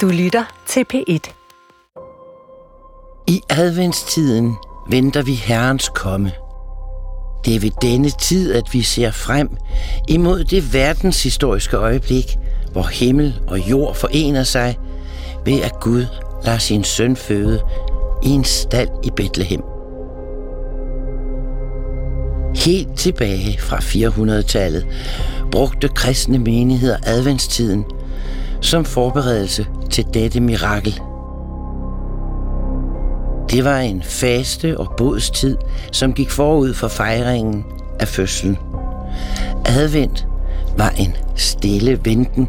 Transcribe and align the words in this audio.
Du 0.00 0.08
lytter 0.08 0.44
til 0.66 0.84
P1. 0.94 1.32
I 3.26 3.40
adventstiden 3.50 4.54
venter 4.90 5.22
vi 5.22 5.34
Herrens 5.34 5.90
komme. 5.94 6.32
Det 7.44 7.56
er 7.56 7.60
ved 7.60 7.70
denne 7.82 8.10
tid, 8.10 8.54
at 8.54 8.64
vi 8.72 8.82
ser 8.82 9.10
frem 9.10 9.56
imod 10.08 10.44
det 10.44 10.74
verdenshistoriske 10.74 11.76
øjeblik, 11.76 12.36
hvor 12.72 12.82
himmel 12.82 13.40
og 13.48 13.70
jord 13.70 13.94
forener 13.94 14.42
sig 14.42 14.78
ved 15.44 15.60
at 15.62 15.80
Gud 15.80 16.06
lader 16.44 16.58
sin 16.58 16.84
søn 16.84 17.16
føde 17.16 17.62
i 18.22 18.28
en 18.28 18.44
stald 18.44 18.88
i 19.04 19.10
Bethlehem. 19.16 19.62
Helt 22.56 22.98
tilbage 22.98 23.58
fra 23.60 23.76
400-tallet 23.76 24.86
brugte 25.52 25.88
kristne 25.88 26.38
menigheder 26.38 26.96
adventstiden 27.06 27.84
som 28.64 28.84
forberedelse 28.84 29.66
til 29.90 30.04
dette 30.14 30.40
mirakel. 30.40 31.00
Det 33.50 33.64
var 33.64 33.78
en 33.78 34.02
faste 34.02 34.78
og 34.78 34.94
bådstid, 34.96 35.56
som 35.92 36.12
gik 36.12 36.30
forud 36.30 36.74
for 36.74 36.88
fejringen 36.88 37.64
af 38.00 38.08
fødslen. 38.08 38.58
Advent 39.66 40.26
var 40.78 40.88
en 40.98 41.16
stille 41.36 42.00
venten. 42.04 42.48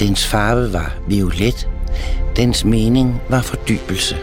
Dens 0.00 0.26
farve 0.26 0.72
var 0.72 0.96
violet. 1.08 1.68
Dens 2.36 2.64
mening 2.64 3.22
var 3.28 3.40
fordybelse. 3.40 4.16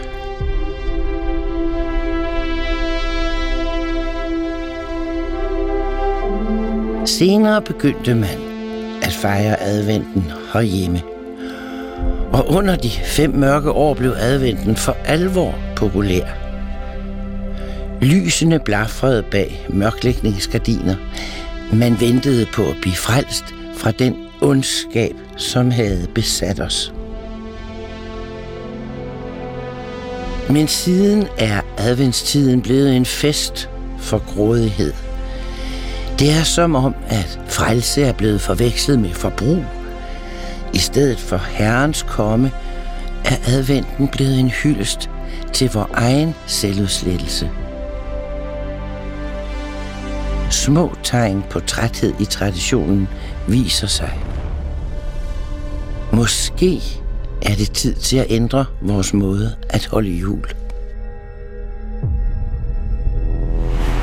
Senere 7.04 7.62
begyndte 7.62 8.14
man 8.14 8.43
at 9.04 9.12
fejre 9.12 9.60
adventen 9.60 10.24
herhjemme. 10.52 11.02
Og 12.32 12.50
under 12.50 12.76
de 12.76 12.90
fem 12.90 13.30
mørke 13.30 13.70
år 13.70 13.94
blev 13.94 14.14
adventen 14.18 14.76
for 14.76 14.96
alvor 15.04 15.58
populær. 15.76 16.24
Lysene 18.00 18.58
blafrede 18.58 19.22
bag 19.22 19.66
mørklægningsgardiner. 19.68 20.94
Man 21.72 22.00
ventede 22.00 22.46
på 22.54 22.62
at 22.62 22.76
blive 22.82 22.96
frelst 22.96 23.44
fra 23.76 23.90
den 23.90 24.16
ondskab, 24.40 25.14
som 25.36 25.70
havde 25.70 26.06
besat 26.14 26.60
os. 26.60 26.92
Men 30.50 30.68
siden 30.68 31.26
er 31.38 31.60
adventstiden 31.78 32.62
blevet 32.62 32.96
en 32.96 33.04
fest 33.04 33.70
for 33.98 34.34
grådighed. 34.34 35.03
Det 36.18 36.32
er 36.32 36.42
som 36.42 36.74
om, 36.74 36.94
at 37.08 37.40
frelse 37.48 38.02
er 38.02 38.12
blevet 38.12 38.40
forvekslet 38.40 38.98
med 38.98 39.12
forbrug. 39.12 39.64
I 40.74 40.78
stedet 40.78 41.20
for 41.20 41.36
Herrens 41.36 42.02
komme, 42.02 42.52
er 43.24 43.36
adventen 43.46 44.08
blevet 44.08 44.40
en 44.40 44.48
hyldest 44.48 45.10
til 45.52 45.70
vor 45.72 45.90
egen 45.92 46.34
selvudslettelse. 46.46 47.50
Små 50.50 50.94
tegn 51.02 51.44
på 51.50 51.60
træthed 51.60 52.12
i 52.20 52.24
traditionen 52.24 53.08
viser 53.48 53.86
sig. 53.86 54.18
Måske 56.12 56.80
er 57.42 57.54
det 57.54 57.70
tid 57.72 57.94
til 57.94 58.16
at 58.16 58.26
ændre 58.28 58.64
vores 58.82 59.14
måde 59.14 59.56
at 59.70 59.86
holde 59.86 60.10
jul. 60.10 60.44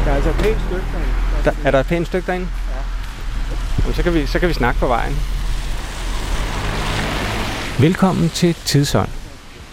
Der 0.06 0.12
er 0.12 0.16
altså 0.16 0.30
et 0.30 0.36
pænt 0.36 0.58
stykke. 0.68 1.11
Der, 1.46 1.52
er 1.64 1.72
der 1.72 1.80
et 1.80 1.86
pænt 1.86 2.08
stykke 2.08 2.28
derinde? 2.28 2.48
Ja. 2.70 2.78
Jamen, 3.84 3.96
så, 3.96 4.04
kan 4.04 4.14
vi, 4.14 4.26
så 4.26 4.40
kan 4.40 4.50
vi 4.50 4.54
snakke 4.54 4.80
på 4.80 4.88
vejen. 4.88 5.18
Velkommen 7.80 8.30
til 8.30 8.54
Tidsånd. 8.54 9.10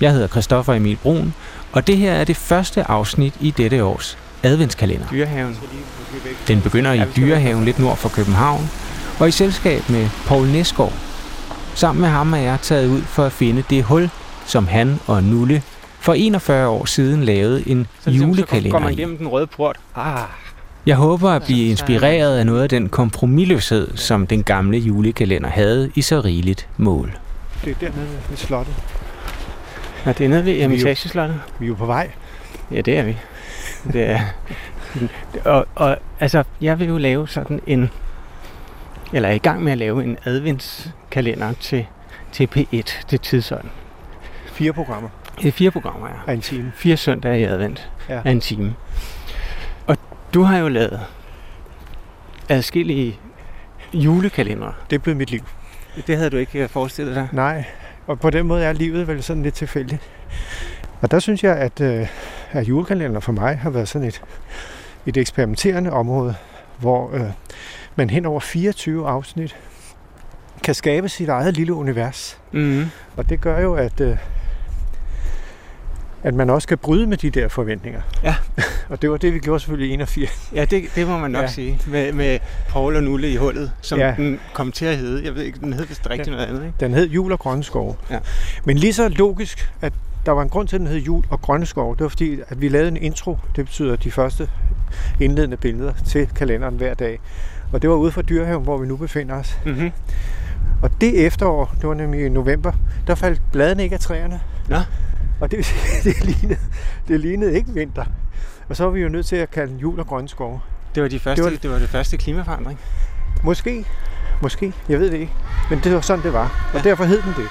Jeg 0.00 0.12
hedder 0.12 0.28
Christoffer 0.28 0.74
Emil 0.74 0.96
Brun, 0.96 1.34
og 1.72 1.86
det 1.86 1.96
her 1.96 2.12
er 2.12 2.24
det 2.24 2.36
første 2.36 2.90
afsnit 2.90 3.34
i 3.40 3.50
dette 3.50 3.84
års 3.84 4.18
adventskalender. 4.42 5.06
Dyrehaven. 5.10 5.56
Den 6.48 6.60
begynder 6.60 6.92
i 6.92 7.02
Dyrehaven 7.16 7.64
lidt 7.64 7.78
nord 7.78 7.96
for 7.96 8.08
København, 8.08 8.70
og 9.20 9.28
i 9.28 9.30
selskab 9.30 9.88
med 9.88 10.08
Paul 10.26 10.46
Nesgaard. 10.46 10.92
Sammen 11.74 12.00
med 12.00 12.08
ham 12.08 12.32
er 12.32 12.38
jeg 12.38 12.58
taget 12.62 12.88
ud 12.88 13.02
for 13.02 13.24
at 13.24 13.32
finde 13.32 13.64
det 13.70 13.84
hul, 13.84 14.10
som 14.46 14.66
han 14.66 15.00
og 15.06 15.24
Nulle 15.24 15.62
for 16.00 16.14
41 16.14 16.68
år 16.68 16.84
siden 16.84 17.24
lavede 17.24 17.68
en 17.68 17.86
Så, 18.00 18.10
ligesom, 18.10 18.28
så 18.28 18.36
julekalender 18.36 18.70
går 18.70 18.78
man 18.78 18.92
igennem 18.92 19.16
den 19.16 19.28
røde 19.28 19.46
port. 19.46 19.76
Ah, 19.96 20.18
Jeg 20.88 20.96
håber 20.96 21.30
at 21.30 21.42
blive 21.42 21.70
inspireret 21.70 22.38
af 22.38 22.46
noget 22.46 22.62
af 22.62 22.68
den 22.68 22.88
kompromilløshed, 22.88 23.96
som 23.96 24.26
den 24.26 24.42
gamle 24.44 24.78
julekalender 24.78 25.48
havde 25.48 25.90
i 25.94 26.02
så 26.02 26.20
rigeligt 26.20 26.68
mål. 26.76 27.18
Det 27.64 27.70
er 27.70 27.74
dernede 27.80 28.08
ved 28.28 28.36
slottet. 28.36 28.74
ja, 30.06 30.12
det 30.12 30.24
er 30.24 30.28
nede 30.28 30.44
ved 30.44 30.60
Eremitageslottet. 30.60 31.40
Vi 31.58 31.64
er 31.66 31.68
jo 31.68 31.74
på 31.74 31.86
vej. 31.86 32.10
Ja, 32.70 32.80
det 32.80 32.98
er 32.98 33.02
vi. 33.02 33.16
Det 33.92 34.10
er. 34.10 34.20
Og, 35.44 35.66
og 35.74 35.96
altså, 36.20 36.44
jeg 36.60 36.78
vil 36.78 36.88
jo 36.88 36.98
lave 36.98 37.28
sådan 37.28 37.60
en, 37.66 37.90
eller 39.12 39.28
er 39.28 39.32
i 39.32 39.38
gang 39.38 39.62
med 39.62 39.72
at 39.72 39.78
lave 39.78 40.04
en 40.04 40.16
adventskalender 40.24 41.52
til, 41.60 41.86
til 42.32 42.48
P1, 42.56 43.06
til 43.08 43.18
tidsånd. 43.20 43.64
Fire 44.46 44.72
programmer 44.72 45.08
Det 45.42 45.48
er 45.48 45.52
fire 45.52 45.70
programmer, 45.70 46.08
ja. 46.08 46.30
af 46.30 46.34
en 46.34 46.40
time. 46.40 46.72
Fire 46.74 46.96
søndage 46.96 47.40
i 47.40 47.44
advent 47.44 47.90
Ja. 48.08 48.20
af 48.24 48.30
en 48.30 48.40
time. 48.40 48.74
Du 50.34 50.42
har 50.42 50.58
jo 50.58 50.68
lavet 50.68 51.00
adskillige 52.48 53.18
julekalendere. 53.92 54.72
Det 54.90 55.02
blevet 55.02 55.16
mit 55.16 55.30
liv. 55.30 55.40
Det 56.06 56.16
havde 56.16 56.30
du 56.30 56.36
ikke 56.36 56.68
forestillet 56.68 57.14
dig. 57.14 57.28
Nej, 57.32 57.64
og 58.06 58.20
på 58.20 58.30
den 58.30 58.46
måde 58.46 58.64
er 58.64 58.72
livet 58.72 59.08
vel 59.08 59.22
sådan 59.22 59.42
lidt 59.42 59.54
tilfældigt. 59.54 60.02
Og 61.00 61.10
der 61.10 61.18
synes 61.18 61.44
jeg, 61.44 61.56
at, 61.56 61.80
øh, 61.80 62.06
at 62.50 62.68
julekalender 62.68 63.20
for 63.20 63.32
mig 63.32 63.58
har 63.58 63.70
været 63.70 63.88
sådan 63.88 64.08
et, 64.08 64.22
et 65.06 65.16
eksperimenterende 65.16 65.92
område, 65.92 66.34
hvor 66.78 67.14
øh, 67.14 67.30
man 67.96 68.10
hen 68.10 68.26
over 68.26 68.40
24 68.40 69.08
afsnit 69.08 69.56
kan 70.62 70.74
skabe 70.74 71.08
sit 71.08 71.28
eget 71.28 71.56
lille 71.56 71.74
univers. 71.74 72.38
Mm. 72.52 72.84
Og 73.16 73.28
det 73.28 73.40
gør 73.40 73.60
jo, 73.60 73.74
at, 73.74 74.00
øh, 74.00 74.16
at 76.22 76.34
man 76.34 76.50
også 76.50 76.68
kan 76.68 76.78
bryde 76.78 77.06
med 77.06 77.16
de 77.16 77.30
der 77.30 77.48
forventninger. 77.48 78.00
Ja. 78.22 78.34
og 78.90 79.02
det 79.02 79.10
var 79.10 79.16
det, 79.16 79.34
vi 79.34 79.38
gjorde 79.38 79.60
selvfølgelig 79.60 79.90
i 79.90 79.94
81. 79.94 80.50
Ja, 80.54 80.64
det, 80.64 80.84
det 80.94 81.06
må 81.06 81.18
man 81.18 81.30
nok 81.30 81.42
Ja. 81.42 81.48
sige. 81.48 81.80
Med, 81.86 82.12
med 82.12 82.38
Paul 82.68 82.96
og 82.96 83.02
Nulle 83.02 83.30
i 83.30 83.36
hullet, 83.36 83.72
som 83.80 83.98
Ja. 83.98 84.14
den 84.16 84.40
kom 84.54 84.72
til 84.72 84.84
at 84.84 84.96
hedde. 84.96 85.24
Jeg 85.24 85.34
ved 85.34 85.42
ikke, 85.42 85.60
den 85.60 85.72
hed 85.72 85.86
vist 85.86 86.10
rigtig 86.10 86.26
Ja. 86.26 86.32
noget 86.32 86.46
andet, 86.46 86.60
ikke? 86.64 86.74
Den 86.80 86.94
hed 86.94 87.08
Jul 87.08 87.32
og 87.32 87.38
Grønne 87.38 87.64
Skove. 87.64 87.94
Ja. 88.10 88.18
Men 88.64 88.78
lige 88.78 88.92
så 88.92 89.08
logisk, 89.08 89.72
at 89.80 89.92
der 90.26 90.32
var 90.32 90.42
en 90.42 90.48
grund 90.48 90.68
til, 90.68 90.76
at 90.76 90.80
den 90.80 90.88
hed 90.88 90.98
Jul 90.98 91.24
og 91.30 91.40
Grønne 91.40 91.66
Skove, 91.66 91.94
det 91.96 92.02
var 92.02 92.08
fordi, 92.08 92.38
at 92.48 92.60
vi 92.60 92.68
lavede 92.68 92.88
en 92.88 92.96
intro. 92.96 93.38
Det 93.56 93.64
betyder 93.64 93.96
de 93.96 94.10
første 94.10 94.48
indledende 95.20 95.56
billeder 95.56 95.92
til 96.06 96.28
kalenderen 96.36 96.74
hver 96.76 96.94
dag. 96.94 97.20
Og 97.72 97.82
det 97.82 97.90
var 97.90 97.96
ude 97.96 98.12
fra 98.12 98.22
Dyrehaven, 98.22 98.64
hvor 98.64 98.78
vi 98.78 98.86
nu 98.86 98.96
befinder 98.96 99.34
os. 99.34 99.58
Mm-hmm. 99.66 99.90
Og 100.82 100.90
det 101.00 101.26
efterår, 101.26 101.74
det 101.80 101.88
var 101.88 101.94
nemlig 101.94 102.26
i 102.26 102.28
november, 102.28 102.72
der 103.06 103.14
faldt 103.14 103.40
bladene 103.52 103.82
ikke 103.82 103.94
af 103.94 104.00
træerne. 104.00 104.40
Nå. 104.68 104.76
Og 105.40 105.50
det, 105.50 105.58
det, 106.04 106.24
lignede, 106.24 106.58
det 107.08 107.20
lignede 107.20 107.54
ikke 107.56 107.70
vinter. 107.74 108.04
Og 108.68 108.76
så 108.76 108.84
var 108.84 108.90
vi 108.90 109.00
jo 109.00 109.08
nødt 109.08 109.26
til 109.26 109.36
at 109.36 109.50
kalde 109.50 109.72
den 109.72 109.78
Jul 109.80 110.00
og 110.00 110.06
Grønne 110.06 110.28
Skove. 110.28 110.60
Det 110.94 111.02
var, 111.02 111.08
de 111.08 111.18
første, 111.20 111.44
Det 111.44 111.52
var- 111.52 111.58
det 111.58 111.70
var 111.70 111.78
det 111.78 111.88
første 111.88 112.16
klimaforandring. 112.16 112.78
Måske, 113.44 113.84
måske, 114.42 114.72
jeg 114.88 115.00
ved 115.00 115.10
det 115.10 115.18
ikke. 115.20 115.32
Men 115.70 115.80
det 115.84 115.94
var 115.94 116.00
sådan, 116.00 116.24
det 116.24 116.32
var. 116.32 116.68
Og 116.74 116.80
Ja. 116.84 116.88
derfor 116.88 117.04
hed 117.04 117.22
den 117.22 117.34
det. 117.36 117.46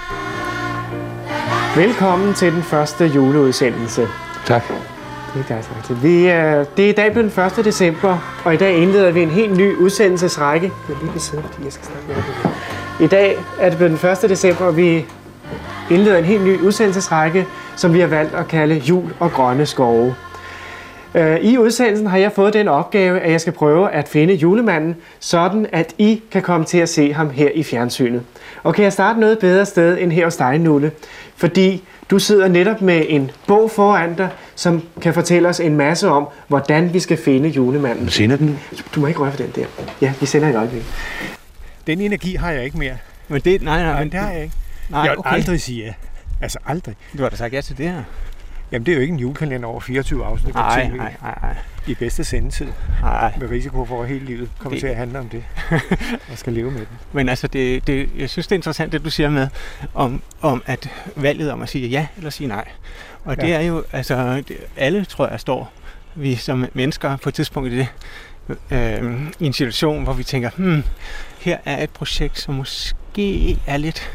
Velkommen 1.76 2.34
til 2.34 2.54
den 2.54 2.64
første 2.64 3.06
juleudsendelse. 3.06 4.08
Tak. 4.46 4.64
Det 5.34 5.40
er 5.44 5.48
dejligt. 5.48 5.72
rigtigt. 5.78 6.04
Vi, 6.04 6.30
øh, 6.32 6.66
det 6.78 6.86
er 6.86 6.90
i 6.90 6.92
dag 6.92 7.12
blevet 7.12 7.36
den 7.36 7.44
1. 7.60 7.66
december, 7.66 8.40
og 8.46 8.54
i 8.54 8.58
dag 8.58 8.78
indleder 8.78 9.12
vi 9.12 9.22
en 9.24 9.30
helt 9.30 9.58
ny 9.58 9.76
udsendelsesrække. 9.76 10.66
Jeg 10.66 10.74
vil 10.88 10.98
lige 11.02 11.10
blive 11.12 11.22
siddende, 11.22 11.50
fordi 11.52 11.66
jeg 11.66 11.74
skal 11.74 11.86
snakke 11.86 12.08
med. 12.08 12.52
I 13.06 13.08
dag 13.10 13.38
er 13.60 13.70
det 13.70 13.78
blevet 13.78 14.02
den 14.02 14.10
1. 14.24 14.30
december, 14.30 14.66
og 14.66 14.78
vi 14.78 15.06
indleder 15.90 16.18
en 16.18 16.26
helt 16.26 16.44
ny 16.44 16.60
udsendelsesrække, 16.62 17.46
som 17.78 17.94
vi 17.94 18.00
har 18.00 18.08
valgt 18.08 18.36
at 18.36 18.48
kalde 18.48 18.76
Jul 18.76 19.14
og 19.20 19.32
Grønne 19.32 19.66
Skove. 19.66 20.16
Øh, 21.16 21.40
I 21.40 21.58
udsendelsen 21.58 22.08
har 22.08 22.18
jeg 22.18 22.32
fået 22.32 22.54
den 22.54 22.68
opgave, 22.68 23.20
at 23.20 23.32
jeg 23.32 23.42
skal 23.42 23.54
prøve 23.54 23.92
at 23.92 24.08
finde 24.08 24.34
julemanden, 24.34 24.96
sådan 25.20 25.68
at 25.72 25.94
I 25.98 26.22
kan 26.32 26.42
komme 26.42 26.66
til 26.66 26.78
at 26.78 26.90
se 26.90 27.14
ham 27.14 27.30
her 27.30 27.50
i 27.54 27.64
fjernsynet. 27.64 28.22
Og 28.64 28.76
kan 28.76 28.84
jeg 28.84 28.94
starte 28.94 29.20
noget 29.20 29.40
bedre 29.40 29.66
sted 29.66 29.98
end 30.00 30.12
her 30.12 30.24
hos 30.24 30.36
dig, 30.36 30.60
Nulle? 30.60 30.92
Fordi 31.36 31.84
du 32.10 32.20
sidder 32.20 32.48
netop 32.48 32.82
med 32.82 33.06
en 33.10 33.32
bog 33.48 33.72
foran 33.72 34.16
dig, 34.16 34.30
som 34.56 34.84
kan 35.02 35.14
fortælle 35.14 35.50
os 35.50 35.60
en 35.60 35.76
masse 35.76 36.10
om, 36.10 36.28
hvordan 36.48 36.94
vi 36.94 37.00
skal 37.00 37.18
finde 37.18 37.50
julemanden. 37.50 38.10
Sender 38.10 38.38
den? 38.38 38.60
Du 38.96 39.00
må 39.00 39.08
ikke 39.08 39.20
røre 39.20 39.32
for 39.32 39.38
den 39.38 39.52
der. 39.56 39.66
Ja, 40.02 40.14
vi 40.20 40.26
sender 40.26 40.50
et 40.50 40.56
øjeblik. 40.56 40.84
Den 41.88 42.02
energi 42.02 42.36
har 42.36 42.52
jeg 42.52 42.64
ikke 42.64 42.78
mere. 42.78 42.98
Men 43.28 43.42
det, 43.42 43.62
nej, 43.62 43.84
nej, 43.84 43.92
Nej, 43.92 44.04
men 44.04 44.12
det 44.12 44.20
har 44.20 44.32
jeg 44.32 44.44
ikke. 44.44 44.56
Nej, 44.90 45.02
jeg 45.02 45.10
vil 45.10 45.20
okay. 45.20 45.34
aldrig 45.34 45.62
sige 45.62 45.86
ja. 45.86 45.94
Altså 46.42 46.60
aldrig. 46.66 46.96
Du 47.18 47.22
har 47.24 47.30
da 47.30 47.36
sagt 47.36 47.54
ja 47.54 47.62
til 47.62 47.78
det 47.78 47.90
her. 47.90 48.04
Jamen, 48.72 48.86
det 48.86 48.92
er 48.92 48.96
jo 48.96 49.02
ikke 49.02 49.14
en 49.14 49.20
julekalender 49.20 49.68
over 49.70 49.80
24 49.80 50.26
afsnit 50.26 50.54
på 50.54 50.60
Nej, 50.60 50.88
TV 50.88 50.96
nej, 50.98 51.14
nej, 51.22 51.38
nej. 51.42 51.56
i 51.88 51.94
bedste 51.96 52.24
sendetid, 52.24 52.68
nej. 53.02 53.34
med 53.40 53.50
risiko 53.50 53.86
for, 53.86 54.04
at 54.04 54.10
hele 54.10 54.26
livet 54.26 54.50
kommer 54.60 54.74
Det- 54.76 54.80
til 54.80 54.88
at 54.88 54.96
handle 54.96 55.20
om 55.20 55.30
det, 55.30 55.44
og 56.32 56.38
skal 56.38 56.54
leve 56.54 56.72
med 56.72 56.80
den. 56.80 56.88
Men 57.14 57.30
altså, 57.30 57.48
det, 57.48 57.88
det, 57.88 58.10
jeg 58.18 58.30
synes, 58.30 58.48
det 58.48 58.52
er 58.52 58.58
interessant, 58.58 58.92
det 58.92 59.06
du 59.06 59.10
siger 59.10 59.30
med, 59.30 59.48
om, 59.94 60.22
om 60.42 60.64
at 60.66 60.90
valget 61.16 61.52
om 61.52 61.62
at 61.62 61.70
sige 61.70 61.88
ja 61.88 62.08
eller 62.18 62.30
sige 62.30 62.48
nej. 62.48 62.68
Og 63.26 63.36
det 63.42 63.48
Ja. 63.48 63.54
er 63.62 63.62
jo, 63.62 63.84
altså, 63.92 64.36
det, 64.48 64.58
alle 64.78 65.06
tror 65.06 65.28
jeg 65.28 65.40
står 65.40 65.72
vi 66.16 66.36
som 66.36 66.66
mennesker 66.74 67.18
på 67.18 67.30
et 67.30 67.36
tidspunkt 67.36 67.72
i 67.74 67.78
det, 67.78 67.88
øh, 68.72 69.22
i 69.40 69.46
en 69.46 69.54
situation, 69.54 70.04
hvor 70.04 70.14
vi 70.14 70.24
tænker, 70.24 70.50
hmm, 70.58 70.84
her 71.40 71.58
er 71.66 71.84
et 71.84 71.90
projekt, 71.90 72.40
som 72.40 72.54
måske 72.56 73.58
er 73.68 73.78
lidt, 73.78 74.10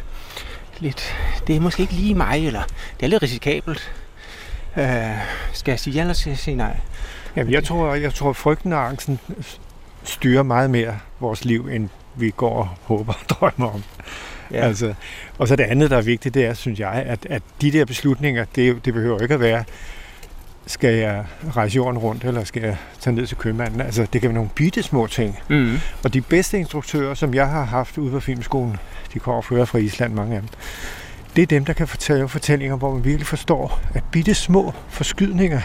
lidt, 0.82 1.16
det 1.46 1.56
er 1.56 1.60
måske 1.60 1.82
ikke 1.82 1.94
lige 1.94 2.14
mig, 2.14 2.46
eller 2.46 2.62
det 3.00 3.06
er 3.06 3.10
lidt 3.10 3.22
risikabelt. 3.22 3.92
Øh, 4.76 4.86
skal 5.52 5.72
jeg 5.72 5.80
sige 5.80 5.94
ja 5.94 6.00
eller 6.00 6.14
skal 6.14 6.30
jeg 6.30 6.38
sige 6.38 6.56
nej? 6.56 6.76
Jamen, 7.36 7.52
jeg 7.52 7.64
tror, 7.64 7.94
jeg 7.94 8.14
tror, 8.14 8.32
frygten 8.32 8.72
og 8.72 8.88
angsten 8.88 9.18
styrer 10.04 10.42
meget 10.42 10.70
mere 10.70 10.98
vores 11.20 11.44
liv, 11.44 11.68
end 11.68 11.88
vi 12.14 12.32
går 12.36 12.58
og 12.58 12.68
håber 12.82 13.12
og 13.12 13.28
drømmer 13.40 13.74
om. 13.74 13.82
Ja. 14.50 14.56
Altså, 14.56 14.94
og 15.38 15.48
så 15.48 15.56
det 15.56 15.64
andet, 15.64 15.90
der 15.90 15.96
er 15.96 16.02
vigtigt, 16.02 16.34
det 16.34 16.44
er, 16.44 16.54
synes 16.54 16.80
jeg, 16.80 16.92
at, 16.92 17.26
at 17.30 17.42
de 17.60 17.72
der 17.72 17.84
beslutninger, 17.84 18.44
det, 18.54 18.84
det 18.84 18.94
behøver 18.94 19.20
ikke 19.20 19.34
at 19.34 19.40
være, 19.40 19.64
skal 20.66 20.94
jeg 20.94 21.24
rejse 21.56 21.76
jorden 21.76 21.98
rundt, 21.98 22.24
eller 22.24 22.44
skal 22.44 22.62
jeg 22.62 22.76
tage 23.00 23.16
ned 23.16 23.26
til 23.26 23.36
købmanden? 23.36 23.80
Altså, 23.80 24.06
det 24.12 24.20
kan 24.20 24.28
være 24.28 24.34
nogle 24.34 24.50
bitte 24.54 24.82
små 24.82 25.06
ting. 25.06 25.38
Mm. 25.48 25.78
Og 26.04 26.14
de 26.14 26.20
bedste 26.20 26.58
instruktører, 26.58 27.14
som 27.14 27.34
jeg 27.34 27.48
har 27.48 27.64
haft 27.64 27.98
ude 27.98 28.10
på 28.10 28.20
filmskolen, 28.20 28.76
de 29.14 29.18
kommer 29.18 29.42
fra 29.42 29.64
fra 29.64 29.78
Island, 29.78 30.12
mange 30.14 30.34
af 30.34 30.40
dem, 30.40 30.48
det 31.36 31.42
er 31.42 31.46
dem, 31.46 31.64
der 31.64 31.72
kan 31.72 31.88
fortælle 31.88 32.28
fortællinger, 32.28 32.76
hvor 32.76 32.94
man 32.94 33.04
virkelig 33.04 33.26
forstår, 33.26 33.80
at 33.94 34.02
bitte 34.12 34.34
små 34.34 34.72
forskydninger 34.88 35.60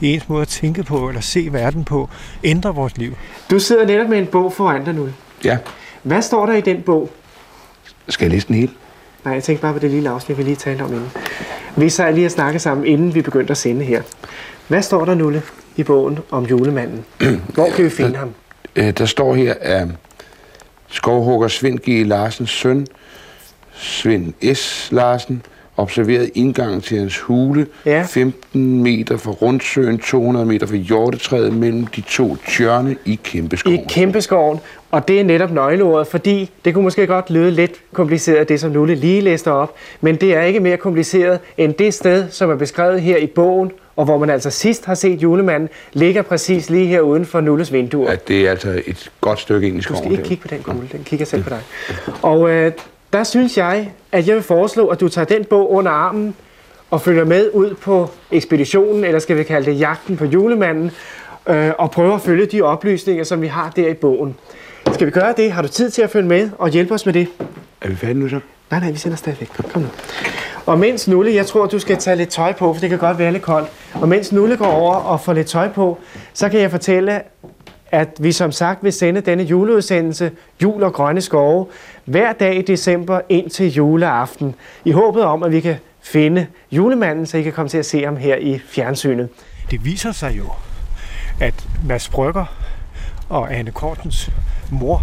i 0.00 0.14
ens 0.14 0.28
måde 0.28 0.42
at 0.42 0.48
tænke 0.48 0.82
på, 0.82 1.08
eller 1.08 1.20
se 1.20 1.48
verden 1.52 1.84
på, 1.84 2.08
ændrer 2.44 2.72
vores 2.72 2.96
liv. 2.96 3.16
Du 3.50 3.58
sidder 3.58 3.86
netop 3.86 4.08
med 4.08 4.18
en 4.18 4.26
bog 4.26 4.52
foran 4.52 4.84
dig 4.84 4.94
nu. 4.94 5.08
Ja, 5.44 5.58
Hvad 6.02 6.22
står 6.22 6.46
der 6.46 6.52
i 6.52 6.60
den 6.60 6.82
bog? 6.82 7.10
skal 8.08 8.24
jeg 8.24 8.30
læse 8.30 8.46
den 8.48 8.54
hele? 8.56 8.72
Nej, 9.24 9.34
jeg 9.34 9.42
tænkte 9.42 9.62
bare 9.62 9.72
på 9.72 9.78
det 9.78 9.90
lille 9.90 10.10
afsnit, 10.10 10.38
vi 10.38 10.42
lige 10.42 10.56
talte 10.56 10.82
om 10.82 10.92
inden. 10.92 11.10
Vi 11.76 11.88
sad 11.90 12.14
lige 12.14 12.26
og 12.26 12.30
snakke 12.30 12.58
sammen, 12.58 12.86
inden 12.86 13.14
vi 13.14 13.22
begyndte 13.22 13.50
at 13.50 13.56
sende 13.56 13.84
her. 13.84 14.02
Hvad 14.68 14.82
står 14.82 15.04
der, 15.04 15.14
Nulle, 15.14 15.42
i 15.76 15.82
bogen 15.82 16.18
om 16.30 16.44
julemanden? 16.44 17.04
Hvor 17.54 17.68
kan 17.76 17.84
vi 17.84 17.90
finde 17.90 18.16
ham? 18.16 18.34
Øh, 18.76 18.90
Der 18.90 19.06
står 19.06 19.34
her, 19.34 19.54
at 19.60 19.88
skovhugger 20.92 21.48
Svend 21.48 21.78
G. 21.78 22.06
Larsens 22.06 22.50
søn, 22.50 22.86
Svend 23.74 24.54
S. 24.54 24.88
Larsen, 24.92 25.42
observerede 25.76 26.28
indgangen 26.28 26.80
til 26.80 26.98
hans 26.98 27.18
hule, 27.18 27.66
Ja. 27.86 28.02
15 28.08 28.82
meter 28.82 29.16
fra 29.16 29.30
Rundsøen, 29.30 29.98
200 29.98 30.46
meter 30.46 30.66
fra 30.66 30.76
Hjortetræet, 30.76 31.52
mellem 31.54 31.86
de 31.86 32.00
to 32.00 32.36
tjørne 32.48 32.96
i 33.04 33.12
I 33.12 33.20
Kæmpeskoven. 33.24 33.86
Kæmpeskoven, 33.88 34.60
og 34.90 35.08
det 35.08 35.20
er 35.20 35.24
netop 35.24 35.50
nøgleordet, 35.50 36.06
fordi 36.06 36.50
det 36.64 36.74
kunne 36.74 36.84
måske 36.84 37.06
godt 37.06 37.30
lyde 37.30 37.50
lidt 37.50 37.72
kompliceret, 37.92 38.48
det 38.48 38.60
som 38.60 38.70
Nulle 38.70 38.94
lige 38.94 39.20
læste 39.20 39.52
op, 39.52 39.74
men 40.00 40.16
det 40.16 40.34
er 40.34 40.42
ikke 40.42 40.60
mere 40.60 40.76
kompliceret 40.76 41.38
end 41.58 41.74
det 41.74 41.94
sted, 41.94 42.30
som 42.30 42.50
er 42.50 42.56
beskrevet 42.56 43.00
her 43.02 43.16
i 43.16 43.26
bogen, 43.26 43.70
og 43.96 44.04
hvor 44.04 44.18
man 44.18 44.30
altså 44.30 44.50
sidst 44.50 44.84
har 44.84 44.94
set 44.94 45.22
julemanden, 45.22 45.68
ligger 45.92 46.22
præcis 46.22 46.70
lige 46.70 46.86
her 46.86 47.00
uden 47.00 47.26
for 47.26 47.40
Nulles 47.40 47.72
vinduer. 47.72 48.10
At 48.10 48.28
det 48.28 48.46
er 48.46 48.50
altså 48.50 48.82
et 48.86 49.10
godt 49.20 49.40
stykke 49.40 49.66
ind 49.68 49.76
i 49.76 49.78
Du 49.78 49.82
skoven. 49.82 50.02
skal 50.02 50.12
ikke 50.12 50.24
kigge 50.24 50.42
på 50.42 50.48
den 50.48 50.62
kugle, 50.62 50.88
den 50.92 51.04
kigger 51.04 51.26
selv 51.26 51.42
på 51.42 51.50
dig. 51.50 51.60
Og 52.22 52.50
øh, 52.50 52.72
der 53.12 53.24
synes 53.24 53.56
jeg, 53.58 53.90
at 54.12 54.26
jeg 54.28 54.34
vil 54.34 54.42
foreslå, 54.42 54.86
at 54.86 55.00
du 55.00 55.08
tager 55.08 55.24
den 55.24 55.44
bog 55.44 55.72
under 55.72 55.90
armen 55.90 56.34
og 56.90 57.00
følger 57.00 57.24
med 57.24 57.50
ud 57.52 57.74
på 57.74 58.10
ekspeditionen, 58.30 59.04
eller 59.04 59.18
skal 59.18 59.36
vi 59.36 59.42
kalde 59.42 59.70
det 59.70 59.80
jagten 59.80 60.16
på 60.16 60.24
julemanden, 60.24 60.90
øh, 61.48 61.70
og 61.78 61.90
prøver 61.90 62.14
at 62.14 62.20
følge 62.20 62.46
de 62.46 62.62
oplysninger, 62.62 63.24
som 63.24 63.42
vi 63.42 63.46
har 63.46 63.72
der 63.76 63.88
i 63.88 63.94
bogen. 63.94 64.34
Skal 64.92 65.06
vi 65.06 65.10
gøre 65.10 65.34
det? 65.36 65.52
Har 65.52 65.62
du 65.62 65.68
tid 65.68 65.90
til 65.90 66.02
at 66.02 66.10
følge 66.10 66.28
med 66.28 66.50
og 66.58 66.68
hjælpe 66.68 66.94
os 66.94 67.06
med 67.06 67.14
det? 67.14 67.28
Er 67.80 67.88
vi 67.88 67.94
færdige 67.96 68.18
nu 68.18 68.28
så? 68.28 68.40
Nej, 68.70 68.80
nej, 68.80 68.90
vi 68.90 68.98
sender 68.98 69.16
stadigvæk. 69.16 69.48
Kom 69.72 69.82
nu. 69.82 69.88
Og 70.66 70.78
mens 70.78 71.08
Nulle, 71.08 71.34
jeg 71.34 71.46
tror, 71.46 71.66
du 71.66 71.78
skal 71.78 71.96
tage 71.96 72.16
lidt 72.16 72.28
tøj 72.28 72.52
på, 72.52 72.74
for 72.74 72.80
det 72.80 72.90
kan 72.90 72.98
godt 72.98 73.18
være 73.18 73.32
lidt 73.32 73.42
koldt. 73.42 73.68
Og 74.02 74.08
mens 74.08 74.32
Nulle 74.32 74.56
går 74.56 74.66
over 74.66 74.94
og 74.94 75.20
får 75.20 75.32
lidt 75.32 75.46
tøj 75.46 75.68
på, 75.68 75.98
så 76.32 76.48
kan 76.48 76.60
jeg 76.60 76.70
fortælle, 76.70 77.22
at 77.90 78.08
vi 78.20 78.32
som 78.32 78.52
sagt 78.52 78.84
vil 78.84 78.92
sende 78.92 79.20
denne 79.20 79.42
juleudsendelse, 79.42 80.30
Jul 80.62 80.82
og 80.82 80.92
Grønne 80.92 81.20
Skove, 81.20 81.66
hver 82.04 82.32
dag 82.32 82.56
i 82.58 82.62
december 82.62 83.20
ind 83.28 83.50
til 83.50 83.72
juleaften, 83.72 84.54
i 84.84 84.90
håbet 84.90 85.22
om, 85.22 85.42
at 85.42 85.52
vi 85.52 85.60
kan 85.60 85.76
finde 86.00 86.46
julemanden, 86.72 87.26
så 87.26 87.38
I 87.38 87.42
kan 87.42 87.52
komme 87.52 87.68
til 87.68 87.78
at 87.78 87.86
se 87.86 88.04
ham 88.04 88.16
her 88.16 88.36
i 88.36 88.58
fjernsynet. 88.58 89.28
Det 89.70 89.84
viser 89.84 90.12
sig 90.12 90.38
jo, 90.38 90.44
at 91.40 91.68
Mads 91.88 92.08
Brygger 92.08 92.44
og 93.28 93.54
Anne 93.54 93.70
Kortens 93.70 94.30
mor, 94.70 95.02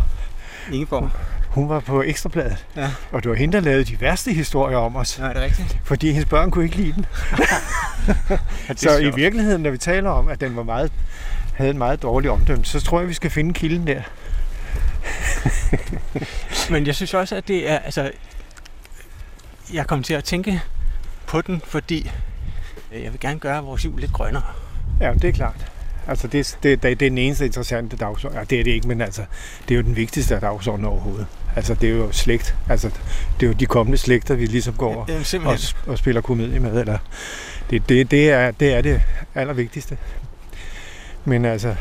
Ingeborg. 0.74 1.10
Hun 1.50 1.70
var 1.70 1.80
på 1.80 2.02
Ekstrabladet, 2.04 2.66
Ja. 2.76 2.92
og 3.12 3.24
det 3.24 3.30
var 3.30 3.36
hende, 3.36 3.58
der 3.58 3.64
lavede 3.64 3.84
de 3.84 4.02
værste 4.02 4.34
historier 4.34 4.78
om 4.78 4.96
os, 4.96 5.20
Nå, 5.20 5.26
er 5.26 5.34
det 5.34 5.42
rigtigt? 5.42 5.80
fordi 5.84 6.12
hendes 6.12 6.30
børn 6.30 6.52
kunne 6.52 6.64
ikke 6.66 6.76
lide 6.78 6.94
den. 6.94 7.06
Ja, 8.70 8.74
Så 8.76 8.98
i 8.98 9.12
virkeligheden, 9.16 9.62
når 9.64 9.70
vi 9.72 9.78
taler 9.78 10.10
om, 10.10 10.28
at 10.28 10.42
den 10.42 10.56
var 10.56 10.64
meget, 10.64 10.92
havde 11.54 11.72
en 11.72 11.78
meget 11.78 12.02
dårlig 12.02 12.30
omdømme, 12.32 12.66
så 12.66 12.82
tror 12.82 13.00
jeg, 13.00 13.10
vi 13.10 13.14
skal 13.14 13.30
finde 13.32 13.54
kilden 13.54 13.88
der. 13.88 14.02
Men 16.72 16.88
jeg 16.88 16.96
synes 16.96 17.14
også, 17.14 17.36
at 17.36 17.48
det 17.48 17.70
er, 17.70 17.80
altså, 17.80 18.12
jeg 19.74 19.88
kom 19.88 20.04
til 20.04 20.14
at 20.14 20.24
tænke 20.24 20.62
på 21.28 21.42
den, 21.42 21.62
fordi 21.66 22.12
øh, 22.94 23.04
jeg 23.04 23.12
vil 23.12 23.20
gerne 23.20 23.40
gøre 23.40 23.64
vores 23.64 23.86
jul 23.86 24.00
lidt 24.00 24.14
grønnere. 24.14 24.44
Ja, 25.02 25.14
det 25.14 25.24
er 25.24 25.32
klart. 25.32 25.72
Altså, 26.08 26.28
det, 26.28 26.58
det, 26.64 26.84
det, 26.84 27.00
det 27.00 27.06
er 27.06 27.10
den 27.10 27.18
eneste 27.18 27.46
interessante 27.46 27.98
dagsorden. 27.98 28.38
Ja, 28.38 28.44
det 28.44 28.60
er 28.60 28.64
det 28.64 28.72
ikke, 28.72 28.88
men 28.88 29.02
altså, 29.02 29.22
det 29.68 29.74
er 29.74 29.76
jo 29.80 29.84
den 29.84 29.96
vigtigste 29.96 30.36
af 30.36 30.42
dagsordenen 30.42 30.86
overhovedet. 30.90 31.28
Altså, 31.60 31.74
det 31.74 31.90
er 31.90 31.94
jo 31.94 32.12
slægt. 32.12 32.56
Altså, 32.70 32.90
det 33.40 33.46
er 33.46 33.48
jo 33.48 33.54
de 33.54 33.66
kommende 33.66 33.98
slægter, 33.98 34.36
vi 34.36 34.46
ligesom 34.46 34.74
går 34.74 34.96
og, 34.96 35.10
Jamen, 35.10 35.48
og, 35.48 35.58
og 35.88 35.98
spiller 35.98 36.22
komedie 36.22 36.60
med. 36.60 36.80
Eller, 36.80 36.98
det, 37.70 37.90
det, 37.90 38.12
det, 38.12 38.30
er, 38.30 38.52
det 38.52 38.74
er 38.74 38.82
det 38.82 39.02
allervigtigste. 39.36 39.98
Men 41.26 41.46
altså, 41.46 41.76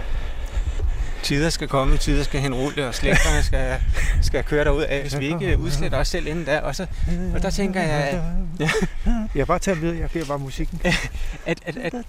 Tider 1.22 1.50
skal 1.50 1.68
komme, 1.68 1.96
tider 1.96 2.22
skal 2.22 2.40
henrulle, 2.40 2.88
og 2.88 2.94
slægterne 2.94 3.42
skal, 3.42 3.74
skal 4.22 4.44
køre 4.44 4.64
derud 4.64 4.82
af, 4.82 5.00
hvis 5.00 5.18
vi 5.18 5.26
ikke 5.26 5.58
udsletter 5.58 5.98
os 5.98 6.08
selv 6.08 6.26
inden 6.26 6.44
da. 6.44 6.58
Og, 6.58 6.74
så, 6.74 6.86
og 7.34 7.42
der 7.42 7.50
tænker 7.50 7.80
jeg, 7.80 7.90
at, 7.90 8.20
jeg 9.34 9.46
bare 9.46 9.58
tager 9.58 9.78
med, 9.78 9.92
jeg 9.92 10.08
giver 10.08 10.24
bare 10.24 10.38
musikken. 10.38 10.80
at, 11.46 11.58
at, 11.66 11.76
at 11.76 11.92
der, 11.92 12.02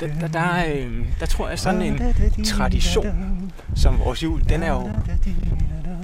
der, 0.00 0.28
der, 0.28 0.40
er, 0.40 0.74
øh, 0.74 1.06
der 1.20 1.26
tror 1.26 1.48
jeg 1.48 1.58
sådan 1.58 1.82
en 1.82 2.44
tradition, 2.44 3.52
som 3.76 3.98
vores 3.98 4.22
jul, 4.22 4.48
den 4.48 4.62
er 4.62 4.70
jo 4.70 4.90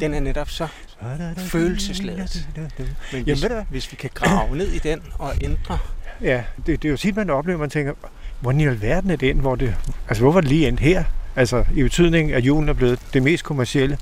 den 0.00 0.14
er 0.14 0.20
netop 0.20 0.50
så 0.50 0.68
følelsesladet. 1.36 2.48
Men 2.56 2.66
Jamen, 3.12 3.24
hvis, 3.24 3.42
hvad? 3.42 3.64
hvis 3.70 3.92
vi 3.92 3.96
kan 3.96 4.10
grave 4.14 4.56
ned 4.56 4.68
i 4.68 4.78
den 4.78 5.00
og 5.18 5.32
ændre 5.40 5.78
Ja, 6.22 6.42
det, 6.66 6.82
det 6.82 6.88
er 6.88 6.90
jo 6.90 6.96
tit, 6.96 7.16
man 7.16 7.30
oplever, 7.30 7.58
man 7.58 7.70
tænker, 7.70 7.92
hvordan 8.40 8.60
i 8.60 8.66
alverden 8.66 9.10
er 9.10 9.16
det 9.16 9.30
endt, 9.30 9.40
hvor 9.40 9.54
det, 9.56 9.74
altså 10.08 10.22
hvorfor 10.22 10.38
er 10.38 10.40
det 10.40 10.50
lige 10.50 10.68
endt 10.68 10.80
her? 10.80 11.04
Altså 11.36 11.64
i 11.74 11.82
betydning, 11.82 12.32
at 12.32 12.44
julen 12.44 12.68
er 12.68 12.72
blevet 12.72 12.98
det 13.14 13.22
mest 13.22 13.44
kommercielle, 13.44 13.98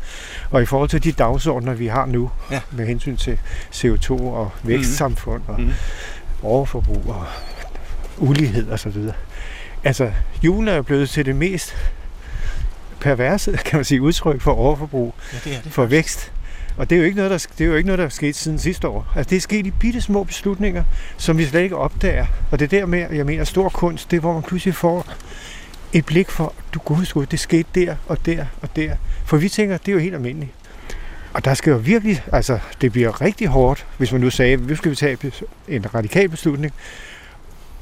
og 0.51 0.63
i 0.63 0.67
forhold 0.67 0.89
til 0.89 1.05
de 1.05 1.13
dagsordner, 1.13 1.75
vi 1.75 1.87
har 1.87 2.07
nu, 2.07 2.31
Ja. 2.51 2.61
med 2.71 2.87
hensyn 2.87 3.17
til 3.17 3.39
CO2 3.75 4.11
og 4.11 4.51
vækstsamfund 4.63 5.43
og 5.49 5.61
Mhm. 5.61 5.73
overforbrug 6.43 7.03
og 7.07 7.25
ulighed 8.19 8.69
og 8.71 8.79
så 8.79 8.89
videre. 8.89 9.15
Altså, 9.85 10.13
julen 10.45 10.69
er 10.69 10.75
jo 10.77 10.83
blevet 10.83 11.11
til 11.11 11.27
det 11.27 11.37
mest 11.37 11.77
perverse, 13.01 13.59
kan 13.67 13.77
man 13.79 13.85
sige, 13.85 14.03
udtryk 14.03 14.41
for 14.41 14.53
overforbrug, 14.53 15.15
Ja, 15.33 15.39
det 15.51 15.57
er 15.59 15.63
det. 15.63 15.73
for 15.73 15.85
vækst. 15.85 16.33
Og 16.77 16.91
det 16.91 16.97
er 16.97 17.01
jo 17.01 17.05
ikke 17.05 17.17
noget, 17.17 17.31
der, 17.31 17.47
det 17.59 17.65
er 17.65 17.69
jo 17.69 17.75
ikke 17.77 17.87
noget, 17.87 17.99
der 17.99 18.05
er 18.05 18.09
sket 18.09 18.37
siden 18.37 18.59
sidste 18.59 18.89
år. 18.89 19.13
Altså, 19.17 19.31
det 19.31 19.37
er 19.37 19.41
sket 19.41 19.67
i 19.67 19.71
bitte 19.71 20.01
små 20.01 20.25
beslutninger, 20.25 20.85
som 21.17 21.39
vi 21.39 21.45
slet 21.45 21.61
ikke 21.63 21.77
opdager. 21.77 22.27
Og 22.51 22.59
det 22.59 22.73
er 22.73 22.79
der 22.81 22.87
med, 22.87 23.07
jeg 23.13 23.27
mener, 23.27 23.45
stor 23.45 23.69
kunst, 23.69 24.11
det 24.11 24.17
er, 24.17 24.21
hvor 24.21 24.33
man 24.33 24.43
pludselig 24.43 24.75
får 24.75 25.07
et 25.93 26.07
blik 26.07 26.31
for, 26.31 26.53
du 26.75 26.79
gud, 26.79 27.27
det 27.31 27.41
skete 27.41 27.69
der 27.75 27.95
og 28.07 28.27
der 28.27 28.45
og 28.63 28.69
der. 28.77 28.91
For 29.25 29.37
vi 29.37 29.49
tænker, 29.49 29.77
det 29.77 29.89
er 29.89 29.93
jo 29.93 29.99
helt 29.99 30.15
almindeligt. 30.15 30.53
Og 31.33 31.45
der 31.45 31.55
skal 31.55 31.71
jo 31.71 31.77
virkelig, 31.77 32.23
altså 32.33 32.59
det 32.81 32.93
bliver 32.93 33.21
rigtig 33.21 33.49
hårdt, 33.49 33.87
hvis 33.99 34.13
man 34.13 34.21
nu 34.21 34.31
sagde, 34.31 34.57
nu 34.57 34.77
skal 34.77 34.91
vi 34.91 34.97
tage 34.97 35.19
en 35.69 35.95
radikal 35.95 36.29
beslutning 36.29 36.73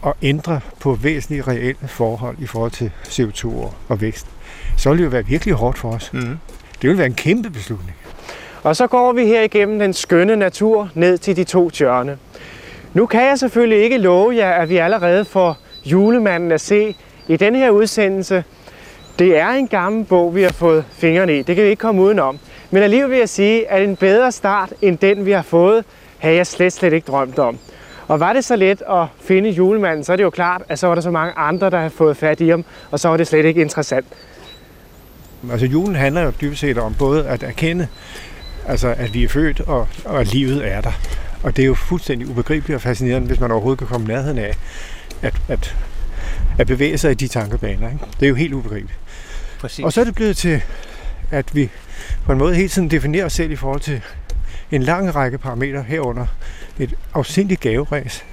og 0.02 0.16
ændre 0.22 0.60
på 0.80 0.94
væsentlige 0.94 1.42
reelle 1.42 1.88
forhold 1.88 2.36
i 2.38 2.46
forhold 2.46 2.70
til 2.70 2.90
CO2 3.04 3.48
og- 3.88 4.00
vækst. 4.00 4.26
Så 4.76 4.90
vil 4.90 4.98
det 4.98 5.04
jo 5.04 5.10
være 5.10 5.26
virkelig 5.26 5.54
hårdt 5.54 5.78
for 5.78 5.90
os. 5.92 6.12
Mm. 6.12 6.38
Det 6.82 6.90
vil 6.90 6.98
være 6.98 7.06
en 7.06 7.14
kæmpe 7.14 7.50
beslutning. 7.50 7.96
Og 8.62 8.76
så 8.76 8.86
går 8.86 9.12
vi 9.12 9.24
her 9.26 9.42
igennem 9.42 9.78
den 9.78 9.92
skønne 9.94 10.36
natur 10.36 10.90
ned 10.94 11.18
til 11.18 11.36
de 11.36 11.44
to 11.44 11.70
tjørne. 11.70 12.18
Nu 12.94 13.06
kan 13.06 13.22
jeg 13.26 13.38
selvfølgelig 13.38 13.82
ikke 13.84 13.98
love 13.98 14.36
jer, 14.36 14.50
at 14.52 14.68
vi 14.68 14.76
allerede 14.76 15.24
får 15.24 15.56
julemanden 15.84 16.52
at 16.52 16.60
se 16.60 16.96
i 17.28 17.36
denne 17.36 17.58
her 17.58 17.70
udsendelse. 17.70 18.44
Det 19.18 19.38
er 19.38 19.48
en 19.48 19.68
gammel 19.68 20.04
bog, 20.04 20.34
vi 20.34 20.42
har 20.42 20.52
fået 20.52 20.84
fingrene 20.92 21.38
i. 21.38 21.42
Det 21.42 21.56
kan 21.56 21.64
vi 21.64 21.70
ikke 21.70 21.80
komme 21.80 22.02
udenom. 22.02 22.38
Men 22.70 22.82
alligevel 22.82 23.10
vil 23.10 23.18
jeg 23.18 23.28
sige, 23.28 23.70
at 23.70 23.82
en 23.82 23.96
bedre 23.96 24.32
start 24.32 24.72
end 24.82 24.98
den, 24.98 25.26
vi 25.26 25.30
har 25.30 25.42
fået, 25.42 25.84
havde 26.18 26.36
jeg 26.36 26.46
slet, 26.46 26.72
slet 26.72 26.92
ikke 26.92 27.06
drømt 27.06 27.38
om. 27.38 27.58
Og 28.08 28.20
var 28.20 28.32
det 28.32 28.44
så 28.44 28.56
let 28.56 28.82
at 28.90 29.06
finde 29.20 29.50
julemanden, 29.50 30.04
så 30.04 30.12
er 30.12 30.16
det 30.16 30.24
jo 30.24 30.30
klart, 30.30 30.62
at 30.68 30.78
så 30.78 30.86
var 30.86 30.94
der 30.94 31.02
så 31.02 31.10
mange 31.10 31.32
andre, 31.36 31.70
der 31.70 31.78
havde 31.78 31.90
fået 31.90 32.16
fat 32.16 32.40
i 32.40 32.48
ham, 32.48 32.64
og 32.90 33.00
så 33.00 33.08
var 33.08 33.16
det 33.16 33.26
slet 33.26 33.44
ikke 33.44 33.60
interessant. 33.60 34.06
Altså 35.50 35.66
julen 35.66 35.96
handler 35.96 36.22
jo 36.22 36.32
dybest 36.40 36.60
set 36.60 36.78
om 36.78 36.94
både 36.98 37.26
at 37.26 37.42
erkende, 37.42 37.88
altså 38.68 38.94
at 38.98 39.14
vi 39.14 39.24
er 39.24 39.28
født, 39.28 39.60
og, 39.60 39.88
og 40.04 40.20
at 40.20 40.32
livet 40.32 40.72
er 40.72 40.80
der. 40.80 40.92
Og 41.42 41.56
det 41.56 41.62
er 41.62 41.66
jo 41.66 41.74
fuldstændig 41.74 42.28
ubegribeligt 42.28 42.74
og 42.74 42.82
fascinerende, 42.82 43.26
hvis 43.26 43.40
man 43.40 43.50
overhovedet 43.50 43.78
kan 43.78 43.86
komme 43.86 44.06
nærheden 44.06 44.38
af 44.38 44.54
at, 45.22 45.34
at, 45.48 45.76
at 46.58 46.66
bevæge 46.66 46.98
sig 46.98 47.10
i 47.10 47.14
de 47.14 47.28
tankebaner. 47.28 47.88
Ikke? 47.88 48.04
Det 48.20 48.26
er 48.26 48.28
jo 48.28 48.34
helt 48.34 48.52
ubegribeligt. 48.52 48.98
Præcis. 49.60 49.84
Og 49.84 49.92
så 49.92 50.00
er 50.00 50.04
det 50.04 50.14
blevet 50.14 50.36
til, 50.36 50.62
at 51.30 51.54
vi 51.54 51.70
på 52.24 52.32
en 52.32 52.38
måde 52.38 52.54
hele 52.54 52.68
tiden 52.68 52.90
definerer 52.90 53.24
os 53.24 53.32
selv 53.32 53.50
i 53.50 53.56
forhold 53.56 53.80
til 53.80 54.00
en 54.70 54.82
lang 54.82 55.14
række 55.14 55.38
parametre 55.38 55.82
herunder 55.82 56.26
et 56.78 56.94
afsindigt 57.14 57.60
gaveræs 57.60 58.24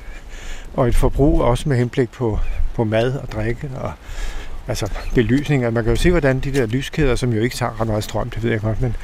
og 0.74 0.88
et 0.88 0.96
forbrug 0.96 1.42
også 1.42 1.70
med 1.70 1.78
henblik 1.78 2.10
på, 2.10 2.40
på 2.76 2.84
mad 2.84 3.14
og 3.14 3.32
drikke 3.32 3.70
og 3.76 3.92
altså 4.68 4.90
belysning. 5.16 5.64
Altså, 5.64 5.74
man 5.74 5.84
kan 5.84 5.94
jo 5.94 5.98
se, 5.98 6.12
hvordan 6.12 6.40
de 6.40 6.54
der 6.54 6.66
lyskæder, 6.66 7.16
som 7.16 7.34
jo 7.34 7.42
ikke 7.42 7.56
tager 7.56 7.82
ret 7.82 7.88
meget 7.88 8.04
strøm, 8.04 8.30
det 8.30 8.44
ved 8.44 8.52
jeg 8.52 8.62
godt, 8.62 8.82
men 8.82 8.96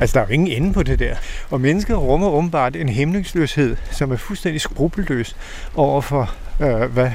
altså, 0.00 0.14
der 0.14 0.20
er 0.20 0.26
jo 0.26 0.32
ingen 0.32 0.62
ende 0.62 0.72
på 0.72 0.82
det 0.82 0.98
der. 0.98 1.16
Og 1.50 1.60
mennesket 1.60 1.98
rummer 1.98 2.28
åbenbart 2.28 2.76
en 2.76 2.88
hæmningsløshed, 2.88 3.76
som 3.90 4.12
er 4.12 4.16
fuldstændig 4.16 4.60
skrupelløs 4.60 5.36
over 5.74 6.00
for, 6.00 6.34
øh, 6.60 6.92
hvad 6.92 7.10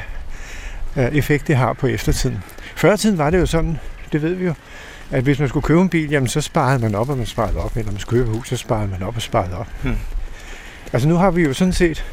effekt 0.95 1.47
det 1.47 1.55
har 1.55 1.73
på 1.73 1.87
eftertiden. 1.87 2.43
Før 2.75 2.95
tiden 2.95 3.17
var 3.17 3.29
det 3.29 3.39
jo 3.39 3.45
sådan, 3.45 3.79
det 4.11 4.21
ved 4.21 4.33
vi 4.33 4.45
jo, 4.45 4.53
at 5.11 5.23
hvis 5.23 5.39
man 5.39 5.49
skulle 5.49 5.63
købe 5.63 5.81
en 5.81 5.89
bil, 5.89 6.09
jamen 6.09 6.27
så 6.27 6.41
sparede 6.41 6.79
man 6.79 6.95
op, 6.95 7.09
og 7.09 7.17
man 7.17 7.25
sparede 7.25 7.57
op. 7.57 7.77
Eller 7.77 7.91
man 7.91 7.99
skulle 7.99 8.19
købe 8.19 8.31
et 8.31 8.37
hus, 8.37 8.49
så 8.49 8.57
sparede 8.57 8.87
man 8.87 9.03
op 9.03 9.15
og 9.15 9.21
sparede 9.21 9.57
op. 9.57 9.67
Hmm. 9.83 9.97
Altså 10.93 11.07
nu 11.07 11.15
har 11.15 11.31
vi 11.31 11.41
jo 11.41 11.53
sådan 11.53 11.73
set 11.73 12.05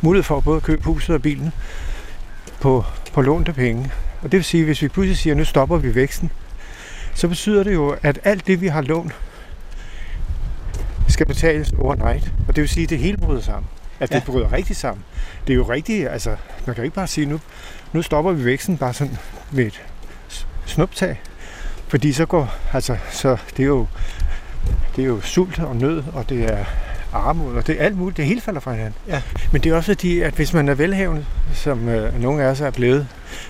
mulighed 0.00 0.22
for 0.22 0.40
både 0.40 0.56
at 0.56 0.62
købe 0.62 0.82
huset 0.84 1.14
og 1.14 1.22
bilen 1.22 1.52
på, 2.60 2.84
på 3.12 3.22
lånte 3.22 3.52
penge. 3.52 3.90
Og 4.22 4.32
det 4.32 4.38
vil 4.38 4.44
sige, 4.44 4.60
at 4.60 4.66
hvis 4.66 4.82
vi 4.82 4.88
pludselig 4.88 5.18
siger, 5.18 5.34
at 5.34 5.38
nu 5.38 5.44
stopper 5.44 5.76
vi 5.76 5.94
væksten, 5.94 6.30
så 7.14 7.28
betyder 7.28 7.62
det 7.62 7.74
jo, 7.74 7.96
at 8.02 8.18
alt 8.24 8.46
det, 8.46 8.60
vi 8.60 8.66
har 8.66 8.82
lånt, 8.82 9.12
skal 11.08 11.26
betales 11.26 11.72
overnight. 11.72 12.32
Og 12.48 12.56
det 12.56 12.62
vil 12.62 12.68
sige, 12.68 12.84
at 12.84 12.90
det 12.90 12.98
hele 12.98 13.16
bryder 13.16 13.40
sammen. 13.40 13.66
At 14.00 14.08
det 14.08 14.14
Ja. 14.14 14.20
bryder 14.26 14.52
rigtig 14.52 14.76
sammen. 14.76 15.04
Det 15.46 15.52
er 15.52 15.56
jo 15.56 15.62
rigtigt, 15.62 16.08
altså, 16.08 16.30
man 16.66 16.74
kan 16.74 16.76
jo 16.76 16.82
ikke 16.82 16.94
bare 16.94 17.06
sige, 17.06 17.26
nu, 17.26 17.40
nu 17.92 18.02
stopper 18.02 18.32
vi 18.32 18.44
væksten 18.44 18.76
bare 18.76 18.94
sådan 18.94 19.18
med 19.50 19.64
et 19.66 19.82
snuptag. 20.66 21.20
Fordi 21.88 22.12
så 22.12 22.26
går, 22.26 22.54
altså, 22.72 22.96
så 23.10 23.36
det 23.56 23.62
er 23.62 23.66
jo, 23.66 23.86
det 24.96 25.02
er 25.02 25.06
jo 25.06 25.20
sult 25.20 25.58
og 25.58 25.76
nød, 25.76 26.02
og 26.12 26.28
det 26.28 26.44
er 26.52 26.64
armod, 27.12 27.54
og 27.56 27.66
det 27.66 27.80
er 27.80 27.84
alt 27.84 27.96
muligt. 27.96 28.16
Det 28.16 28.24
hele 28.24 28.40
falder 28.40 28.60
fra 28.60 28.72
hinanden. 28.72 28.94
Ja. 29.08 29.22
Men 29.52 29.62
det 29.62 29.72
er 29.72 29.76
også 29.76 29.92
fordi, 29.92 30.20
at 30.20 30.34
hvis 30.34 30.52
man 30.52 30.68
er 30.68 30.74
velhavende, 30.74 31.24
som 31.54 31.88
øh, 31.88 32.20
nogle 32.22 32.42
af 32.42 32.46
os 32.46 32.60
er 32.60 32.70
blevet 32.70 33.06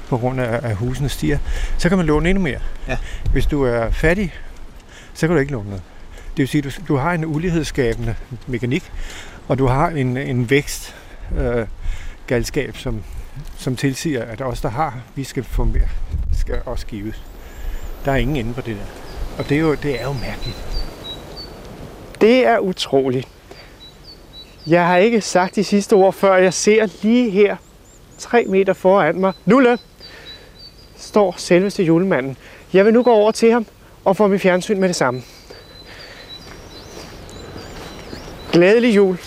på 0.08 0.18
grund 0.18 0.40
af, 0.40 0.60
at 0.70 0.76
husene 0.76 1.08
stiger, 1.08 1.38
så 1.78 1.88
kan 1.88 1.98
man 1.98 2.06
låne 2.06 2.30
endnu 2.30 2.44
mere. 2.44 2.58
Ja. 2.88 2.96
Hvis 3.32 3.46
du 3.46 3.62
er 3.62 3.90
fattig, 3.90 4.34
så 5.14 5.26
kan 5.26 5.34
du 5.36 5.40
ikke 5.40 5.52
låne 5.52 5.68
noget. 5.68 5.82
Det 6.30 6.38
vil 6.38 6.48
sige, 6.48 6.66
at 6.66 6.74
du, 6.88 6.94
du 6.94 6.96
har 6.96 7.12
en 7.12 7.24
ulighedsskabende 7.24 8.14
mekanik, 8.46 8.92
og 9.50 9.58
du 9.58 9.66
har 9.66 9.88
en, 9.88 10.16
en 10.16 10.50
vækst 10.50 10.94
øh, 11.38 11.66
galskab, 12.26 12.76
som, 12.76 13.02
som 13.58 13.76
tilsiger, 13.76 14.24
at 14.24 14.40
os, 14.40 14.60
der 14.60 14.68
har, 14.68 15.00
vi 15.14 15.24
skal 15.24 15.44
få 15.44 15.64
mere, 15.64 15.88
skal 16.32 16.58
også 16.66 16.86
give. 16.86 17.12
Der 18.04 18.12
er 18.12 18.16
ingen 18.16 18.36
ende 18.36 18.54
på 18.54 18.60
det 18.60 18.76
der. 18.76 18.82
Og 19.38 19.48
det 19.48 19.56
er 19.56 19.60
jo, 19.60 19.74
det 19.74 20.00
er 20.00 20.04
jo 20.04 20.12
mærkeligt. 20.12 20.56
Det 22.20 22.46
er 22.46 22.58
utroligt. 22.58 23.28
Jeg 24.66 24.86
har 24.86 24.96
ikke 24.96 25.20
sagt 25.20 25.56
de 25.56 25.64
sidste 25.64 25.92
ord, 25.92 26.12
før 26.12 26.36
jeg 26.36 26.54
ser 26.54 27.02
lige 27.02 27.30
her, 27.30 27.56
tre 28.18 28.44
meter 28.48 28.72
foran 28.72 29.20
mig, 29.20 29.32
Nulle, 29.44 29.78
står 30.96 31.34
selveste 31.38 31.82
julemanden. 31.82 32.36
Jeg 32.72 32.84
vil 32.84 32.92
nu 32.92 33.02
gå 33.02 33.12
over 33.12 33.30
til 33.30 33.52
ham 33.52 33.66
og 34.04 34.16
få 34.16 34.26
mit 34.26 34.40
fjernsyn 34.40 34.80
med 34.80 34.88
det 34.88 34.96
samme. 34.96 35.22
Glædelig 38.52 38.96
jul. 38.96 39.18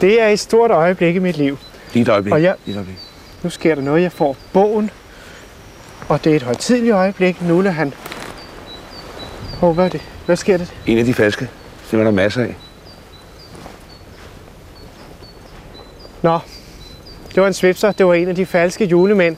Det 0.00 0.20
er 0.22 0.28
et 0.28 0.40
stort 0.40 0.70
øjeblik 0.70 1.16
i 1.16 1.18
mit 1.18 1.36
liv. 1.36 1.58
Lige 1.92 2.02
et 2.02 2.08
øjeblik. 2.08 2.32
Og 2.32 2.42
jeg- 2.42 2.54
Lige 2.66 2.74
et 2.74 2.78
øjeblik. 2.78 2.96
Nu 3.42 3.50
sker 3.50 3.74
der 3.74 3.82
noget. 3.82 4.02
Jeg 4.02 4.12
får 4.12 4.36
bogen, 4.52 4.90
og 6.08 6.24
det 6.24 6.32
er 6.32 6.36
et 6.36 6.42
højtidligt 6.42 6.94
øjeblik. 6.94 7.42
Nulle 7.42 7.70
han... 7.72 7.92
Oh, 9.62 9.74
hvad 9.74 9.84
er 9.84 9.88
det? 9.88 10.00
Hvad 10.26 10.36
sker 10.36 10.56
der? 10.56 10.64
En 10.86 10.98
af 10.98 11.04
de 11.04 11.14
falske. 11.14 11.48
Det 11.90 11.98
var 11.98 12.04
der 12.04 12.10
masser 12.10 12.42
af. 12.42 12.56
Nå, 16.22 16.38
det 17.34 17.40
var 17.40 17.46
en 17.46 17.54
svipser. 17.54 17.92
Det 17.92 18.06
var 18.06 18.14
en 18.14 18.28
af 18.28 18.34
de 18.34 18.46
falske 18.46 18.84
julemænd. 18.84 19.36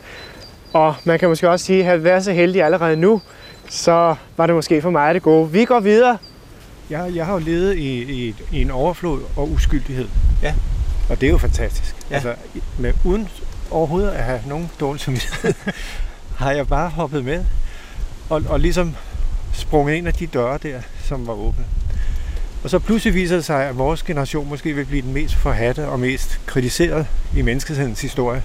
Og 0.73 0.95
man 1.05 1.19
kan 1.19 1.29
måske 1.29 1.51
også 1.51 1.67
sige, 1.67 1.79
at 1.79 1.85
havde 1.85 1.99
vi 1.99 2.05
været 2.05 2.25
så 2.25 2.33
heldig 2.33 2.63
allerede 2.63 2.97
nu, 2.97 3.21
så 3.69 4.15
var 4.37 4.47
det 4.47 4.55
måske 4.55 4.83
for 4.83 4.91
mig 4.91 5.15
det 5.15 5.23
gode. 5.23 5.51
Vi 5.51 5.65
går 5.65 5.81
videre. 5.81 6.19
Jeg, 6.91 7.11
jeg 7.15 7.27
har 7.27 7.33
jo 7.33 7.39
levet 7.39 7.77
i, 7.77 8.03
i, 8.03 8.35
i 8.53 8.63
en 8.63 8.71
overflod 8.71 9.21
og 9.37 9.51
uskyldighed. 9.51 10.09
Ja. 10.43 10.55
Og 11.09 11.21
det 11.21 11.27
er 11.27 11.31
jo 11.31 11.39
fantastisk. 11.39 11.95
Ja. 12.11 12.15
Altså, 12.15 12.35
med, 12.79 12.93
uden 13.05 13.29
overhovedet 13.71 14.11
at 14.11 14.25
have 14.25 14.41
nogen 14.47 14.71
dårlig 14.81 15.01
samvittighed, 15.01 15.55
har 16.41 16.53
jeg 16.53 16.69
bare 16.69 16.89
hoppet 16.89 17.25
med 17.25 17.45
og, 18.31 18.43
og 18.49 18.61
ligesom 18.61 18.97
sprunget 19.53 19.95
ind 19.95 20.07
af 20.07 20.15
de 20.15 20.27
døre 20.27 20.59
der, 20.63 20.81
som 21.05 21.27
var 21.27 21.33
åbne. 21.33 21.65
Og 22.65 22.71
så 22.71 22.79
pludselig 22.79 23.15
viser 23.15 23.35
det 23.35 23.45
sig, 23.45 23.65
at 23.65 23.79
vores 23.79 24.03
generation 24.03 24.49
måske 24.49 24.73
vil 24.73 24.85
blive 24.85 25.03
den 25.03 25.13
mest 25.13 25.35
forhatte 25.35 25.89
og 25.89 26.01
mest 26.01 26.41
kritiseret 26.47 27.07
i 27.37 27.43
menneskehedens 27.43 28.01
historie. 28.01 28.43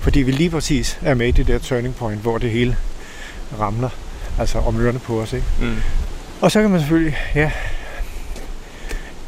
Fordi 0.00 0.22
vi 0.22 0.32
lige 0.32 0.50
præcis 0.50 0.98
er 1.02 1.14
med 1.14 1.28
i 1.28 1.30
det 1.30 1.46
der 1.46 1.58
turning 1.58 1.94
point, 1.94 2.20
hvor 2.20 2.38
det 2.38 2.50
hele 2.50 2.76
ramler 3.60 3.88
altså 4.38 4.58
om 4.58 4.80
ørerne 4.80 4.98
på 4.98 5.20
os. 5.20 5.32
Ikke? 5.32 5.46
Mm. 5.60 5.76
Og 6.40 6.50
så 6.50 6.60
kan 6.60 6.70
man 6.70 6.80
selvfølgelig, 6.80 7.16
ja, 7.34 7.50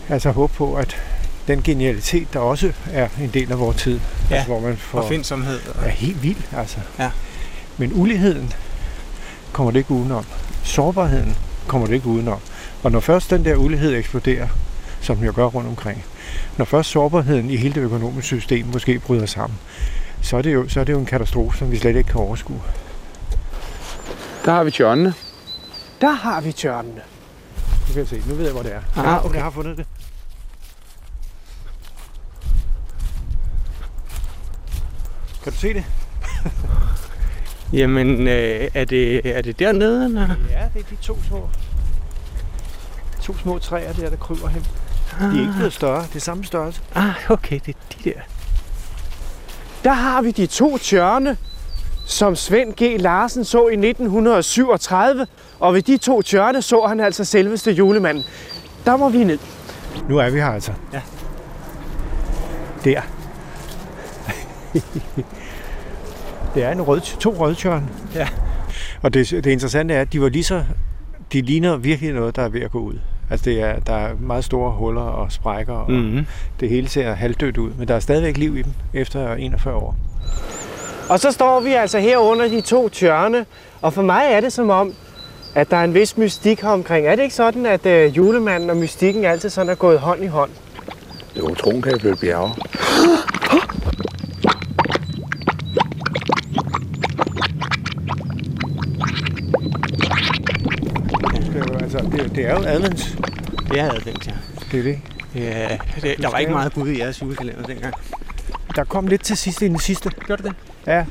altså 0.08 0.30
håbe 0.30 0.52
på, 0.54 0.74
at 0.74 0.96
den 1.48 1.62
genialitet, 1.62 2.32
der 2.32 2.38
også 2.38 2.72
er 2.92 3.08
en 3.20 3.30
del 3.34 3.52
af 3.52 3.58
vores 3.58 3.76
tid, 3.76 4.00
Ja, 4.30 4.34
altså, 4.34 4.48
hvor 4.48 4.60
man 4.60 4.76
får, 4.76 5.00
Forfindsomhed. 5.02 5.60
er 5.84 5.88
helt 5.88 6.22
vild, 6.22 6.36
altså. 6.56 6.78
Ja. 6.98 7.10
Men 7.78 7.92
uligheden 7.94 8.52
kommer 9.52 9.70
det 9.70 9.78
ikke 9.78 9.90
udenom. 9.90 10.24
Sårbarheden 10.64 11.36
kommer 11.66 11.86
det 11.86 11.94
ikke 11.94 12.06
udenom. 12.06 12.38
Og 12.82 12.92
når 12.92 13.00
først 13.00 13.30
den 13.30 13.44
der 13.44 13.56
ulighed 13.56 13.94
eksploderer, 13.94 14.48
som 15.00 15.16
den 15.16 15.26
jo 15.26 15.32
gør 15.36 15.44
rundt 15.44 15.68
omkring, 15.68 16.04
når 16.56 16.64
først 16.64 16.90
sårbarheden 16.90 17.50
i 17.50 17.56
hele 17.56 17.74
det 17.74 17.80
økonomiske 17.80 18.26
system 18.40 18.66
måske 18.66 18.98
bryder 18.98 19.26
sammen, 19.26 19.58
så 20.22 20.36
er 20.36 20.42
det 20.42 20.54
jo, 20.54 20.68
så 20.68 20.80
er 20.80 20.84
det 20.84 20.92
jo 20.92 20.98
en 20.98 21.06
katastrofe, 21.06 21.58
som 21.58 21.70
vi 21.70 21.78
slet 21.78 21.96
ikke 21.96 22.10
kan 22.10 22.20
overskue. 22.20 22.60
Der 24.44 24.52
har 24.52 24.64
vi 24.64 24.70
tjørnene. 24.70 25.14
Der 26.00 26.10
har 26.12 26.40
vi 26.40 26.52
tjørnene. 26.52 27.00
Nu 27.88 27.92
kan 27.92 27.98
jeg 27.98 28.08
se, 28.08 28.22
nu 28.26 28.34
ved 28.34 28.44
jeg, 28.44 28.52
hvor 28.52 28.62
det 28.62 28.72
er. 28.74 28.80
Ah, 29.00 29.04
Jeg 29.04 29.20
okay. 29.24 29.34
Jeg 29.34 29.42
har 29.44 29.50
fundet 29.50 29.76
det. 29.76 29.86
Kan 35.42 35.52
du 35.52 35.58
se 35.58 35.74
det? 35.74 35.84
Jamen, 37.72 38.28
øh, 38.28 38.68
er, 38.74 38.84
det, 38.84 39.36
er 39.36 39.42
det 39.42 39.58
dernede? 39.58 40.04
Eller? 40.04 40.28
Ja, 40.50 40.64
det 40.74 40.80
er 40.80 40.86
de 40.90 40.96
to 41.02 41.18
små, 41.28 41.48
to 43.22 43.36
små 43.36 43.58
træer 43.58 43.92
der, 43.92 44.10
der 44.10 44.16
kryber 44.16 44.48
hen. 44.48 44.66
De 45.20 45.36
er 45.36 45.40
ikke 45.40 45.52
blevet 45.56 45.72
større. 45.72 46.02
Det 46.02 46.16
er 46.16 46.20
samme 46.20 46.44
størrelse. 46.44 46.80
Ah, 46.94 47.14
okay, 47.28 47.60
det 47.66 47.76
er 47.76 47.94
de 47.98 48.10
der. 48.10 48.20
Der 49.84 49.92
har 49.92 50.22
vi 50.22 50.30
de 50.30 50.46
to 50.46 50.78
tjørne, 50.78 51.36
som 52.06 52.36
Svend 52.36 52.74
G. 52.74 53.00
Larsen 53.00 53.44
så 53.44 53.68
i 53.68 53.72
1937. 53.72 55.26
Og 55.60 55.74
ved 55.74 55.82
de 55.82 55.96
to 55.96 56.22
tjørne 56.22 56.62
så 56.62 56.86
han 56.86 57.00
altså 57.00 57.24
selveste 57.24 57.72
julemanden. 57.72 58.24
Der 58.84 58.96
må 58.96 59.08
vi 59.08 59.24
ned. 59.24 59.38
Nu 60.08 60.18
er 60.18 60.30
vi 60.30 60.38
her 60.38 60.50
altså. 60.50 60.72
Ja. 60.92 61.00
Der. 62.84 63.02
det 66.54 66.64
er 66.64 66.70
en 66.72 66.82
rød, 66.82 67.00
to 67.00 67.30
rødtjørn. 67.38 67.90
Ja. 68.14 68.28
Og 69.02 69.14
det, 69.14 69.30
det 69.30 69.46
interessante 69.46 69.94
er, 69.94 70.00
at 70.00 70.12
de 70.12 70.20
var 70.20 70.28
lige 70.28 70.44
så... 70.44 70.64
De 71.32 71.40
ligner 71.42 71.76
virkelig 71.76 72.12
noget, 72.12 72.36
der 72.36 72.42
er 72.42 72.48
ved 72.48 72.60
at 72.60 72.70
gå 72.70 72.78
ud. 72.78 72.94
Altså, 73.30 73.44
det 73.44 73.60
er, 73.62 73.78
der 73.80 73.94
er 73.94 74.14
meget 74.20 74.44
store 74.44 74.70
huller 74.72 75.02
og 75.02 75.32
sprækker, 75.32 75.72
og 75.74 75.90
Mm-hmm. 75.90 76.26
det 76.60 76.68
hele 76.68 76.88
ser 76.88 77.14
halvdødt 77.14 77.58
ud. 77.58 77.70
Men 77.78 77.88
der 77.88 77.94
er 77.94 78.00
stadigvæk 78.00 78.36
liv 78.36 78.56
i 78.56 78.62
dem 78.62 78.72
efter 78.94 79.34
41 79.34 79.74
år. 79.74 79.96
Og 81.08 81.20
så 81.20 81.30
står 81.32 81.60
vi 81.60 81.72
altså 81.72 81.98
her 81.98 82.18
under 82.18 82.48
de 82.48 82.60
to 82.60 82.88
tjørne. 82.88 83.46
Og 83.82 83.92
for 83.92 84.02
mig 84.02 84.22
er 84.30 84.40
det 84.40 84.52
som 84.52 84.70
om, 84.70 84.92
at 85.54 85.70
der 85.70 85.76
er 85.76 85.84
en 85.84 85.94
vis 85.94 86.16
mystik 86.16 86.60
her 86.60 86.68
omkring. 86.68 87.06
Er 87.06 87.16
det 87.16 87.22
ikke 87.22 87.34
sådan, 87.34 87.66
at 87.66 87.86
øh, 87.86 88.16
julemanden 88.16 88.70
og 88.70 88.76
mystikken 88.76 89.24
altid 89.24 89.50
sådan 89.50 89.70
er 89.70 89.74
gået 89.74 89.98
hånd 90.00 90.24
i 90.24 90.26
hånd? 90.26 90.50
Jo, 91.38 91.54
troen 91.54 91.82
kan 91.82 92.00
flytte 92.00 92.20
bjerge. 92.20 92.50
Det 102.38 102.46
er 102.46 102.50
jo, 102.50 102.62
altså, 102.62 103.16
det, 103.72 103.80
er- 103.80 103.92
advents. 103.92 104.24
Den, 104.26 104.32
ja. 104.32 104.32
Det 104.72 104.78
er 104.78 104.82
det. 104.82 104.98
Ja, 105.34 105.78
det, 106.02 106.18
der 106.18 106.30
var 106.30 106.38
ikke 106.38 106.52
meget 106.52 106.72
Gud 106.72 106.88
i 106.88 106.98
jeres 106.98 107.22
julekalender 107.22 107.62
dengang. 107.66 107.94
Der 108.76 108.84
kom 108.84 109.06
lidt 109.06 109.22
til 109.22 109.36
sidst 109.36 109.62
i 109.62 109.68
den 109.68 109.78
sidste. 109.78 110.10
Gjorde 110.26 110.42
det 110.42 110.50
det? 110.52 110.92
Ja. 110.92 111.04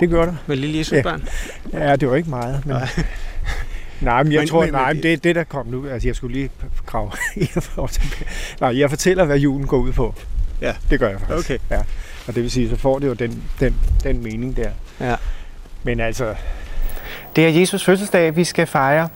Det 0.00 0.08
gjorde 0.08 0.26
der. 0.26 0.34
Med 0.46 0.56
lille 0.56 0.78
Jesus 0.78 0.92
Ja. 0.96 1.02
børn? 1.02 1.28
Ja, 1.72 1.96
det 1.96 2.10
var 2.10 2.16
ikke 2.16 2.30
meget. 2.30 2.66
Men... 2.66 2.76
Nej, 4.00 4.22
men 4.22 4.32
jeg 4.32 4.40
Men- 4.40 4.48
tror, 4.48 4.64
men- 4.64 4.72
nej, 4.72 4.92
men 4.92 5.02
det 5.02 5.24
det, 5.24 5.34
der 5.34 5.44
kom 5.44 5.66
nu. 5.66 5.88
Altså, 5.88 6.08
jeg 6.08 6.16
skulle 6.16 6.36
lige 6.36 6.50
grave. 6.86 7.10
nej, 8.60 8.78
jeg 8.78 8.90
fortæller, 8.90 9.24
hvad 9.24 9.38
julen 9.38 9.66
går 9.66 9.76
ud 9.78 9.92
på. 9.92 10.14
Ja. 10.60 10.72
Det 10.90 11.00
gør 11.00 11.08
jeg 11.08 11.20
faktisk. 11.20 11.50
Okay. 11.50 11.58
Ja. 11.70 11.78
Og 12.28 12.34
det 12.34 12.42
vil 12.42 12.50
sige, 12.50 12.68
så 12.70 12.76
får 12.76 12.98
det 12.98 13.06
jo 13.06 13.12
den, 13.12 13.42
den, 13.60 13.74
den 14.04 14.22
mening 14.22 14.56
der. 14.56 14.70
Ja. 15.00 15.16
Men 15.82 16.00
altså, 16.00 16.34
det 17.36 17.44
er 17.46 17.60
Jesus 17.60 17.84
fødselsdag, 17.84 18.36
vi 18.36 18.44
skal 18.44 18.66
fejre, 18.66 19.08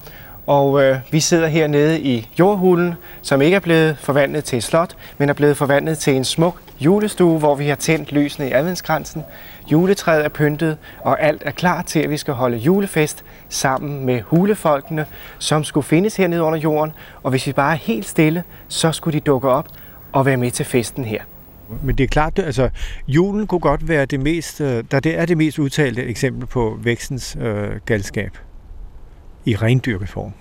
og 0.47 0.83
øh, 0.83 0.99
vi 1.11 1.21
sidder 1.21 1.47
hernede 1.47 2.01
i 2.01 2.29
jordhulen, 2.39 2.95
som 3.23 3.43
ikke 3.43 3.55
er 3.55 3.61
blevet 3.61 3.99
forvandlet 3.99 4.45
til 4.45 4.57
et 4.57 4.65
slot, 4.65 4.97
men 5.19 5.29
er 5.29 5.33
blevet 5.33 5.57
forvandlet 5.57 5.99
til 5.99 6.17
en 6.17 6.25
smuk 6.25 6.61
julestue, 6.81 7.39
hvor 7.39 7.55
vi 7.55 7.69
har 7.69 7.75
tændt 7.75 8.13
lysene 8.13 8.49
i 8.49 8.53
adventskransen. 8.53 9.25
Juletræet 9.73 10.25
er 10.25 10.29
pyntet, 10.29 10.79
og 10.99 11.23
alt 11.23 11.43
er 11.45 11.51
klar 11.51 11.83
til, 11.83 12.01
at 12.01 12.11
vi 12.11 12.17
skal 12.17 12.35
holde 12.35 12.57
julefest 12.57 13.25
sammen 13.49 14.07
med 14.07 14.21
hulefolkene, 14.21 15.07
som 15.39 15.65
skulle 15.65 15.85
findes 15.85 16.17
hernede 16.17 16.43
under 16.43 16.59
jorden. 16.59 16.93
Og 17.23 17.31
hvis 17.31 17.47
vi 17.47 17.53
bare 17.53 17.73
er 17.73 17.79
helt 17.79 18.07
stille, 18.07 18.43
så 18.69 18.93
skulle 18.93 19.21
de 19.21 19.25
dukke 19.25 19.49
op 19.49 19.69
og 20.13 20.27
være 20.27 20.37
med 20.37 20.51
til 20.51 20.65
festen 20.65 21.05
her 21.05 21.23
men 21.83 21.99
det 21.99 22.05
er 22.05 22.09
klart, 22.09 22.37
det- 22.37 22.43
altså, 22.43 22.71
julen 23.09 23.47
kunne 23.47 23.61
godt 23.61 23.89
være 23.89 24.07
det 24.07 24.21
mest, 24.21 24.61
øh, 24.61 24.85
der 24.91 25.01
det 25.01 25.19
er 25.19 25.27
det 25.27 25.37
mest 25.37 25.59
udtalte 25.59 26.05
eksempel 26.05 26.47
på 26.47 26.79
vækstens 26.83 27.37
øh, 27.41 27.69
galskab 27.87 28.39
i 29.45 29.57
rendyrket 29.57 30.09
form. 30.09 30.33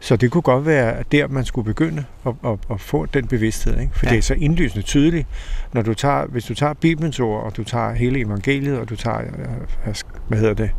Så 0.00 0.16
det 0.16 0.30
kunne 0.30 0.42
godt 0.42 0.66
være 0.66 1.02
der, 1.12 1.28
man 1.28 1.44
skulle 1.44 1.64
begynde 1.64 2.04
at, 2.26 2.32
at, 2.44 2.58
at 2.70 2.80
få 2.80 3.06
den 3.06 3.26
bevidsthed. 3.26 3.80
Ikke? 3.80 3.92
For 3.94 4.06
Ja. 4.06 4.10
det 4.10 4.18
er 4.18 4.22
så 4.22 4.34
indlysende 4.34 4.82
tydeligt, 4.82 5.26
når 5.72 5.82
du 5.82 5.94
tager, 5.94 6.26
hvis 6.26 6.44
du 6.44 6.54
tager 6.54 6.74
Bibelens 6.74 7.20
ord, 7.20 7.44
og 7.44 7.56
du 7.56 7.64
tager 7.64 7.92
hele 7.92 8.20
evangeliet, 8.20 8.78
og 8.78 8.88
du 8.88 8.96
tager, 8.96 9.18
øh, 9.20 9.94
hvad 10.28 10.38
hedder 10.38 10.54
det, 10.54 10.70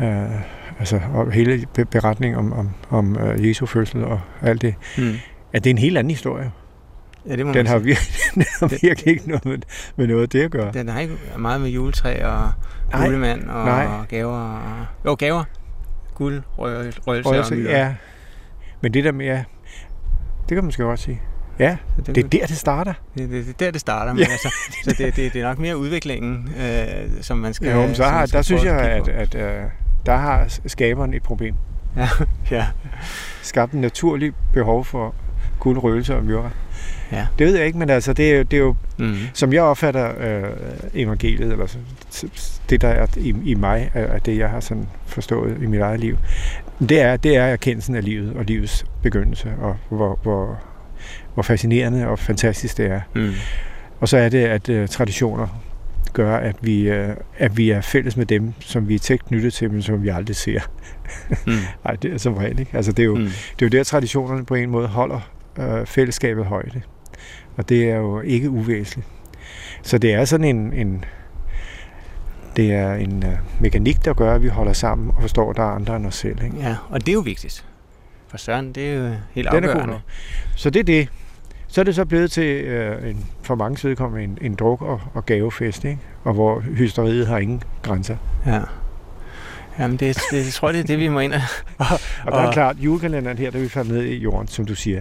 øh, 0.00 0.40
altså 0.78 1.00
og 1.14 1.32
hele 1.32 1.66
be- 1.74 1.84
beretningen 1.84 2.38
om, 2.38 2.52
om, 2.52 2.70
om 2.90 3.18
øh, 3.18 3.48
Jesu 3.48 3.66
fødsel 3.66 4.04
og 4.04 4.20
alt 4.42 4.62
det, 4.62 4.74
Mm. 4.98 5.12
at 5.52 5.64
det 5.64 5.70
er 5.70 5.74
en 5.74 5.78
helt 5.78 5.98
anden 5.98 6.10
historie. 6.10 6.50
Ja, 7.28 7.36
det 7.36 7.46
må 7.46 7.52
Den 7.52 7.66
har, 7.66 7.78
virkelig, 7.78 8.08
den 8.34 8.44
har 8.60 8.66
virkelig 8.82 9.06
ikke 9.14 9.28
noget 9.28 9.44
med, 9.44 9.58
med 9.96 10.06
noget 10.06 10.32
det 10.32 10.42
at 10.42 10.50
gøre. 10.50 10.72
Den 10.72 10.88
har 10.88 11.00
ikke 11.00 11.18
meget 11.38 11.60
med 11.60 11.68
juletræ 11.70 12.24
og 12.24 12.50
Nej. 12.92 13.06
julemand 13.06 13.48
og 13.48 13.64
Nej. 13.64 13.86
gaver. 14.08 14.38
Og... 14.38 14.60
Jo, 15.04 15.14
gaver. 15.18 15.44
Guld, 16.14 16.42
røgelse 16.58 17.00
og 17.06 17.36
altså, 17.36 17.54
myrrh. 17.54 17.64
ja, 17.70 17.94
men 18.80 18.94
det 18.94 19.04
der 19.04 19.12
med, 19.12 19.26
ja, 19.26 19.44
det 20.40 20.48
kan 20.48 20.56
man 20.56 20.64
måske 20.64 20.82
godt 20.82 21.00
sige. 21.00 21.20
Ja, 21.58 21.76
Så 21.96 22.12
det 22.12 22.24
er 22.24 22.28
der, 22.28 22.46
det 22.46 22.56
starter. 22.56 22.92
Det, 23.18 23.30
det, 23.30 23.46
det 23.46 23.48
er 23.50 23.52
der, 23.58 23.70
det 23.70 23.80
starter. 23.80 24.12
Men 24.14 24.22
Ja. 24.22 24.30
altså, 24.30 24.48
så 24.84 24.94
det, 24.98 25.16
det, 25.16 25.32
det 25.32 25.40
er 25.40 25.48
nok 25.48 25.58
mere 25.58 25.76
udviklingen, 25.76 26.48
øh, 26.60 27.10
som 27.20 27.38
man 27.38 27.54
skal... 27.54 27.68
Jo, 27.72 27.86
men 27.86 27.94
så 27.94 28.04
har, 28.04 28.26
der 28.26 28.42
synes 28.42 28.64
jeg, 28.64 28.80
at 28.80 29.08
at, 29.08 29.34
at, 29.34 29.34
at 29.34 29.68
der 30.06 30.16
har 30.16 30.58
skaberen 30.66 31.14
et 31.14 31.22
problem. 31.22 31.54
på. 31.94 32.00
Ja, 32.50 32.66
Skabt 33.42 33.72
en 33.72 33.80
naturlig 33.80 34.32
behov 34.52 34.84
for 34.84 35.14
guld, 35.62 35.78
røgelse 35.78 36.16
og 36.16 36.24
myrra. 36.24 36.50
Ja. 37.12 37.26
Det 37.38 37.46
ved 37.46 37.56
jeg 37.56 37.66
ikke, 37.66 37.78
men 37.78 37.90
altså, 37.90 38.12
det 38.12 38.32
er 38.32 38.36
jo, 38.36 38.42
det 38.42 38.56
er 38.56 38.60
jo 38.60 38.74
mm. 38.98 39.14
som 39.34 39.52
jeg 39.52 39.62
opfatter 39.62 40.12
øh, 40.20 40.50
evangeliet, 40.94 41.52
eller 41.52 41.66
så- 41.66 41.78
så- 42.10 42.60
det 42.70 42.80
der 42.80 42.88
er 42.88 43.06
i, 43.16 43.34
i 43.44 43.54
mig, 43.54 43.90
er, 43.94 44.18
det, 44.18 44.38
jeg 44.38 44.48
har 44.50 44.60
sådan 44.60 44.88
forstået 45.06 45.56
i 45.62 45.66
mit 45.66 45.80
eget 45.80 46.00
liv, 46.00 46.16
det 46.80 47.00
er, 47.00 47.16
det 47.16 47.36
er 47.36 47.42
erkendelsen 47.44 47.94
af 47.94 48.04
livet 48.04 48.32
og 48.36 48.44
livets 48.44 48.84
begyndelse, 49.02 49.52
og 49.60 49.76
hvor, 49.88 50.18
hvor, 50.22 50.58
hvor 51.34 51.42
fascinerende 51.42 52.08
og 52.08 52.18
fantastisk 52.18 52.76
det 52.78 52.86
er. 52.86 53.00
Mm. 53.14 53.30
Og 54.00 54.08
så 54.08 54.16
er 54.16 54.28
det, 54.28 54.44
at 54.44 54.68
øh, 54.68 54.88
traditioner 54.88 55.46
gør, 56.12 56.36
at 56.36 56.56
vi, 56.60 56.88
øh, 56.90 57.08
at 57.38 57.56
vi 57.56 57.70
er 57.70 57.80
fælles 57.80 58.16
med 58.16 58.26
dem, 58.26 58.52
som 58.60 58.88
vi 58.88 58.94
er 58.94 58.98
tæt 58.98 59.24
knyttet 59.24 59.52
til, 59.52 59.70
men 59.72 59.82
som 59.82 60.02
vi 60.02 60.08
aldrig 60.08 60.36
ser. 60.36 60.60
Mm. 61.46 61.52
Nej, 61.84 61.94
det 62.02 62.12
er 62.12 62.18
som 62.18 62.34
regel 62.34 62.58
ikke. 62.58 62.70
Altså, 62.76 62.92
det, 62.92 63.02
er 63.02 63.06
jo, 63.06 63.14
Mm. 63.14 63.22
det 63.24 63.62
er 63.62 63.66
jo 63.66 63.68
der, 63.68 63.84
traditionerne 63.84 64.44
på 64.44 64.54
en 64.54 64.70
måde 64.70 64.88
holder 64.88 65.20
øh, 65.58 65.86
fællesskabet 65.86 66.44
højde. 66.44 66.82
Og 67.56 67.68
det 67.68 67.90
er 67.90 67.96
jo 67.96 68.20
ikke 68.20 68.50
uvæsentligt. 68.50 69.08
Så 69.82 69.98
det 69.98 70.14
er 70.14 70.24
sådan 70.24 70.44
en, 70.46 70.72
en 70.72 71.04
det 72.56 72.72
er 72.72 72.92
en 72.94 73.22
øh, 73.26 73.32
mekanik, 73.60 74.04
der 74.04 74.14
gør, 74.14 74.34
at 74.34 74.42
vi 74.42 74.48
holder 74.48 74.72
sammen 74.72 75.10
og 75.16 75.20
forstår, 75.20 75.50
at 75.50 75.56
der 75.56 75.62
er 75.62 75.74
andre 75.74 75.96
end 75.96 76.06
os 76.06 76.14
selv. 76.14 76.42
Ikke? 76.44 76.56
Ja, 76.56 76.76
og 76.88 77.00
det 77.00 77.08
er 77.08 77.12
jo 77.12 77.20
vigtigt. 77.20 77.64
For 78.28 78.36
Søren, 78.38 78.72
det 78.72 78.90
er 78.92 78.94
jo 78.94 79.14
helt 79.32 79.48
Den 79.52 79.64
er 79.64 79.68
afgørende. 79.68 79.92
nok. 79.92 80.00
Så 80.56 80.70
det 80.70 80.80
er 80.80 80.84
det. 80.84 81.08
Så 81.68 81.80
er 81.80 81.84
det 81.84 81.94
så 81.94 82.04
blevet 82.04 82.30
til 82.30 82.44
øh, 82.64 83.10
en, 83.10 83.26
for 83.42 83.54
mange 83.54 83.88
vedkommende 83.88 84.24
en, 84.24 84.38
en 84.40 84.54
druk- 84.54 84.82
og, 84.82 85.00
og 85.14 85.26
gavefest, 85.26 85.84
ikke? 85.84 85.98
og 86.24 86.34
hvor 86.34 86.60
hysteriet 86.60 87.26
har 87.26 87.38
ingen 87.38 87.62
grænser. 87.82 88.16
Ja. 88.46 88.60
Jamen, 89.78 89.96
det, 89.96 90.18
det, 90.30 90.44
jeg 90.44 90.52
tror, 90.52 90.72
det 90.72 90.80
er 90.80 90.84
det, 90.84 90.98
vi 90.98 91.08
må 91.08 91.20
ind 91.20 91.32
og... 91.32 91.40
og, 91.78 91.86
Og 92.26 92.32
der 92.32 92.38
er 92.38 92.52
klart, 92.52 92.76
julekalenderen 92.78 93.38
her, 93.38 93.50
der 93.50 93.58
vi 93.58 93.68
faldt 93.68 93.90
ned 93.90 94.02
i 94.02 94.16
jorden, 94.16 94.48
som 94.48 94.66
du 94.66 94.74
siger, 94.74 95.00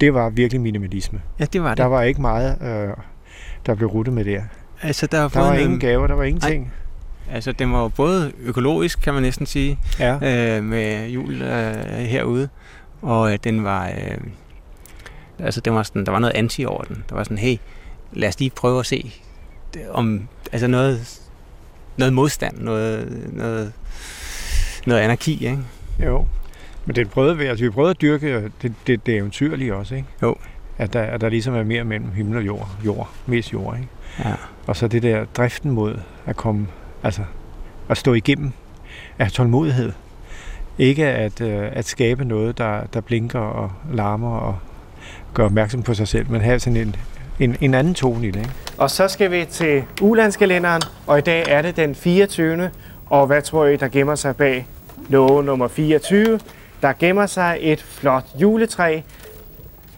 det 0.00 0.14
var 0.14 0.28
virkelig 0.30 0.60
minimalisme. 0.60 1.20
Ja, 1.40 1.44
det 1.44 1.62
var 1.62 1.68
det. 1.68 1.78
Der 1.78 1.84
var 1.84 2.02
ikke 2.02 2.20
meget, 2.20 2.58
øh, 2.62 2.94
der 3.66 3.74
blev 3.74 3.88
ruttet 3.88 4.14
med 4.14 4.24
der. 4.24 4.42
altså, 4.82 5.06
der, 5.06 5.20
var 5.20 5.28
Der 5.28 5.40
var 5.40 5.50
både 5.50 5.62
ingen 5.62 5.80
gaver, 5.80 6.06
der 6.06 6.14
var 6.14 6.24
ingenting. 6.24 6.72
altså, 7.30 7.52
den 7.52 7.72
var 7.72 7.82
jo 7.82 7.88
både 7.88 8.32
økologisk, 8.40 9.00
kan 9.00 9.14
man 9.14 9.22
næsten 9.22 9.46
sige, 9.46 9.78
Ja. 9.98 10.14
øh, 10.56 10.64
med 10.64 11.08
jul 11.08 11.42
øh, 11.42 11.74
herude, 11.84 12.48
og 13.02 13.32
øh, 13.32 13.38
den 13.44 13.64
var... 13.64 13.86
Øh, 13.88 14.18
altså, 15.38 15.60
den 15.60 15.74
var 15.74 15.82
sådan, 15.82 16.06
der 16.06 16.12
var 16.12 16.18
noget 16.18 16.34
anti 16.34 16.64
over 16.64 16.82
den. 16.84 17.04
Der 17.08 17.14
var 17.14 17.24
sådan, 17.24 17.38
hey, 17.38 17.56
lad 18.12 18.28
os 18.28 18.38
lige 18.38 18.50
prøve 18.50 18.80
at 18.80 18.86
se, 18.86 19.14
det, 19.74 19.88
om 19.90 20.28
altså 20.52 20.66
noget, 20.66 21.20
noget 21.96 22.12
modstand, 22.12 22.58
noget, 22.58 23.28
noget, 23.32 23.72
noget 24.86 25.00
anarki, 25.00 25.32
ikke? 25.46 25.58
Jo. 26.04 26.26
Men 26.88 26.96
det 26.96 27.10
prøvede 27.10 27.38
vi, 27.38 27.44
altså 27.44 27.64
vi 27.64 27.70
prøvede 27.70 27.90
at 27.90 28.00
dyrke 28.00 28.50
det, 28.62 28.72
det, 28.86 29.06
det 29.06 29.14
eventyrlige 29.14 29.74
også, 29.74 29.94
ikke? 29.94 30.08
Jo. 30.22 30.36
At 30.78 30.92
der, 30.92 31.02
at 31.02 31.20
der 31.20 31.28
ligesom 31.28 31.54
er 31.54 31.62
mere 31.62 31.84
mellem 31.84 32.12
himmel 32.12 32.36
og 32.36 32.46
jord. 32.46 32.68
Jord. 32.84 33.10
Mest 33.26 33.52
jord, 33.52 33.76
ikke? 33.76 33.88
Ja. 34.24 34.34
Og 34.66 34.76
så 34.76 34.88
det 34.88 35.02
der 35.02 35.24
driften 35.24 35.70
mod 35.70 35.98
at 36.26 36.36
komme, 36.36 36.66
altså 37.02 37.22
at 37.88 37.96
stå 37.96 38.14
igennem 38.14 38.52
af 39.18 39.32
tålmodighed. 39.32 39.92
Ikke 40.78 41.06
at, 41.06 41.40
øh, 41.40 41.68
at 41.72 41.84
skabe 41.84 42.24
noget, 42.24 42.58
der, 42.58 42.80
der 42.94 43.00
blinker 43.00 43.40
og 43.40 43.72
larmer 43.92 44.36
og 44.36 44.58
gør 45.34 45.44
opmærksom 45.44 45.82
på 45.82 45.94
sig 45.94 46.08
selv, 46.08 46.30
men 46.30 46.40
have 46.40 46.60
sådan 46.60 46.76
en, 46.76 46.96
en, 47.40 47.56
en 47.60 47.74
anden 47.74 47.94
tone 47.94 48.26
i 48.26 48.30
det. 48.30 48.40
Ikke? 48.40 48.52
Og 48.78 48.90
så 48.90 49.08
skal 49.08 49.30
vi 49.30 49.44
til 49.50 49.84
ulandskalenderen, 50.00 50.82
og 51.06 51.18
i 51.18 51.22
dag 51.22 51.44
er 51.48 51.62
det 51.62 51.76
den 51.76 51.94
24. 51.94 52.70
Og 53.06 53.26
hvad 53.26 53.42
tror 53.42 53.66
I, 53.66 53.76
der 53.76 53.88
gemmer 53.88 54.14
sig 54.14 54.36
bag 54.36 54.66
låge 55.08 55.44
nummer 55.44 55.68
24? 55.68 56.38
Der 56.82 56.92
gemmer 56.98 57.26
sig 57.26 57.58
et 57.60 57.82
flot 57.82 58.24
juletræ. 58.40 59.00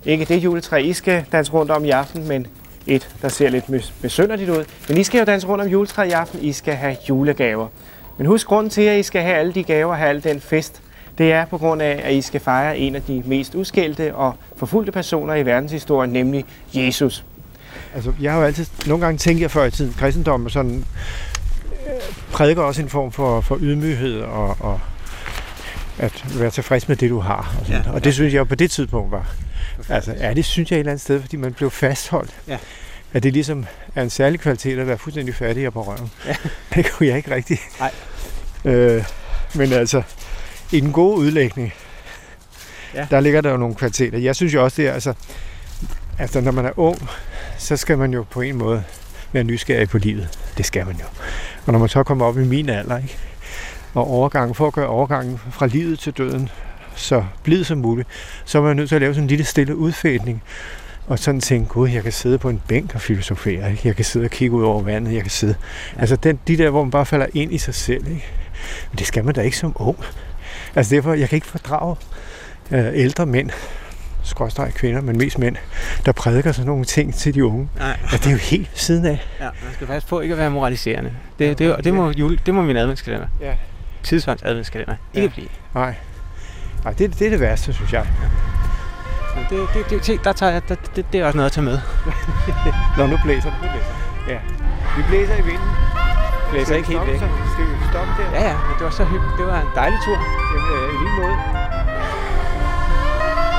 Ikke 0.04 0.24
det 0.24 0.36
juletræ, 0.36 0.82
I 0.82 0.92
skal 0.92 1.24
danse 1.32 1.52
rundt 1.52 1.70
om 1.70 1.84
i 1.84 1.90
aften, 1.90 2.28
men 2.28 2.46
et, 2.86 3.08
der 3.22 3.28
ser 3.28 3.48
lidt 3.48 3.64
besynderligt 4.02 4.50
ud. 4.50 4.64
Men 4.88 4.98
I 4.98 5.04
skal 5.04 5.18
jo 5.18 5.24
danse 5.24 5.46
rundt 5.46 5.64
om 5.64 5.70
juletræet 5.70 6.08
i 6.08 6.12
aften. 6.12 6.42
I 6.42 6.52
skal 6.52 6.74
have 6.74 6.96
julegaver. 7.08 7.68
Men 8.18 8.26
husk 8.26 8.46
grunden 8.46 8.70
til, 8.70 8.82
at 8.82 8.98
I 8.98 9.02
skal 9.02 9.22
have 9.22 9.36
alle 9.36 9.52
de 9.52 9.64
gaver, 9.64 9.90
og 9.90 9.96
have 9.96 10.10
al 10.10 10.24
den 10.24 10.40
fest, 10.40 10.82
det 11.18 11.32
er 11.32 11.44
på 11.44 11.58
grund 11.58 11.82
af, 11.82 12.00
at 12.04 12.14
I 12.14 12.20
skal 12.20 12.40
fejre 12.40 12.78
en 12.78 12.94
af 12.96 13.02
de 13.02 13.22
mest 13.26 13.54
udskældte 13.54 14.14
og 14.14 14.34
forfulgte 14.56 14.92
personer 14.92 15.34
i 15.34 15.46
verdenshistorien, 15.46 16.10
nemlig 16.10 16.44
Jesus. 16.74 17.24
Altså, 17.94 18.12
jeg 18.20 18.32
har 18.32 18.38
jo 18.38 18.44
altid, 18.44 18.66
nogle 18.86 19.04
gange 19.04 19.18
tænkt 19.18 19.42
jeg 19.42 19.50
før 19.50 19.64
i 19.64 19.70
tiden, 19.70 19.94
kristendommen 19.98 20.50
sådan, 20.50 20.84
øh, 21.86 21.92
prædiker 22.32 22.62
også 22.62 22.82
en 22.82 22.88
form 22.88 23.12
for, 23.12 23.40
for 23.40 23.58
ydmyghed 23.60 24.20
og, 24.20 24.56
og 24.60 24.80
at 26.00 26.24
være 26.40 26.50
tilfreds 26.50 26.88
med 26.88 26.96
det, 26.96 27.10
du 27.10 27.20
har. 27.20 27.56
Og, 27.60 27.66
sådan. 27.66 27.82
Ja, 27.82 27.88
Ja, 27.88 27.94
og 27.94 28.04
det 28.04 28.14
synes 28.14 28.32
jeg 28.34 28.38
jo 28.38 28.44
på 28.44 28.54
det 28.54 28.70
tidspunkt 28.70 29.12
var. 29.12 29.34
Altså, 29.88 30.14
ja, 30.20 30.34
det 30.34 30.44
synes 30.44 30.70
jeg 30.70 30.76
et 30.76 30.80
eller 30.80 30.92
andet 30.92 31.02
sted, 31.02 31.20
fordi 31.20 31.36
man 31.36 31.52
blev 31.52 31.70
fastholdt. 31.70 32.30
Ja. 32.48 32.58
At 33.12 33.22
det 33.22 33.32
ligesom 33.32 33.66
er 33.94 34.02
en 34.02 34.10
særlig 34.10 34.40
kvalitet 34.40 34.78
at 34.78 34.86
være 34.86 34.98
fuldstændig 34.98 35.34
fattig 35.34 35.66
og 35.66 35.72
på 35.72 35.82
røven. 35.82 36.10
Ja. 36.26 36.34
Det 36.74 36.90
kunne 36.92 37.08
jeg 37.08 37.16
ikke 37.16 37.34
rigtig. 37.34 37.58
Nej. 37.80 37.90
Øh, 38.64 39.04
men 39.54 39.72
altså, 39.72 40.02
i 40.72 40.80
den 40.80 40.92
gode 40.92 41.16
udlægning, 41.16 41.72
Ja. 42.94 43.06
der 43.10 43.20
ligger 43.20 43.40
der 43.40 43.50
jo 43.50 43.56
nogle 43.56 43.74
kvaliteter. 43.74 44.18
Jeg 44.18 44.36
synes 44.36 44.54
jo 44.54 44.64
også, 44.64 44.82
det 44.82 44.88
er, 44.88 44.92
altså, 44.92 45.14
altså, 46.18 46.40
når 46.40 46.52
man 46.52 46.64
er 46.66 46.78
ung, 46.78 47.08
så 47.58 47.76
skal 47.76 47.98
man 47.98 48.12
jo 48.12 48.22
på 48.30 48.40
en 48.40 48.56
måde 48.56 48.82
være 49.32 49.44
nysgerrig 49.44 49.88
på 49.88 49.98
livet. 49.98 50.28
Det 50.56 50.66
skal 50.66 50.86
man 50.86 50.96
jo. 50.96 51.04
Og 51.66 51.72
når 51.72 51.78
man 51.78 51.88
så 51.88 52.02
kommer 52.02 52.26
op 52.26 52.38
i 52.38 52.44
min 52.44 52.68
alder, 52.68 52.96
ikke? 52.96 53.16
Og 53.94 54.10
overgangen, 54.10 54.54
for 54.54 54.66
at 54.66 54.72
gøre 54.72 54.86
overgangen 54.86 55.40
fra 55.50 55.66
livet 55.66 55.98
til 55.98 56.12
døden 56.12 56.48
så 56.94 57.24
blid 57.42 57.64
som 57.64 57.78
muligt, 57.78 58.08
så 58.44 58.58
er 58.58 58.62
man 58.62 58.76
nødt 58.76 58.88
til 58.88 58.94
at 58.94 59.00
lave 59.00 59.14
sådan 59.14 59.24
en 59.24 59.28
lille 59.28 59.44
stille 59.44 59.76
udfældning. 59.76 60.42
Og 61.06 61.18
sådan 61.18 61.40
tænke, 61.40 61.68
gud, 61.68 61.88
jeg 61.88 62.02
kan 62.02 62.12
sidde 62.12 62.38
på 62.38 62.48
en 62.48 62.62
bænk 62.68 62.94
og 62.94 63.00
filosofere. 63.00 63.70
Ikke? 63.70 63.82
Jeg 63.84 63.96
kan 63.96 64.04
sidde 64.04 64.24
og 64.24 64.30
kigge 64.30 64.56
ud 64.56 64.62
over 64.62 64.82
vandet. 64.82 65.14
Jeg 65.14 65.22
kan 65.22 65.30
sidde... 65.30 65.54
Ja. 65.96 66.00
Altså 66.00 66.16
den, 66.16 66.38
de 66.48 66.56
der, 66.58 66.70
hvor 66.70 66.84
man 66.84 66.90
bare 66.90 67.06
falder 67.06 67.26
ind 67.34 67.52
i 67.52 67.58
sig 67.58 67.74
selv. 67.74 68.06
Ikke? 68.06 68.26
Men 68.90 68.98
det 68.98 69.06
skal 69.06 69.24
man 69.24 69.34
da 69.34 69.40
ikke 69.40 69.56
som 69.56 69.72
ung. 69.74 69.98
Altså 70.74 70.94
derfor, 70.94 71.14
jeg 71.14 71.28
kan 71.28 71.36
ikke 71.36 71.46
fordrage 71.46 71.96
øh, 72.70 72.90
ældre 72.94 73.26
mænd, 73.26 73.50
skråstrej 74.22 74.70
kvinder, 74.70 75.00
men 75.00 75.18
mest 75.18 75.38
mænd, 75.38 75.56
der 76.06 76.12
prædiker 76.12 76.52
sådan 76.52 76.66
nogle 76.66 76.84
ting 76.84 77.14
til 77.14 77.34
de 77.34 77.44
unge. 77.44 77.68
Nej. 77.78 77.98
Ja, 78.12 78.16
det 78.16 78.26
er 78.26 78.30
jo 78.30 78.36
helt 78.36 78.70
siden 78.74 79.06
af. 79.06 79.26
Ja, 79.40 79.44
man 79.44 79.72
skal 79.72 79.86
passe 79.86 80.08
på 80.08 80.20
ikke 80.20 80.32
at 80.32 80.38
være 80.38 80.50
moraliserende. 80.50 81.12
Det, 81.38 81.58
det, 81.58 81.84
det, 81.84 81.94
må, 81.94 82.10
jule, 82.10 82.38
det 82.46 82.54
må 82.54 82.62
min 82.62 82.76
adventskalender. 82.76 83.26
Ja. 83.40 83.54
Tidsvands 84.02 84.42
adventskalender. 84.42 84.96
Ikke 85.14 85.26
Ja. 85.28 85.32
blive. 85.34 85.48
Nej. 85.74 85.94
Nej, 86.84 86.92
det, 86.92 87.18
det 87.18 87.26
er 87.26 87.30
det 87.30 87.40
værste, 87.40 87.72
synes 87.72 87.92
jeg. 87.92 88.06
Men 89.36 89.44
det, 89.50 89.68
det, 89.74 89.90
det, 89.90 90.06
det, 90.06 90.24
der 90.24 90.32
tager 90.32 90.52
jeg, 90.52 90.68
der, 90.68 90.74
det, 90.96 91.12
det 91.12 91.20
er 91.20 91.26
også 91.26 91.36
noget 91.36 91.46
at 91.46 91.52
tage 91.52 91.64
med. 91.64 91.78
Nå, 92.98 93.06
nu 93.06 93.16
blæser 93.24 93.50
det. 93.50 93.58
Nu 93.62 93.68
blæser. 93.68 93.94
Ja. 94.28 94.38
Vi 94.96 95.02
blæser 95.08 95.34
i 95.34 95.42
vinden. 95.42 95.68
Blæser 96.50 96.74
ikke 96.76 96.88
helt 96.88 97.06
væk. 97.06 97.18
så? 97.18 97.28
Skal 97.52 97.64
vi 97.64 97.74
stoppe 97.90 98.12
der? 98.22 98.30
Ja, 98.40 98.48
ja, 98.48 98.54
men 98.66 98.74
det 98.78 98.84
var 98.84 98.90
så 98.90 99.04
hyggeligt. 99.04 99.38
Det 99.38 99.46
var 99.46 99.60
en 99.60 99.68
dejlig 99.74 99.98
tur. 100.04 100.18
Jamen, 100.52 100.70
øh, 100.76 100.94
i 100.94 100.96
lige 101.02 101.14
måde. 101.20 101.36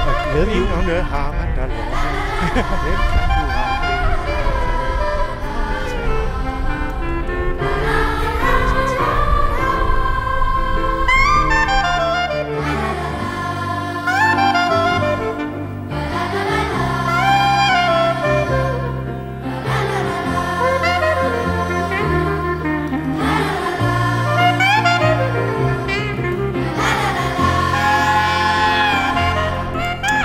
Og 0.08 0.13
glædende 0.32 1.04
har 1.04 1.32
man 1.32 1.47
der 1.58 1.65
lov. 1.67 3.17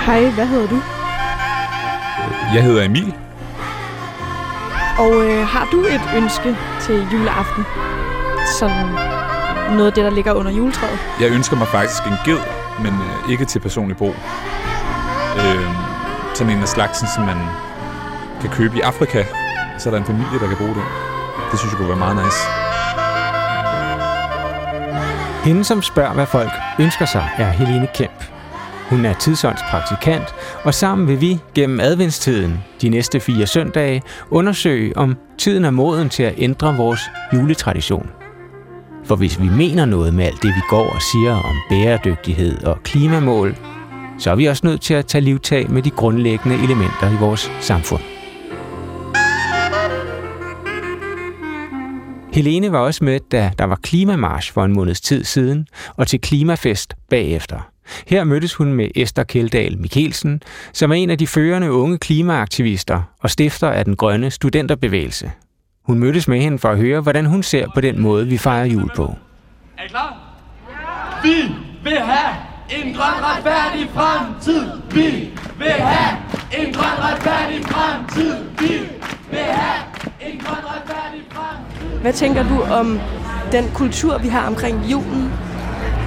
Hej, 0.07 0.29
hvad 0.29 0.45
hedder 0.45 0.67
du? 0.67 0.81
Jeg 2.55 2.63
hedder 2.63 2.83
Emil. 2.83 3.13
Og 4.99 5.13
øh, 5.25 5.47
har 5.47 5.67
du 5.71 5.79
et 5.79 6.01
ønske 6.15 6.57
til 6.81 7.07
juleaften? 7.13 7.63
Sådan 8.59 8.85
noget 9.75 9.87
af 9.87 9.93
det, 9.93 10.03
der 10.03 10.09
ligger 10.09 10.33
under 10.33 10.51
juletræet? 10.51 10.99
Jeg 11.21 11.31
ønsker 11.31 11.55
mig 11.57 11.67
faktisk 11.67 12.03
en 12.05 12.17
ged, 12.25 12.39
men 12.83 12.93
øh, 12.93 13.31
ikke 13.31 13.45
til 13.45 13.59
personlig 13.59 13.97
brug. 13.97 14.15
Øh, 15.37 15.67
sådan 16.35 16.53
en 16.53 16.61
af 16.61 16.67
slagsen, 16.67 17.07
som 17.15 17.23
man 17.23 17.37
kan 18.41 18.49
købe 18.49 18.77
i 18.77 18.81
Afrika. 18.81 19.23
Så 19.77 19.89
er 19.89 19.91
der 19.91 19.99
en 19.99 20.05
familie, 20.05 20.39
der 20.39 20.47
kan 20.47 20.57
bruge 20.57 20.75
den. 20.75 20.83
Det 21.51 21.59
synes 21.59 21.71
jeg 21.71 21.77
kunne 21.77 21.89
være 21.89 22.03
meget 22.05 22.15
nice. 22.25 22.41
Hende, 25.43 25.63
som 25.63 25.81
spørger, 25.81 26.13
hvad 26.13 26.25
folk 26.25 26.51
ønsker 26.79 27.05
sig, 27.05 27.29
er 27.37 27.49
Helene 27.49 27.87
Kemp. 27.95 28.36
Hun 28.89 29.05
er 29.05 29.13
tidsåndspraktikant, 29.13 30.35
og 30.63 30.73
sammen 30.73 31.07
vil 31.07 31.21
vi 31.21 31.39
gennem 31.55 31.79
adventstiden 31.79 32.63
de 32.81 32.89
næste 32.89 33.19
fire 33.19 33.47
søndage 33.47 34.01
undersøge, 34.29 34.97
om 34.97 35.15
tiden 35.37 35.65
er 35.65 35.71
moden 35.71 36.09
til 36.09 36.23
at 36.23 36.33
ændre 36.37 36.77
vores 36.77 37.01
juletradition. 37.33 38.09
For 39.05 39.15
hvis 39.15 39.41
vi 39.41 39.49
mener 39.49 39.85
noget 39.85 40.13
med 40.13 40.25
alt 40.25 40.43
det, 40.43 40.49
vi 40.49 40.61
går 40.69 40.89
og 40.89 41.01
siger 41.01 41.31
om 41.31 41.55
bæredygtighed 41.69 42.63
og 42.63 42.83
klimamål, 42.83 43.55
så 44.19 44.31
er 44.31 44.35
vi 44.35 44.45
også 44.45 44.67
nødt 44.67 44.81
til 44.81 44.93
at 44.93 45.05
tage 45.05 45.21
livtag 45.21 45.71
med 45.71 45.81
de 45.81 45.89
grundlæggende 45.89 46.57
elementer 46.63 47.11
i 47.11 47.15
vores 47.19 47.51
samfund. 47.59 48.01
Helene 52.33 52.71
var 52.71 52.79
også 52.79 53.03
med, 53.03 53.19
da 53.31 53.51
der 53.57 53.65
var 53.65 53.75
klimamarsch 53.75 54.53
for 54.53 54.65
en 54.65 54.73
måneds 54.73 55.01
tid 55.01 55.23
siden, 55.23 55.67
og 55.95 56.07
til 56.07 56.21
klimafest 56.21 56.93
bagefter. 57.09 57.76
Her 58.07 58.23
mødtes 58.23 58.53
hun 58.53 58.73
med 58.73 58.87
Esther 58.95 59.23
Keldahl 59.23 59.77
Mikkelsen, 59.77 60.41
som 60.73 60.91
er 60.91 60.95
en 60.95 61.09
af 61.09 61.17
de 61.17 61.27
førende 61.27 61.71
unge 61.71 61.97
klimaaktivister 61.97 63.01
og 63.19 63.29
stifter 63.29 63.69
af 63.69 63.85
den 63.85 63.95
grønne 63.95 64.31
studenterbevægelse. 64.31 65.31
Hun 65.83 65.99
mødtes 65.99 66.27
med 66.27 66.41
hende 66.41 66.59
for 66.59 66.69
at 66.69 66.77
høre, 66.77 67.01
hvordan 67.01 67.25
hun 67.25 67.43
ser 67.43 67.67
på 67.75 67.81
den 67.81 68.01
måde, 68.01 68.27
vi 68.27 68.37
fejrer 68.37 68.65
jul 68.65 68.89
på. 68.95 69.15
Er 69.77 69.83
I 69.83 69.87
klar? 69.87 70.17
Vi 71.23 71.53
vil 71.83 71.99
have 71.99 72.35
en 72.69 72.93
grøn 72.93 73.17
retfærdig 73.23 73.89
fremtid. 73.93 74.61
Vi 74.91 75.29
vil 75.57 75.71
have 75.71 76.17
en 76.59 76.73
grøn 76.73 76.97
retfærdig 76.99 77.65
fremtid. 77.65 78.33
Vi 78.59 78.73
vil 79.29 79.39
have 79.39 79.83
en 80.31 80.39
grøn 80.39 80.63
retfærdig 80.65 81.21
fremtid. 81.31 81.99
Hvad 82.01 82.13
tænker 82.13 82.43
du 82.43 82.61
om 82.61 82.99
den 83.51 83.69
kultur, 83.73 84.17
vi 84.17 84.27
har 84.27 84.47
omkring 84.47 84.91
julen? 84.91 85.31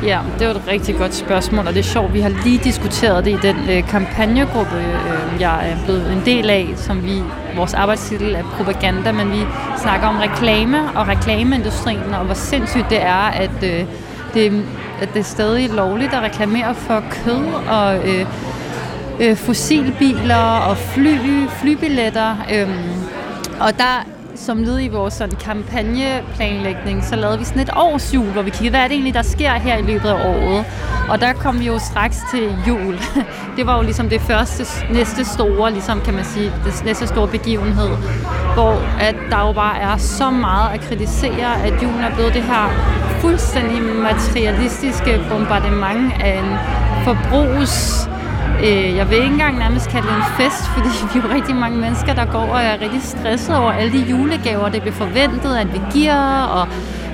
Ja, 0.04 0.18
det 0.38 0.46
var 0.46 0.54
et 0.54 0.62
rigtig 0.68 0.96
godt 0.96 1.14
spørgsmål, 1.14 1.66
og 1.66 1.74
det 1.74 1.78
er 1.78 1.84
sjovt, 1.84 2.14
vi 2.14 2.20
har 2.20 2.32
lige 2.44 2.60
diskuteret 2.64 3.24
det 3.24 3.30
i 3.30 3.38
den 3.42 3.56
øh, 3.70 3.88
kampagnegruppe, 3.88 4.76
øh, 4.76 5.40
jeg 5.40 5.70
er 5.70 5.84
blevet 5.84 6.12
en 6.12 6.22
del 6.24 6.50
af, 6.50 6.68
som 6.76 7.04
vi, 7.04 7.22
vores 7.56 7.74
arbejdstitel 7.74 8.34
er 8.34 8.42
propaganda, 8.42 9.12
men 9.12 9.32
vi 9.32 9.40
snakker 9.82 10.06
om 10.08 10.16
reklame 10.16 10.78
og 10.94 11.08
reklameindustrien, 11.08 12.14
og 12.14 12.24
hvor 12.24 12.34
sindssygt 12.34 12.90
det 12.90 13.02
er, 13.02 13.30
at, 13.30 13.62
øh, 13.62 13.84
det, 14.34 14.64
at 15.02 15.08
det 15.14 15.20
er 15.20 15.24
stadig 15.24 15.70
lovligt 15.70 16.14
at 16.14 16.22
reklamere 16.22 16.74
for 16.74 17.02
kød 17.10 17.44
og 17.68 18.08
øh, 18.08 18.26
øh, 19.20 19.36
fossilbiler 19.36 20.58
og 20.68 20.76
fly, 20.76 21.46
flybilletter. 21.48 22.36
Øh, 22.54 22.68
og 23.60 23.78
der 23.78 24.06
som 24.40 24.62
led 24.62 24.80
i 24.80 24.88
vores 24.88 25.14
sådan, 25.14 25.36
kampagneplanlægning, 25.36 27.04
så 27.04 27.16
lavede 27.16 27.38
vi 27.38 27.44
sådan 27.44 27.62
et 27.62 27.70
årsjul, 27.76 28.26
hvor 28.26 28.42
vi 28.42 28.50
kiggede, 28.50 28.70
hvad 28.70 28.80
er 28.80 28.84
det 28.84 28.92
egentlig, 28.92 29.14
der 29.14 29.22
sker 29.22 29.50
her 29.50 29.76
i 29.76 29.82
løbet 29.82 30.08
af 30.08 30.26
året. 30.26 30.64
Og 31.10 31.20
der 31.20 31.32
kom 31.32 31.60
vi 31.60 31.66
jo 31.66 31.78
straks 31.78 32.18
til 32.34 32.54
jul. 32.68 32.98
Det 33.56 33.66
var 33.66 33.76
jo 33.76 33.82
ligesom 33.82 34.08
det 34.08 34.20
første, 34.20 34.66
næste 34.92 35.24
store, 35.24 35.72
ligesom 35.72 36.00
kan 36.00 36.14
man 36.14 36.24
sige, 36.24 36.52
det 36.64 36.84
næste 36.84 37.06
store 37.06 37.28
begivenhed, 37.28 37.88
hvor 38.54 38.72
at 39.00 39.16
der 39.30 39.46
jo 39.46 39.52
bare 39.52 39.78
er 39.78 39.96
så 39.96 40.30
meget 40.30 40.74
at 40.74 40.80
kritisere, 40.80 41.62
at 41.64 41.82
julen 41.82 42.00
er 42.00 42.14
blevet 42.14 42.34
det 42.34 42.42
her 42.42 42.64
fuldstændig 43.20 43.82
materialistiske 43.82 45.20
bombardement 45.30 46.12
af 46.20 46.38
en 46.38 46.50
forbrugs 47.04 48.08
Øh, 48.58 48.96
jeg 48.96 49.10
vil 49.10 49.16
ikke 49.16 49.28
engang 49.28 49.58
nærmest 49.58 49.88
kalde 49.90 50.06
det 50.08 50.16
en 50.16 50.44
fest, 50.44 50.68
fordi 50.68 50.88
vi 51.12 51.18
er 51.18 51.22
jo 51.22 51.34
rigtig 51.34 51.56
mange 51.56 51.78
mennesker, 51.78 52.14
der 52.14 52.24
går 52.24 52.46
og 52.54 52.60
er 52.60 52.80
rigtig 52.80 53.02
stresset 53.02 53.56
over 53.56 53.72
alle 53.72 53.92
de 53.92 54.10
julegaver, 54.10 54.68
det 54.68 54.80
bliver 54.82 54.94
forventet, 54.94 55.56
at 55.56 55.72
vi 55.72 55.80
giver, 55.92 56.42
og 56.42 56.68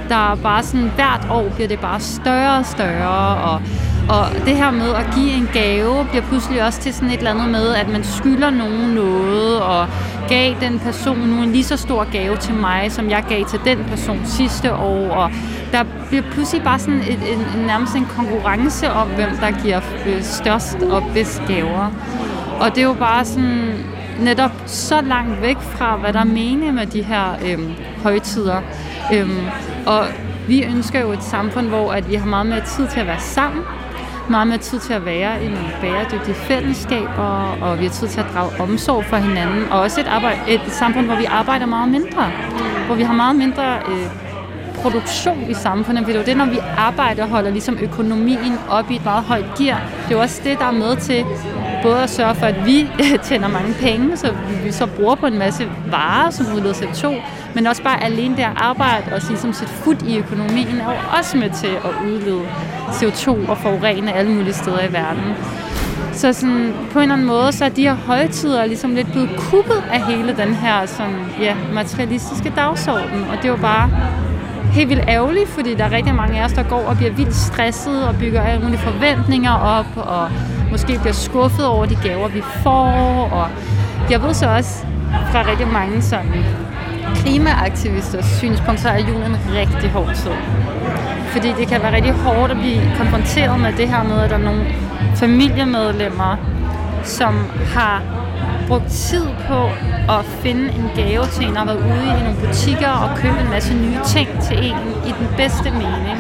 der 0.08 0.32
er 0.32 0.36
bare 0.36 0.62
sådan, 0.62 0.92
hvert 0.94 1.26
år 1.30 1.48
bliver 1.54 1.68
det 1.68 1.80
bare 1.80 2.00
større 2.00 2.58
og 2.58 2.66
større, 2.66 3.36
og, 3.36 3.62
og 4.08 4.26
det 4.46 4.56
her 4.56 4.70
med 4.70 4.94
at 4.94 5.06
give 5.14 5.32
en 5.32 5.48
gave 5.52 6.06
bliver 6.10 6.22
pludselig 6.22 6.64
også 6.64 6.80
til 6.80 6.94
sådan 6.94 7.08
et 7.08 7.18
eller 7.18 7.30
andet 7.30 7.48
med, 7.48 7.74
at 7.74 7.88
man 7.88 8.04
skylder 8.04 8.50
nogen 8.50 8.94
noget, 8.94 9.60
og 9.60 9.86
gav 10.28 10.54
den 10.60 10.78
person 10.78 11.18
nu 11.18 11.42
en 11.42 11.52
lige 11.52 11.64
så 11.64 11.76
stor 11.76 12.12
gave 12.12 12.36
til 12.36 12.54
mig, 12.54 12.92
som 12.92 13.10
jeg 13.10 13.24
gav 13.28 13.44
til 13.44 13.60
den 13.64 13.84
person 13.84 14.20
sidste 14.24 14.74
år, 14.74 15.10
og 15.10 15.30
der 15.72 15.84
bliver 16.08 16.22
pludselig 16.32 16.62
bare 16.62 16.78
sådan 16.78 17.00
et, 17.00 17.32
en, 17.32 17.58
en, 17.58 17.66
nærmest 17.66 17.94
en 17.94 18.06
konkurrence 18.16 18.90
om, 18.90 19.08
hvem 19.08 19.30
der 19.40 19.62
giver 19.62 19.80
øh, 20.06 20.22
størst 20.22 20.76
og 20.82 21.02
bedst 21.14 21.42
gaver. 21.48 21.90
Og 22.60 22.70
det 22.70 22.78
er 22.78 22.86
jo 22.86 22.94
bare 22.94 23.24
sådan 23.24 23.84
netop 24.20 24.52
så 24.66 25.00
langt 25.00 25.42
væk 25.42 25.56
fra, 25.60 25.96
hvad 25.96 26.12
der 26.12 26.20
er 26.20 26.24
meningen 26.24 26.74
med 26.74 26.86
de 26.86 27.02
her 27.02 27.38
øhm, 27.46 27.72
højtider. 28.02 28.60
Øhm, 29.14 29.46
og 29.86 30.06
vi 30.48 30.64
ønsker 30.64 31.00
jo 31.00 31.12
et 31.12 31.22
samfund, 31.22 31.68
hvor 31.68 31.92
at 31.92 32.10
vi 32.10 32.14
har 32.14 32.26
meget 32.26 32.46
mere 32.46 32.60
tid 32.60 32.88
til 32.88 33.00
at 33.00 33.06
være 33.06 33.20
sammen, 33.20 33.62
meget 34.30 34.46
mere 34.46 34.58
tid 34.58 34.78
til 34.78 34.92
at 34.92 35.04
være 35.04 35.44
i 35.44 35.48
nogle 35.48 35.68
bæredygtige 35.80 36.34
fællesskaber, 36.34 37.58
og 37.62 37.78
vi 37.78 37.84
har 37.84 37.92
tid 37.92 38.08
til 38.08 38.20
at 38.20 38.26
drage 38.34 38.60
omsorg 38.60 39.04
for 39.04 39.16
hinanden, 39.16 39.64
og 39.70 39.80
også 39.80 40.00
et, 40.00 40.06
arbejde, 40.06 40.38
et 40.48 40.60
samfund, 40.68 41.06
hvor 41.06 41.16
vi 41.16 41.24
arbejder 41.24 41.66
meget 41.66 41.88
mindre, 41.88 42.30
hvor 42.86 42.94
vi 42.94 43.02
har 43.02 43.14
meget 43.14 43.36
mindre 43.36 43.76
øh, 43.88 44.06
produktion 44.82 45.50
i 45.50 45.54
samfundet. 45.54 46.06
Det 46.06 46.14
er 46.14 46.18
jo 46.18 46.24
det, 46.24 46.36
når 46.36 46.44
vi 46.46 46.58
arbejder, 46.76 47.26
holder 47.26 47.50
ligesom 47.50 47.78
økonomien 47.82 48.52
op 48.68 48.90
i 48.90 48.96
et 48.96 49.04
meget 49.04 49.24
højt 49.24 49.46
gear. 49.58 49.80
Det 50.02 50.14
er 50.14 50.16
jo 50.16 50.20
også 50.20 50.40
det, 50.44 50.58
der 50.58 50.66
er 50.66 50.72
med 50.72 50.96
til 50.96 51.24
både 51.82 52.02
at 52.02 52.10
sørge 52.10 52.34
for, 52.34 52.46
at 52.46 52.66
vi 52.66 52.88
tjener 53.28 53.48
mange 53.48 53.74
penge, 53.80 54.16
så 54.16 54.34
vi 54.64 54.72
så 54.72 54.86
bruger 54.86 55.14
på 55.14 55.26
en 55.26 55.38
masse 55.38 55.68
varer, 55.90 56.30
som 56.30 56.46
udleder 56.54 56.74
CO2, 56.74 57.14
men 57.56 57.66
også 57.66 57.82
bare 57.82 58.04
alene 58.04 58.36
det 58.36 58.42
at 58.42 58.52
arbejde 58.56 59.12
og 59.12 59.20
ligesom 59.28 59.52
sætte 59.52 59.74
fod 59.74 60.02
i 60.08 60.18
økonomien 60.18 60.80
er 60.80 60.92
jo 60.92 61.18
også 61.18 61.36
med 61.36 61.50
til 61.50 61.66
at 61.66 62.06
udlede 62.06 62.42
CO2 62.90 63.50
og 63.50 63.58
forurene 63.58 64.12
alle 64.12 64.32
mulige 64.32 64.54
steder 64.54 64.88
i 64.88 64.92
verden. 64.92 65.34
Så 66.12 66.32
sådan, 66.32 66.74
på 66.92 66.98
en 66.98 67.02
eller 67.02 67.14
anden 67.14 67.26
måde, 67.26 67.52
så 67.52 67.64
er 67.64 67.68
de 67.68 67.82
her 67.82 67.94
højtider 67.94 68.66
ligesom 68.66 68.94
lidt 68.94 69.12
blevet 69.12 69.30
kuppet 69.38 69.84
af 69.92 70.04
hele 70.04 70.36
den 70.36 70.54
her 70.54 70.86
sådan, 70.86 71.14
ja, 71.40 71.54
materialistiske 71.72 72.52
dagsorden. 72.56 73.24
Og 73.30 73.36
det 73.36 73.44
er 73.44 73.48
jo 73.48 73.56
bare 73.56 73.90
helt 74.72 74.88
vildt 74.88 75.04
ærgerligt, 75.08 75.48
fordi 75.48 75.74
der 75.74 75.84
er 75.84 75.92
rigtig 75.92 76.14
mange 76.14 76.40
af 76.40 76.44
os, 76.44 76.52
der 76.52 76.62
går 76.62 76.84
og 76.86 76.96
bliver 76.96 77.12
vildt 77.12 77.34
stresset 77.34 78.04
og 78.08 78.14
bygger 78.18 78.42
alle 78.42 78.62
mulige 78.62 78.80
forventninger 78.80 79.52
op, 79.52 79.96
og 79.96 80.28
måske 80.70 80.98
bliver 80.98 81.12
skuffet 81.12 81.66
over 81.66 81.86
de 81.86 81.96
gaver, 82.02 82.28
vi 82.28 82.42
får. 82.62 83.28
Og 83.32 83.48
jeg 84.10 84.22
ved 84.22 84.34
så 84.34 84.46
også 84.48 84.86
fra 85.32 85.50
rigtig 85.50 85.68
mange 85.68 86.02
sådan, 86.02 86.44
klimaaktivisters 87.14 88.24
synspunkt, 88.24 88.80
så 88.80 88.88
er 88.88 88.98
julen 88.98 89.30
en 89.30 89.38
rigtig 89.54 89.90
hård 89.90 90.14
tid. 90.14 90.30
Fordi 91.26 91.52
det 91.58 91.68
kan 91.68 91.82
være 91.82 91.94
rigtig 91.94 92.12
hårdt 92.12 92.52
at 92.52 92.58
blive 92.58 92.80
konfronteret 92.98 93.60
med 93.60 93.72
det 93.72 93.88
her 93.88 94.02
med, 94.02 94.20
at 94.20 94.30
der 94.30 94.36
er 94.36 94.40
nogle 94.40 94.66
familiemedlemmer, 95.14 96.36
som 97.02 97.34
har 97.74 98.02
brugt 98.68 98.88
tid 98.88 99.26
på 99.48 99.64
at 100.12 100.24
finde 100.24 100.64
en 100.64 100.90
gave 100.94 101.26
til 101.26 101.44
en, 101.44 101.56
og 101.56 101.58
har 101.58 101.66
været 101.66 101.78
ude 101.78 102.04
i 102.20 102.22
nogle 102.22 102.36
butikker 102.46 102.88
og 102.88 103.18
købe 103.18 103.40
en 103.40 103.50
masse 103.50 103.74
nye 103.74 103.98
ting 104.06 104.28
til 104.42 104.58
en 104.58 104.76
i 105.06 105.14
den 105.18 105.28
bedste 105.36 105.70
mening. 105.70 106.18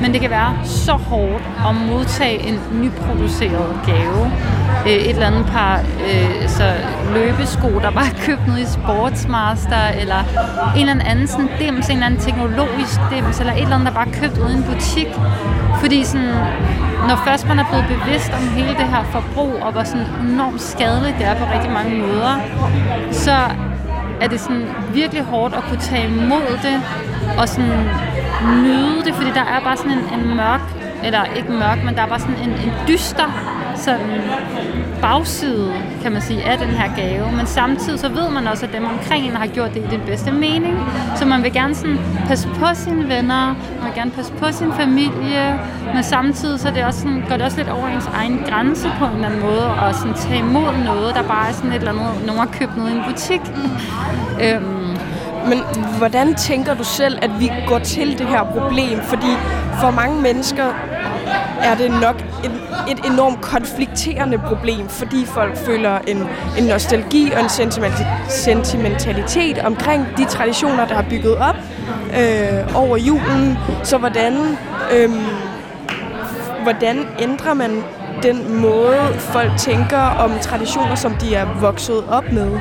Men 0.00 0.12
det 0.12 0.20
kan 0.20 0.30
være 0.30 0.58
så 0.64 0.92
hårdt 0.92 1.44
at 1.68 1.74
modtage 1.74 2.48
en 2.48 2.60
nyproduceret 2.72 3.80
gave. 3.86 4.32
Øh, 4.86 4.92
et 4.92 5.10
eller 5.10 5.26
andet 5.26 5.46
par 5.46 5.80
øh, 5.80 6.48
så 6.48 6.72
løbesko, 7.14 7.68
der 7.68 7.90
bare 7.90 8.06
er 8.06 8.18
købt 8.20 8.46
nede 8.46 8.60
i 8.60 8.66
Sportsmaster, 8.66 9.86
eller 10.00 10.20
en 10.76 10.88
eller 10.88 11.04
anden 11.04 11.26
sådan 11.26 11.48
dims, 11.58 11.86
en 11.86 11.92
eller 11.92 12.06
anden 12.06 12.20
teknologisk 12.20 13.00
dims, 13.10 13.40
eller 13.40 13.52
et 13.52 13.62
eller 13.62 13.74
andet, 13.74 13.88
der 13.88 13.94
bare 13.94 14.08
er 14.08 14.12
købt 14.12 14.38
uden 14.38 14.62
butik. 14.62 15.08
Fordi 15.80 16.04
sådan, 16.04 16.34
når 17.08 17.16
først 17.26 17.48
man 17.48 17.58
er 17.58 17.64
blevet 17.70 17.86
bevidst 17.88 18.30
om 18.32 18.48
hele 18.48 18.68
det 18.68 18.88
her 18.94 19.04
forbrug, 19.04 19.54
og 19.62 19.72
hvor 19.72 19.84
sådan 19.84 20.06
enormt 20.20 20.62
skadeligt 20.62 21.18
det 21.18 21.26
er 21.26 21.34
på 21.34 21.44
rigtig 21.54 21.72
mange 21.72 21.96
måder, 21.98 22.40
så 23.12 23.36
er 24.20 24.28
det 24.28 24.40
sådan 24.40 24.66
virkelig 24.92 25.22
hårdt 25.22 25.54
at 25.54 25.62
kunne 25.68 25.80
tage 25.80 26.06
imod 26.06 26.58
det, 26.62 26.82
og 27.38 27.48
sådan 27.48 27.88
nyde 28.44 29.04
det, 29.04 29.14
fordi 29.14 29.30
der 29.30 29.40
er 29.40 29.60
bare 29.60 29.76
sådan 29.76 29.92
en, 29.92 30.20
en 30.20 30.36
mørk, 30.36 30.60
eller 31.04 31.24
ikke 31.36 31.52
mørk, 31.52 31.84
men 31.84 31.94
der 31.94 32.02
er 32.02 32.06
bare 32.06 32.20
sådan 32.20 32.36
en, 32.44 32.50
en 32.50 32.72
dyster 32.88 33.56
sådan 33.76 34.20
bagside, 35.02 35.72
kan 36.02 36.12
man 36.12 36.22
sige, 36.22 36.42
af 36.42 36.58
den 36.58 36.68
her 36.68 36.96
gave. 36.96 37.32
Men 37.32 37.46
samtidig 37.46 38.00
så 38.00 38.08
ved 38.08 38.30
man 38.30 38.46
også, 38.46 38.66
at 38.66 38.72
dem 38.72 38.84
omkring 38.84 39.26
en 39.26 39.36
har 39.36 39.46
gjort 39.46 39.74
det 39.74 39.80
i 39.82 39.86
den 39.90 40.00
bedste 40.06 40.32
mening. 40.32 40.78
Så 41.16 41.24
man 41.26 41.42
vil 41.42 41.52
gerne 41.52 41.74
sådan 41.74 41.98
passe 42.28 42.48
på 42.48 42.66
sine 42.74 43.08
venner, 43.08 43.46
man 43.46 43.84
vil 43.84 43.94
gerne 43.94 44.10
passe 44.10 44.32
på 44.32 44.52
sin 44.52 44.72
familie, 44.72 45.60
men 45.94 46.02
samtidig 46.02 46.60
så 46.60 46.68
er 46.68 46.72
det 46.72 46.84
også 46.84 47.00
sådan, 47.00 47.24
går 47.28 47.36
det 47.36 47.44
også 47.44 47.56
lidt 47.56 47.68
over 47.68 47.88
ens 47.88 48.06
egen 48.14 48.44
grænse 48.48 48.92
på 48.98 49.04
en 49.04 49.12
eller 49.12 49.26
anden 49.26 49.40
måde, 49.40 49.66
og 49.66 49.94
sådan 49.94 50.14
tage 50.14 50.38
imod 50.38 50.84
noget, 50.84 51.14
der 51.14 51.22
bare 51.22 51.48
er 51.48 51.52
sådan 51.52 51.70
et 51.70 51.76
eller 51.76 51.92
andet, 51.92 52.26
nogen 52.26 52.38
har 52.38 52.48
købt 52.58 52.76
noget 52.76 52.90
i 52.90 52.94
en 52.94 53.02
butik. 53.08 53.40
øhm, 54.42 54.75
men 55.48 55.58
hvordan 55.98 56.34
tænker 56.34 56.74
du 56.74 56.84
selv, 56.84 57.18
at 57.22 57.30
vi 57.40 57.52
går 57.66 57.78
til 57.78 58.18
det 58.18 58.26
her 58.26 58.44
problem? 58.44 59.00
Fordi 59.00 59.32
for 59.80 59.90
mange 59.90 60.22
mennesker 60.22 60.64
er 61.62 61.74
det 61.74 61.90
nok 62.00 62.16
et, 62.44 62.52
et 62.90 63.12
enormt 63.12 63.40
konflikterende 63.40 64.38
problem, 64.38 64.88
fordi 64.88 65.24
folk 65.24 65.56
føler 65.56 65.98
en, 65.98 66.28
en 66.58 66.64
nostalgi 66.64 67.32
og 67.32 67.40
en 67.40 67.48
sentimentalitet 68.28 69.58
omkring 69.58 70.06
de 70.16 70.24
traditioner, 70.24 70.86
der 70.86 70.94
har 70.94 71.04
bygget 71.10 71.36
op 71.36 71.56
øh, 72.18 72.76
over 72.76 72.96
julen. 72.96 73.58
Så 73.82 73.98
hvordan, 73.98 74.58
øh, 74.92 75.10
hvordan 76.62 77.06
ændrer 77.18 77.54
man 77.54 77.82
den 78.22 78.60
måde, 78.60 78.98
folk 79.18 79.50
tænker 79.58 79.98
om 79.98 80.30
traditioner, 80.40 80.94
som 80.94 81.14
de 81.14 81.34
er 81.34 81.46
vokset 81.60 82.04
op 82.08 82.32
med? 82.32 82.58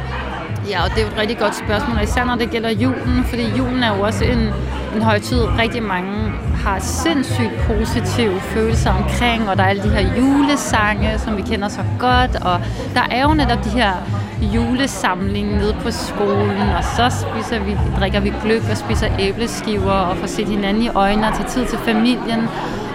Ja, 0.69 0.83
og 0.83 0.89
det 0.89 0.97
er 0.97 1.01
jo 1.01 1.07
et 1.07 1.17
rigtig 1.17 1.37
godt 1.37 1.55
spørgsmål, 1.55 2.03
især 2.03 2.25
når 2.25 2.35
det 2.35 2.49
gælder 2.49 2.69
julen, 2.69 3.23
fordi 3.29 3.43
julen 3.57 3.83
er 3.83 3.95
jo 3.95 4.01
også 4.01 4.23
en, 4.25 4.53
en 4.95 5.01
højtid, 5.01 5.41
rigtig 5.59 5.83
mange 5.83 6.31
har 6.55 6.79
sindssygt 6.79 7.53
positive 7.67 8.39
følelser 8.39 8.91
omkring, 8.91 9.49
og 9.49 9.57
der 9.57 9.63
er 9.63 9.67
alle 9.67 9.83
de 9.83 9.89
her 9.89 10.17
julesange, 10.17 11.19
som 11.19 11.37
vi 11.37 11.41
kender 11.41 11.67
så 11.67 11.81
godt, 11.99 12.35
og 12.35 12.61
der 12.93 13.07
er 13.11 13.23
jo 13.23 13.33
netop 13.33 13.63
de 13.63 13.69
her 13.69 13.93
julesamling 14.41 15.57
nede 15.57 15.75
på 15.81 15.91
skolen, 15.91 16.69
og 16.77 16.83
så 16.83 17.09
spiser 17.09 17.59
vi, 17.59 17.77
drikker 17.99 18.19
vi 18.19 18.33
gløk 18.43 18.61
og 18.71 18.77
spiser 18.77 19.07
æbleskiver 19.19 19.91
og 19.91 20.17
får 20.17 20.27
set 20.27 20.47
hinanden 20.47 20.83
i 20.83 20.89
øjnene 20.89 21.27
og 21.27 21.33
tager 21.33 21.49
tid 21.49 21.65
til 21.65 21.77
familien. 21.77 22.47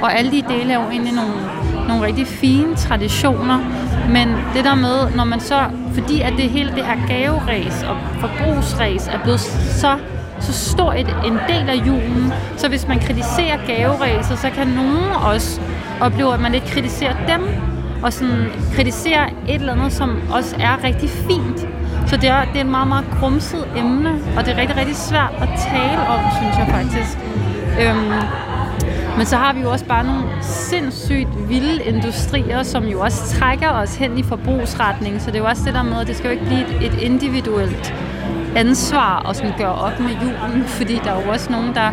Og 0.02 0.18
alle 0.18 0.30
de 0.30 0.42
dele 0.48 0.72
er 0.72 0.84
jo 0.84 0.90
egentlig 0.90 1.12
nogle, 1.12 1.32
nogle 1.90 2.06
rigtig 2.06 2.26
fine 2.26 2.76
traditioner, 2.76 3.58
men 4.08 4.28
det 4.54 4.64
der 4.64 4.74
med, 4.74 5.16
når 5.16 5.24
man 5.24 5.40
så, 5.40 5.60
fordi 5.92 6.20
at 6.20 6.32
det 6.36 6.50
hele 6.50 6.70
det 6.70 6.84
her 6.84 7.06
gaveræs 7.08 7.82
og 7.82 7.96
forbrugsræs 8.20 9.08
er 9.08 9.18
blevet 9.22 9.40
så 9.40 9.96
så 10.40 10.52
stor 10.52 10.92
et, 10.92 11.16
en 11.26 11.38
del 11.48 11.68
af 11.68 11.86
julen, 11.86 12.32
så 12.56 12.68
hvis 12.68 12.88
man 12.88 12.98
kritiserer 12.98 13.66
gaveræset, 13.66 14.38
så 14.38 14.50
kan 14.50 14.66
nogen 14.66 15.12
også 15.24 15.60
opleve, 16.00 16.34
at 16.34 16.40
man 16.40 16.52
lidt 16.52 16.64
kritiserer 16.64 17.16
dem, 17.26 17.40
og 18.02 18.12
sådan 18.12 18.46
kritiserer 18.74 19.26
et 19.48 19.54
eller 19.54 19.72
andet, 19.72 19.92
som 19.92 20.22
også 20.30 20.56
er 20.60 20.84
rigtig 20.84 21.10
fint. 21.10 21.68
Så 22.06 22.16
det 22.16 22.28
er, 22.28 22.44
det 22.44 22.56
er 22.56 22.60
et 22.60 22.70
meget, 22.70 22.88
meget 22.88 23.04
krumset 23.20 23.68
emne, 23.76 24.10
og 24.36 24.44
det 24.44 24.52
er 24.52 24.56
rigtig, 24.56 24.76
rigtig 24.76 24.96
svært 24.96 25.30
at 25.40 25.48
tale 25.58 26.00
om, 26.08 26.20
synes 26.40 26.56
jeg 26.58 26.66
faktisk. 26.70 27.18
Øhm, 27.80 28.12
men 29.16 29.26
så 29.26 29.36
har 29.36 29.52
vi 29.52 29.60
jo 29.60 29.70
også 29.70 29.84
bare 29.84 30.04
nogle 30.04 30.22
sindssygt 30.42 31.48
vilde 31.48 31.84
industrier, 31.84 32.62
som 32.62 32.84
jo 32.84 33.00
også 33.00 33.38
trækker 33.38 33.68
os 33.68 33.96
hen 33.96 34.18
i 34.18 34.22
forbrugsretning. 34.22 35.20
Så 35.20 35.26
det 35.26 35.34
er 35.34 35.38
jo 35.38 35.46
også 35.46 35.62
det 35.64 35.74
der 35.74 35.82
med, 35.82 36.00
at 36.00 36.06
det 36.06 36.16
skal 36.16 36.28
jo 36.28 36.32
ikke 36.32 36.44
blive 36.44 36.60
et, 36.60 36.92
et 36.92 37.02
individuelt 37.02 37.94
ansvar 38.56 39.28
at 39.28 39.36
sådan 39.36 39.52
gøre 39.58 39.74
op 39.74 40.00
med 40.00 40.10
julen, 40.10 40.64
fordi 40.64 40.94
der 41.04 41.12
er 41.12 41.24
jo 41.24 41.30
også 41.30 41.52
nogen, 41.52 41.74
der 41.74 41.90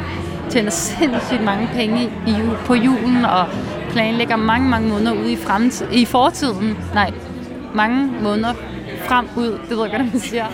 tjener 0.49 0.71
sindssygt 0.71 1.43
mange 1.43 1.69
penge 1.73 2.03
i, 2.27 2.36
på 2.65 2.73
julen 2.73 3.25
og 3.25 3.45
planlægger 3.89 4.36
mange, 4.36 4.69
mange 4.69 4.89
måneder 4.89 5.13
ude 5.13 5.32
i, 5.32 5.36
fremtid, 5.36 5.88
i 5.91 6.06
fortiden. 6.06 6.77
Nej, 6.93 7.12
mange 7.73 8.10
måneder 8.23 8.53
frem 9.08 9.27
ud, 9.38 9.60
det 9.69 9.77
ved 9.77 9.82
jeg 9.82 9.91
godt, 9.91 10.13
man 10.13 10.19
siger. 10.19 10.45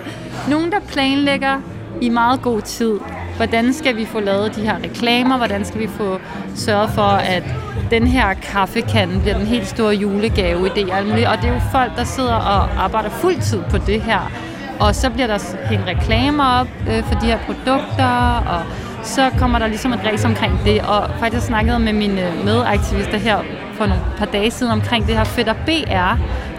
Nogen, 0.49 0.71
der 0.71 0.79
planlægger 0.79 1.61
i 2.01 2.09
meget 2.09 2.41
god 2.41 2.61
tid, 2.61 2.99
hvordan 3.35 3.73
skal 3.73 3.97
vi 3.97 4.05
få 4.05 4.19
lavet 4.19 4.55
de 4.55 4.61
her 4.61 4.75
reklamer, 4.83 5.37
hvordan 5.37 5.65
skal 5.65 5.79
vi 5.79 5.87
få 5.87 6.19
sørget 6.55 6.89
for, 6.89 7.01
at 7.01 7.43
den 7.91 8.07
her 8.07 8.33
kaffekande 8.33 9.19
bliver 9.19 9.37
den 9.37 9.47
helt 9.47 9.67
store 9.67 9.95
julegave 9.95 10.67
i 10.67 10.69
det 10.75 10.83
og 11.27 11.37
det 11.37 11.49
er 11.49 11.53
jo 11.53 11.61
folk, 11.71 11.95
der 11.95 12.03
sidder 12.03 12.33
og 12.33 12.83
arbejder 12.83 13.09
fuldtid 13.09 13.63
på 13.69 13.77
det 13.77 14.01
her. 14.01 14.31
Og 14.79 14.95
så 14.95 15.09
bliver 15.09 15.27
der 15.27 15.55
hængt 15.69 15.87
reklamer 15.87 16.45
op 16.45 16.67
øh, 16.89 17.03
for 17.03 17.19
de 17.19 17.25
her 17.25 17.39
produkter, 17.45 18.43
og 18.47 18.63
så 19.03 19.29
kommer 19.39 19.59
der 19.59 19.67
ligesom 19.67 19.93
et 19.93 19.99
ræs 20.05 20.25
omkring 20.25 20.59
det. 20.65 20.81
Og 20.81 21.09
faktisk 21.19 21.45
snakkede 21.45 21.79
med 21.79 21.93
mine 21.93 22.33
medaktivister 22.45 23.17
her 23.17 23.37
for 23.73 23.85
nogle 23.85 24.01
par 24.17 24.25
dage 24.25 24.51
siden 24.51 24.71
omkring 24.71 25.07
det 25.07 25.15
her 25.15 25.23
Fætter 25.23 25.53
BR 25.53 26.17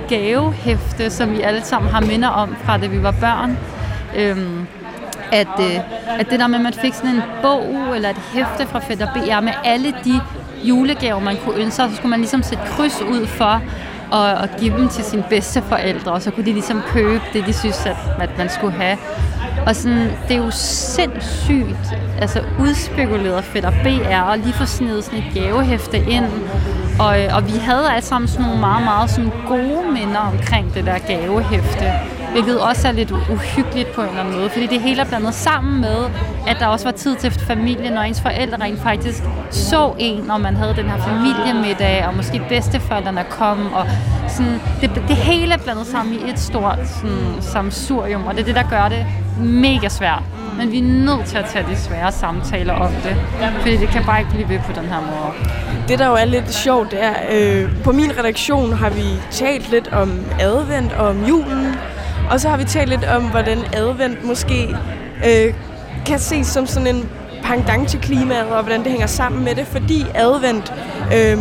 gavehæfte, 0.09 1.11
som 1.11 1.33
vi 1.33 1.41
alle 1.41 1.65
sammen 1.65 1.91
har 1.91 2.01
minder 2.01 2.29
om 2.29 2.57
fra 2.65 2.79
da 2.79 2.87
vi 2.87 3.03
var 3.03 3.15
børn. 3.21 3.59
Øhm, 4.17 4.67
at, 5.35 5.61
øh, 5.61 5.81
at 6.21 6.31
det 6.31 6.41
der 6.41 6.47
med, 6.47 6.59
at 6.59 6.63
man 6.63 6.73
fik 6.73 6.95
sådan 6.95 7.11
en 7.11 7.23
bog 7.43 7.97
eller 7.97 8.11
et 8.11 8.21
hæfte 8.35 8.67
fra 8.67 8.79
Fætter 8.79 9.07
BR 9.13 9.41
med 9.41 9.53
alle 9.65 9.95
de 10.05 10.21
julegaver, 10.65 11.21
man 11.21 11.37
kunne 11.45 11.57
ønske 11.57 11.77
sig, 11.77 11.91
så 11.91 11.97
skulle 11.97 12.11
man 12.11 12.21
ligesom 12.21 12.43
sætte 12.43 12.65
kryds 12.67 13.03
ud 13.03 13.27
for, 13.27 13.63
og, 14.11 14.33
og 14.35 14.49
give 14.59 14.77
dem 14.77 14.89
til 14.89 15.05
sine 15.05 15.25
bedste 15.31 15.63
forældre, 15.63 16.13
og 16.13 16.23
så 16.23 16.31
kunne 16.31 16.47
de 16.47 16.53
ligesom 16.53 16.83
købe 16.87 17.23
det, 17.33 17.47
de 17.47 17.53
synes, 17.53 17.87
at, 17.87 17.97
at 18.21 18.39
man 18.39 18.49
skulle 18.49 18.73
have. 18.73 18.99
Og 19.67 19.77
sådan, 19.77 20.11
det 20.29 20.37
er 20.37 20.45
jo 20.45 20.51
sindssygt 20.51 21.95
altså 22.21 22.43
udspekuleret 22.61 23.45
fedt 23.45 23.65
at 23.65 23.75
BR 23.83 24.31
og 24.31 24.39
lige 24.39 24.53
få 24.53 24.65
snedet 24.65 25.05
sådan 25.05 25.19
et 25.19 25.35
gavehæfte 25.35 25.99
ind. 25.99 26.25
Og, 26.99 27.23
øh, 27.23 27.37
og 27.37 27.47
vi 27.47 27.59
havde 27.59 27.91
alle 27.91 28.05
sammen 28.05 28.29
sådan 28.29 28.45
nogle 28.45 28.61
meget, 28.61 28.85
meget 28.85 29.11
sådan 29.11 29.33
gode 29.49 29.93
minder 29.93 30.33
omkring 30.33 30.75
det 30.75 30.87
der 30.87 30.99
gavehæfte. 30.99 31.93
Hvilket 32.35 32.61
også 32.61 32.89
er 32.89 32.93
lidt 32.93 33.11
uhyggeligt 33.11 33.93
på 33.93 34.01
en 34.01 34.09
eller 34.09 34.21
anden 34.21 34.37
måde, 34.37 34.51
fordi 34.51 34.67
det 34.67 34.81
hele 34.81 35.01
er 35.01 35.05
blandet 35.05 35.35
sammen 35.35 35.81
med, 35.81 35.97
at 36.47 36.57
der 36.61 36.67
også 36.67 36.85
var 36.85 36.93
tid 36.93 37.17
til 37.17 37.31
familien, 37.31 37.99
og 37.99 38.09
ens 38.09 38.21
forældre 38.21 38.57
rent 38.61 38.83
faktisk 38.83 39.23
så 39.51 39.93
en, 39.99 40.25
når 40.25 40.39
man 40.39 40.57
havde 40.57 40.77
den 40.77 40.91
her 40.91 40.99
familiemiddag, 40.99 42.07
og 42.07 42.17
måske 42.17 42.43
bedsteforældrene 42.49 43.25
kom, 43.31 43.73
og 43.73 43.87
sådan, 44.29 44.61
det, 44.81 44.91
det 45.09 45.17
hele 45.17 45.53
er 45.53 45.59
blandet 45.59 45.87
sammen 45.87 46.15
i 46.15 46.31
et 46.31 46.39
stort 46.39 46.79
sådan, 47.01 47.35
samsurium, 47.41 48.27
og 48.27 48.35
det 48.35 48.41
er 48.41 48.45
det, 48.45 48.55
der 48.55 48.69
gør 48.71 48.89
det 48.89 49.07
mega 49.41 49.89
svært. 49.89 50.23
Men 50.59 50.73
vi 50.73 50.79
er 50.79 50.83
nødt 50.83 51.27
til 51.27 51.39
at 51.39 51.45
tage 51.45 51.67
de 51.71 51.77
svære 51.77 52.13
samtaler 52.13 52.75
om 52.75 52.93
det, 52.93 53.17
fordi 53.61 53.77
det 53.77 53.89
kan 53.89 54.05
bare 54.05 54.19
ikke 54.19 54.31
blive 54.31 54.49
ved 54.49 54.59
på 54.59 54.73
den 54.73 54.85
her 54.89 55.01
måde. 55.01 55.49
Det, 55.89 55.99
der 55.99 56.07
jo 56.07 56.15
er 56.15 56.25
lidt 56.25 56.55
sjovt, 56.55 56.91
det 56.91 57.05
er, 57.05 57.15
øh, 57.31 57.83
på 57.85 57.93
min 57.93 58.19
redaktion 58.19 58.73
har 58.73 58.91
vi 58.91 59.05
talt 59.31 59.71
lidt 59.71 59.93
om 59.93 60.21
advent 60.41 60.93
og 60.93 61.09
om 61.09 61.25
julen, 61.25 61.75
og 62.31 62.41
så 62.41 62.49
har 62.49 62.57
vi 62.57 62.65
talt 62.65 62.89
lidt 62.89 63.05
om, 63.05 63.23
hvordan 63.23 63.59
advent 63.73 64.25
måske 64.25 64.77
øh, 65.27 65.55
kan 66.07 66.19
ses 66.19 66.47
som 66.47 66.67
sådan 66.67 66.95
en 66.97 67.09
pangdang 67.45 67.89
til 67.89 68.01
klimaet, 68.01 68.47
og 68.47 68.63
hvordan 68.63 68.83
det 68.83 68.91
hænger 68.91 69.07
sammen 69.07 69.45
med 69.45 69.55
det, 69.55 69.67
fordi 69.67 70.07
advent 70.15 70.73
øh, 71.15 71.39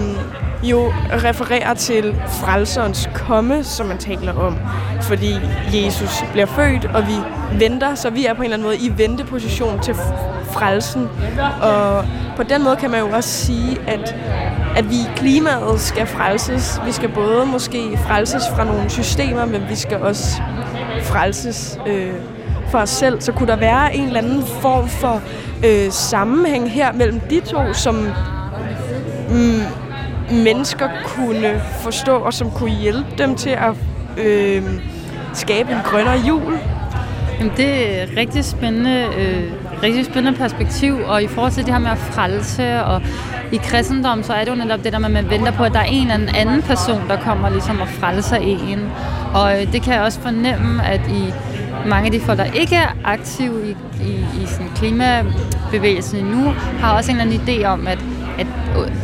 jo 0.63 0.93
refererer 1.11 1.73
til 1.73 2.15
frelserens 2.27 3.09
komme, 3.13 3.63
som 3.63 3.85
man 3.85 3.97
taler 3.97 4.33
om, 4.33 4.57
fordi 5.01 5.35
Jesus 5.73 6.23
bliver 6.31 6.45
født, 6.45 6.85
og 6.85 7.07
vi 7.07 7.15
venter, 7.59 7.95
så 7.95 8.09
vi 8.09 8.25
er 8.25 8.33
på 8.33 8.41
en 8.41 8.43
eller 8.43 8.55
anden 8.55 8.67
måde 8.67 8.77
i 8.77 8.93
venteposition 8.97 9.79
til 9.81 9.95
frelsen. 10.51 11.09
Og 11.61 12.05
på 12.35 12.43
den 12.43 12.63
måde 12.63 12.75
kan 12.75 12.91
man 12.91 12.99
jo 12.99 13.09
også 13.09 13.29
sige, 13.29 13.77
at, 13.87 14.15
at 14.75 14.89
vi 14.89 14.95
i 14.95 15.07
klimaet 15.15 15.79
skal 15.79 16.07
frelses. 16.07 16.81
Vi 16.85 16.91
skal 16.91 17.09
både 17.09 17.45
måske 17.45 17.99
frelses 18.07 18.43
fra 18.55 18.63
nogle 18.63 18.89
systemer, 18.89 19.45
men 19.45 19.61
vi 19.69 19.75
skal 19.75 19.97
også 20.01 20.41
frelses 21.03 21.79
øh, 21.87 22.13
for 22.71 22.77
os 22.77 22.89
selv. 22.89 23.21
Så 23.21 23.31
kunne 23.31 23.47
der 23.47 23.55
være 23.55 23.95
en 23.95 24.07
eller 24.07 24.19
anden 24.19 24.43
form 24.61 24.87
for 24.87 25.21
øh, 25.65 25.91
sammenhæng 25.91 26.71
her 26.71 26.93
mellem 26.93 27.19
de 27.19 27.39
to, 27.39 27.73
som 27.73 27.95
mm, 29.29 29.61
mennesker 30.31 30.89
kunne 31.05 31.61
forstå, 31.81 32.17
og 32.17 32.33
som 32.33 32.51
kunne 32.51 32.71
hjælpe 32.71 33.09
dem 33.17 33.35
til 33.35 33.49
at 33.49 33.73
øh, 34.17 34.63
skabe 35.33 35.71
en 35.71 35.79
grønnere 35.83 36.17
jul? 36.27 36.59
Jamen, 37.39 37.53
det 37.57 38.01
er 38.01 38.17
rigtig 38.17 38.45
spændende, 38.45 39.07
øh, 39.17 39.51
rigtig 39.83 40.05
spændende 40.05 40.37
perspektiv, 40.37 40.97
og 41.05 41.23
i 41.23 41.27
forhold 41.27 41.51
til 41.51 41.65
det 41.65 41.73
her 41.73 41.79
med 41.79 41.89
at 41.89 41.97
frelse, 41.97 42.83
og 42.83 43.01
i 43.51 43.57
kristendom, 43.63 44.23
så 44.23 44.33
er 44.33 44.43
det 44.43 44.51
jo 44.51 44.55
netop 44.55 44.83
det 44.83 44.93
der 44.93 44.99
med, 44.99 45.07
at 45.07 45.13
man 45.13 45.29
venter 45.29 45.51
på, 45.51 45.63
at 45.63 45.73
der 45.73 45.79
er 45.79 45.83
en 45.83 46.11
eller 46.11 46.33
anden 46.35 46.61
person, 46.61 47.01
der 47.09 47.17
kommer 47.21 47.49
ligesom 47.49 47.81
og 47.81 47.87
frelser 47.87 48.35
en. 48.35 48.91
Og 49.33 49.61
øh, 49.61 49.73
det 49.73 49.81
kan 49.81 49.93
jeg 49.93 50.01
også 50.01 50.19
fornemme, 50.19 50.85
at 50.85 51.01
i 51.09 51.33
mange 51.85 52.05
af 52.05 52.11
de 52.11 52.19
folk, 52.19 52.37
der 52.37 52.45
ikke 52.45 52.75
er 52.75 52.97
aktive 53.03 53.69
i, 53.69 53.75
i, 54.01 54.13
i 54.43 54.45
sådan 54.45 54.71
klimabevægelsen 54.75 56.25
nu, 56.25 56.53
har 56.79 56.97
også 56.97 57.11
en 57.11 57.19
eller 57.19 57.33
anden 57.33 57.47
idé 57.47 57.65
om, 57.65 57.87
at, 57.87 57.99
at 58.39 58.47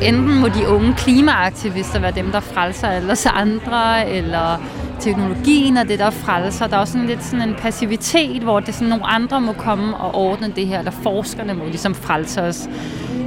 enten 0.02 0.40
må 0.40 0.48
de 0.48 0.68
unge 0.68 0.94
klimaaktivister 0.94 2.00
være 2.00 2.12
dem, 2.12 2.32
der 2.32 2.40
frelser 2.40 2.88
alle 2.88 3.12
os 3.12 3.26
andre, 3.26 4.10
eller 4.10 4.62
teknologien 5.00 5.78
og 5.78 5.88
det, 5.88 6.00
der 6.00 6.10
frelser. 6.10 6.68
Der 6.68 6.76
er 6.76 6.80
også 6.80 6.94
sådan 6.94 7.08
lidt 7.08 7.24
sådan 7.24 7.50
en 7.50 7.56
passivitet, 7.56 8.42
hvor 8.42 8.60
det 8.60 8.74
sådan 8.74 8.88
nogle 8.88 9.06
andre 9.06 9.42
må 9.42 9.54
komme 9.54 9.98
og 9.98 10.16
ordne 10.16 10.54
det 10.56 10.68
her, 10.68 10.80
eller 10.80 10.92
forskerne 10.92 11.54
må 11.54 11.66
ligesom 11.66 11.96
frelse 11.96 12.42
os. 12.42 12.70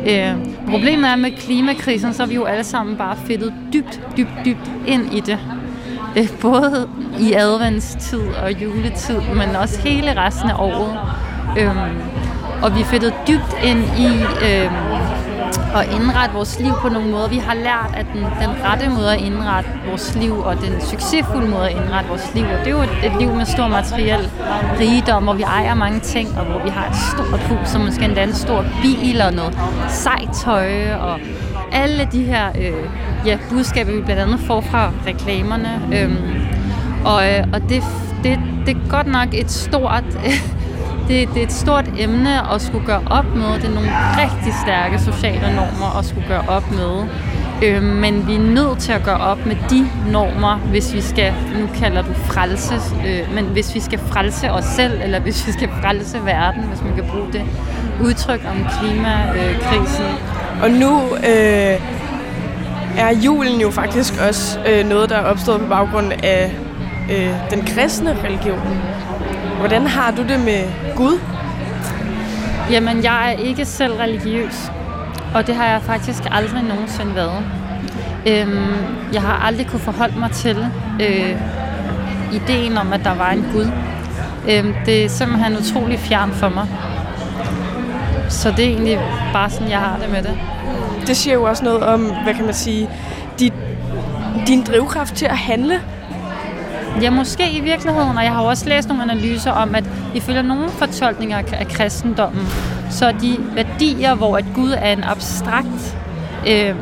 Øh, 0.06 0.34
problemet 0.70 1.10
er 1.10 1.16
med 1.16 1.30
klimakrisen, 1.30 2.14
så 2.14 2.22
er 2.22 2.26
vi 2.26 2.34
jo 2.34 2.44
alle 2.44 2.64
sammen 2.64 2.96
bare 2.96 3.16
fedtet 3.16 3.52
dybt, 3.72 4.00
dybt, 4.16 4.30
dybt 4.44 4.70
ind 4.86 5.14
i 5.14 5.20
det. 5.20 5.38
Øh, 6.16 6.28
både 6.40 6.88
i 7.18 7.32
adventstid 7.32 8.28
og 8.42 8.62
juletid, 8.62 9.20
men 9.20 9.56
også 9.56 9.80
hele 9.80 10.16
resten 10.16 10.50
af 10.50 10.54
året. 10.58 10.98
Øhm, 11.58 11.78
og 12.62 12.76
vi 12.76 12.80
er 12.80 13.10
dybt 13.26 13.56
ind 13.64 13.84
i 13.98 14.22
øh, 14.44 14.70
at 15.76 15.88
indrette 16.00 16.34
vores 16.34 16.60
liv 16.60 16.72
på 16.80 16.88
nogle 16.88 17.10
måder. 17.10 17.28
Vi 17.28 17.36
har 17.36 17.54
lært, 17.54 17.90
at 17.94 18.06
den, 18.12 18.20
den 18.22 18.64
rette 18.64 18.88
måde 18.88 19.12
at 19.12 19.20
indrette 19.20 19.70
vores 19.88 20.14
liv, 20.14 20.38
og 20.38 20.54
den 20.54 20.80
succesfulde 20.80 21.48
måde 21.48 21.70
at 21.70 21.76
indrette 21.76 22.08
vores 22.08 22.34
liv, 22.34 22.44
og 22.44 22.58
det 22.58 22.66
er 22.66 22.70
jo 22.70 22.82
et, 22.82 22.96
et 23.04 23.12
liv 23.20 23.34
med 23.34 23.44
stor 23.46 23.68
materiel 23.68 24.30
rigdom, 24.80 25.22
hvor 25.22 25.32
vi 25.32 25.42
ejer 25.42 25.74
mange 25.74 26.00
ting, 26.00 26.28
og 26.38 26.44
hvor 26.44 26.62
vi 26.64 26.68
har 26.68 26.88
et 26.90 26.96
stort 26.96 27.40
hus, 27.40 27.68
som 27.68 27.80
måske 27.80 28.04
endda 28.04 28.22
en 28.22 28.32
stor 28.32 28.64
bil, 28.82 29.20
og 29.20 29.32
noget 29.32 29.58
sejt 29.88 30.28
tøj, 30.44 30.92
og 30.92 31.20
alle 31.72 32.08
de 32.12 32.22
her 32.22 32.48
øh, 32.48 32.88
ja, 33.26 33.38
budskaber, 33.50 33.92
vi 33.92 34.00
blandt 34.00 34.22
andet 34.22 34.40
får 34.40 34.60
fra 34.60 34.92
reklamerne. 35.06 35.80
Øh, 35.94 36.12
og 37.04 37.28
øh, 37.28 37.44
og 37.52 37.60
det, 37.68 37.82
det, 38.24 38.40
det 38.66 38.76
er 38.76 38.88
godt 38.88 39.06
nok 39.06 39.28
et 39.32 39.50
stort 39.50 40.04
det, 41.08 41.28
det 41.34 41.36
er 41.36 41.46
et 41.46 41.52
stort 41.52 41.84
emne 41.98 42.52
at 42.54 42.62
skulle 42.62 42.86
gøre 42.86 43.02
op 43.10 43.34
med. 43.34 43.54
Det 43.54 43.64
er 43.64 43.74
nogle 43.74 43.90
rigtig 44.18 44.54
stærke 44.62 44.98
sociale 44.98 45.54
normer 45.56 45.98
at 45.98 46.04
skulle 46.04 46.28
gøre 46.28 46.44
op 46.48 46.70
med. 46.70 47.06
Øh, 47.64 47.82
men 47.82 48.26
vi 48.26 48.34
er 48.34 48.40
nødt 48.40 48.78
til 48.78 48.92
at 48.92 49.02
gøre 49.04 49.18
op 49.18 49.46
med 49.46 49.56
de 49.70 49.88
normer, 50.10 50.56
hvis 50.56 50.94
vi 50.94 51.00
skal, 51.00 51.32
nu 51.60 51.66
kalder 51.74 52.02
du 52.02 52.12
frelse, 52.12 52.74
øh, 53.06 53.34
men 53.34 53.44
hvis 53.44 53.74
vi 53.74 53.80
skal 53.80 53.98
frelse 53.98 54.50
os 54.50 54.64
selv, 54.64 55.00
eller 55.04 55.20
hvis 55.20 55.46
vi 55.46 55.52
skal 55.52 55.68
frelse 55.82 56.18
verden, 56.24 56.62
hvis 56.62 56.82
man 56.82 56.94
kan 56.94 57.04
bruge 57.04 57.32
det 57.32 57.42
udtryk 58.00 58.40
om 58.50 58.66
klimakrisen. 58.78 60.31
Og 60.62 60.70
nu 60.70 61.00
øh, 61.16 61.80
er 62.98 63.10
julen 63.24 63.60
jo 63.60 63.70
faktisk 63.70 64.14
også 64.28 64.58
øh, 64.68 64.88
noget, 64.88 65.10
der 65.10 65.16
er 65.16 65.24
opstået 65.24 65.60
på 65.60 65.66
baggrund 65.66 66.12
af 66.22 66.52
øh, 67.10 67.50
den 67.50 67.66
kristne 67.66 68.16
religion. 68.24 68.82
Hvordan 69.58 69.86
har 69.86 70.10
du 70.10 70.22
det 70.22 70.40
med 70.40 70.62
Gud? 70.96 71.18
Jamen, 72.70 73.02
jeg 73.04 73.32
er 73.32 73.38
ikke 73.38 73.64
selv 73.64 73.94
religiøs, 73.94 74.72
og 75.34 75.46
det 75.46 75.54
har 75.54 75.66
jeg 75.66 75.82
faktisk 75.82 76.22
aldrig 76.30 76.62
nogensinde 76.62 77.14
været. 77.14 77.44
Øhm, 78.26 78.74
jeg 79.12 79.22
har 79.22 79.46
aldrig 79.46 79.66
kunne 79.66 79.80
forholde 79.80 80.18
mig 80.18 80.30
til 80.30 80.66
øh, 81.00 81.36
ideen 82.32 82.78
om, 82.78 82.92
at 82.92 83.00
der 83.04 83.14
var 83.14 83.30
en 83.30 83.46
Gud. 83.52 83.66
Øhm, 84.50 84.74
det 84.86 85.04
er 85.04 85.08
simpelthen 85.08 85.56
utrolig 85.56 85.98
fjern 85.98 86.30
for 86.30 86.48
mig. 86.48 86.66
Så 88.32 88.50
det 88.50 88.64
er 88.64 88.68
egentlig 88.68 88.98
bare 89.32 89.50
sådan, 89.50 89.70
jeg 89.70 89.78
har 89.78 89.98
det 89.98 90.10
med 90.10 90.22
det. 90.22 90.38
Det 91.06 91.16
siger 91.16 91.34
jo 91.34 91.42
også 91.42 91.64
noget 91.64 91.82
om, 91.82 92.00
hvad 92.22 92.34
kan 92.34 92.44
man 92.44 92.54
sige, 92.54 92.90
dit, 93.38 93.52
din 94.46 94.62
drivkraft 94.62 95.14
til 95.14 95.26
at 95.26 95.38
handle 95.38 95.80
Ja, 97.00 97.10
måske 97.10 97.50
i 97.52 97.60
virkeligheden, 97.60 98.16
og 98.16 98.24
jeg 98.24 98.32
har 98.32 98.42
også 98.42 98.68
læst 98.68 98.88
nogle 98.88 99.02
analyser 99.02 99.50
om, 99.50 99.74
at 99.74 99.84
ifølge 100.14 100.42
nogle 100.42 100.68
fortolkninger 100.68 101.38
af 101.52 101.68
kristendommen, 101.68 102.46
så 102.90 103.06
er 103.06 103.12
de 103.12 103.36
værdier, 103.54 104.14
hvor 104.14 104.36
at 104.36 104.44
Gud 104.54 104.70
er 104.70 104.92
en 104.92 105.04
abstrakt 105.04 105.96
øh, 106.48 106.74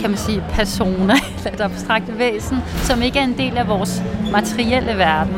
kan 0.00 0.10
man 0.10 0.16
sige, 0.16 0.42
persona, 0.50 1.14
eller 1.36 1.52
et 1.52 1.60
abstrakt 1.60 2.18
væsen, 2.18 2.58
som 2.82 3.02
ikke 3.02 3.18
er 3.18 3.24
en 3.24 3.38
del 3.38 3.56
af 3.56 3.68
vores 3.68 4.02
materielle 4.32 4.98
verden. 4.98 5.36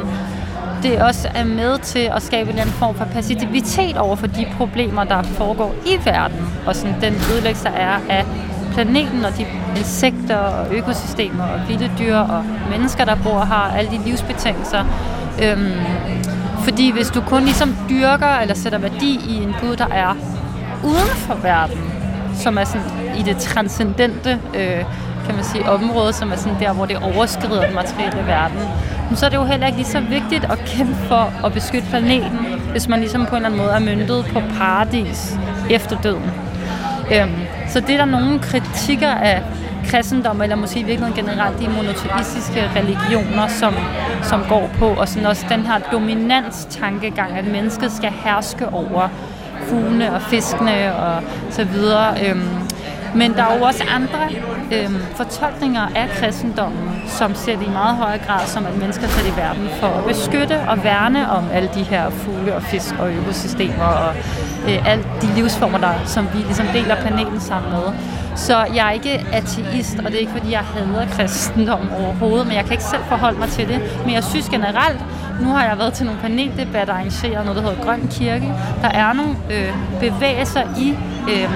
Det 0.82 1.02
også 1.02 1.28
er 1.34 1.44
med 1.44 1.78
til 1.78 2.10
at 2.16 2.22
skabe 2.22 2.50
en 2.50 2.58
form 2.58 2.94
for 2.94 3.04
passivitet 3.04 3.96
over 3.96 4.16
for 4.16 4.26
de 4.26 4.46
problemer, 4.56 5.04
der 5.04 5.22
foregår 5.22 5.74
i 5.86 5.98
verden, 6.04 6.48
og 6.66 6.76
sådan 6.76 7.00
den 7.00 7.14
ødelæggelse, 7.32 7.64
der 7.64 7.70
er 7.70 7.98
af 8.08 8.24
planeten 8.72 9.24
og 9.24 9.36
de 9.38 9.46
insekter 9.76 10.36
og 10.36 10.74
økosystemer 10.74 11.44
og 11.44 11.60
vilde 11.68 11.90
dyr 11.98 12.16
og 12.16 12.44
mennesker, 12.70 13.04
der 13.04 13.16
bor 13.24 13.38
har 13.38 13.76
alle 13.76 13.90
de 13.90 14.00
livsbetingelser. 14.04 14.84
Øhm, 15.42 15.72
fordi 16.64 16.90
hvis 16.90 17.08
du 17.08 17.20
kun 17.20 17.42
ligesom 17.42 17.76
dyrker 17.90 18.38
eller 18.42 18.54
sætter 18.54 18.78
værdi 18.78 19.20
i 19.28 19.42
en 19.42 19.54
Gud, 19.60 19.76
der 19.76 19.86
er 19.86 20.16
uden 20.84 21.16
for 21.16 21.34
verden, 21.34 21.92
som 22.34 22.58
er 22.58 22.64
sådan 22.64 23.16
i 23.18 23.22
det 23.22 23.36
transcendente 23.36 24.38
øh, 24.54 24.84
kan 25.30 25.36
man 25.36 25.44
sige, 25.44 25.70
område, 25.70 26.12
som 26.12 26.32
er 26.32 26.36
sådan 26.36 26.60
der, 26.60 26.72
hvor 26.72 26.86
det 26.86 26.96
overskrider 26.96 27.66
den 27.66 27.74
materielle 27.74 28.26
verden, 28.26 28.58
så 29.14 29.26
er 29.26 29.30
det 29.30 29.36
jo 29.36 29.44
heller 29.44 29.66
ikke 29.66 29.78
lige 29.78 29.88
så 29.88 30.00
vigtigt 30.00 30.44
at 30.44 30.58
kæmpe 30.66 30.94
for 30.94 31.32
at 31.44 31.52
beskytte 31.52 31.88
planeten, 31.88 32.38
hvis 32.70 32.88
man 32.88 33.00
ligesom 33.00 33.26
på 33.26 33.36
en 33.36 33.36
eller 33.36 33.48
anden 33.48 33.60
måde 33.60 33.70
er 33.70 33.96
myndet 33.96 34.24
på 34.32 34.40
paradis 34.58 35.38
efter 35.70 36.00
døden. 36.00 36.30
Øhm, 37.14 37.30
så 37.68 37.80
det 37.80 37.90
er 37.90 37.96
der 37.96 38.04
nogle 38.04 38.38
kritikker 38.38 39.08
af 39.10 39.42
kristendom, 39.86 40.42
eller 40.42 40.56
måske 40.56 40.80
i 40.80 40.82
virkeligheden 40.82 41.24
generelt 41.24 41.60
de 41.60 41.68
monoteistiske 41.68 42.70
religioner, 42.76 43.48
som, 43.48 43.74
som 44.22 44.44
går 44.48 44.70
på, 44.78 44.86
og 44.86 45.08
sådan 45.08 45.26
også 45.26 45.46
den 45.48 45.66
her 45.66 45.78
dominant 45.92 46.66
tankegang, 46.70 47.38
at 47.38 47.46
mennesket 47.46 47.92
skal 47.92 48.10
herske 48.24 48.68
over 48.68 49.08
fuglene 49.68 50.14
og 50.14 50.22
fiskene 50.22 50.96
og 50.96 51.22
så 51.50 51.64
videre. 51.64 52.14
Øhm, 52.26 52.59
men 53.14 53.34
der 53.34 53.42
er 53.42 53.56
jo 53.56 53.62
også 53.62 53.84
andre 53.90 54.18
øhm, 54.72 55.02
fortolkninger 55.16 55.86
af 55.94 56.08
kristendommen, 56.08 57.02
som 57.06 57.34
ser 57.34 57.56
det 57.56 57.66
i 57.66 57.70
meget 57.70 57.96
højere 57.96 58.18
grad 58.26 58.46
som, 58.46 58.66
at 58.66 58.78
mennesker 58.78 59.06
sat 59.06 59.26
i 59.26 59.36
verden 59.36 59.68
for 59.80 59.86
at 59.86 60.04
beskytte 60.04 60.60
og 60.68 60.84
værne 60.84 61.30
om 61.30 61.44
alle 61.52 61.70
de 61.74 61.82
her 61.82 62.10
fugle 62.10 62.54
og 62.54 62.62
fisk 62.62 62.94
og 62.98 63.12
økosystemer 63.12 63.84
og 63.84 64.14
øh, 64.68 64.90
alle 64.90 65.04
de 65.22 65.26
livsformer, 65.34 65.78
der, 65.78 65.92
som 66.04 66.28
vi 66.34 66.38
ligesom 66.38 66.66
deler 66.66 66.96
planeten 66.96 67.40
sammen 67.40 67.70
med. 67.72 67.92
Så 68.36 68.56
jeg 68.74 68.86
er 68.86 68.90
ikke 68.90 69.26
ateist, 69.32 69.98
og 69.98 70.04
det 70.04 70.14
er 70.14 70.18
ikke 70.18 70.32
fordi, 70.32 70.52
jeg 70.52 70.60
hader 70.60 71.06
kristendom 71.06 71.88
overhovedet, 72.00 72.46
men 72.46 72.56
jeg 72.56 72.64
kan 72.64 72.72
ikke 72.72 72.84
selv 72.84 73.02
forholde 73.08 73.38
mig 73.38 73.48
til 73.48 73.68
det. 73.68 73.80
Men 74.04 74.14
jeg 74.14 74.24
synes 74.24 74.48
generelt, 74.48 75.00
nu 75.40 75.48
har 75.48 75.64
jeg 75.64 75.78
været 75.78 75.92
til 75.92 76.06
nogle 76.06 76.20
paneldebatter 76.20 76.94
arrangeret 76.94 77.44
noget, 77.44 77.56
der 77.56 77.70
hedder 77.70 77.84
Grøn 77.84 78.08
Kirke. 78.12 78.54
Der 78.82 78.88
er 78.88 79.12
nogle 79.12 79.36
øh, 79.50 79.74
bevægelser 80.00 80.62
i 80.78 80.96
øh, 81.30 81.50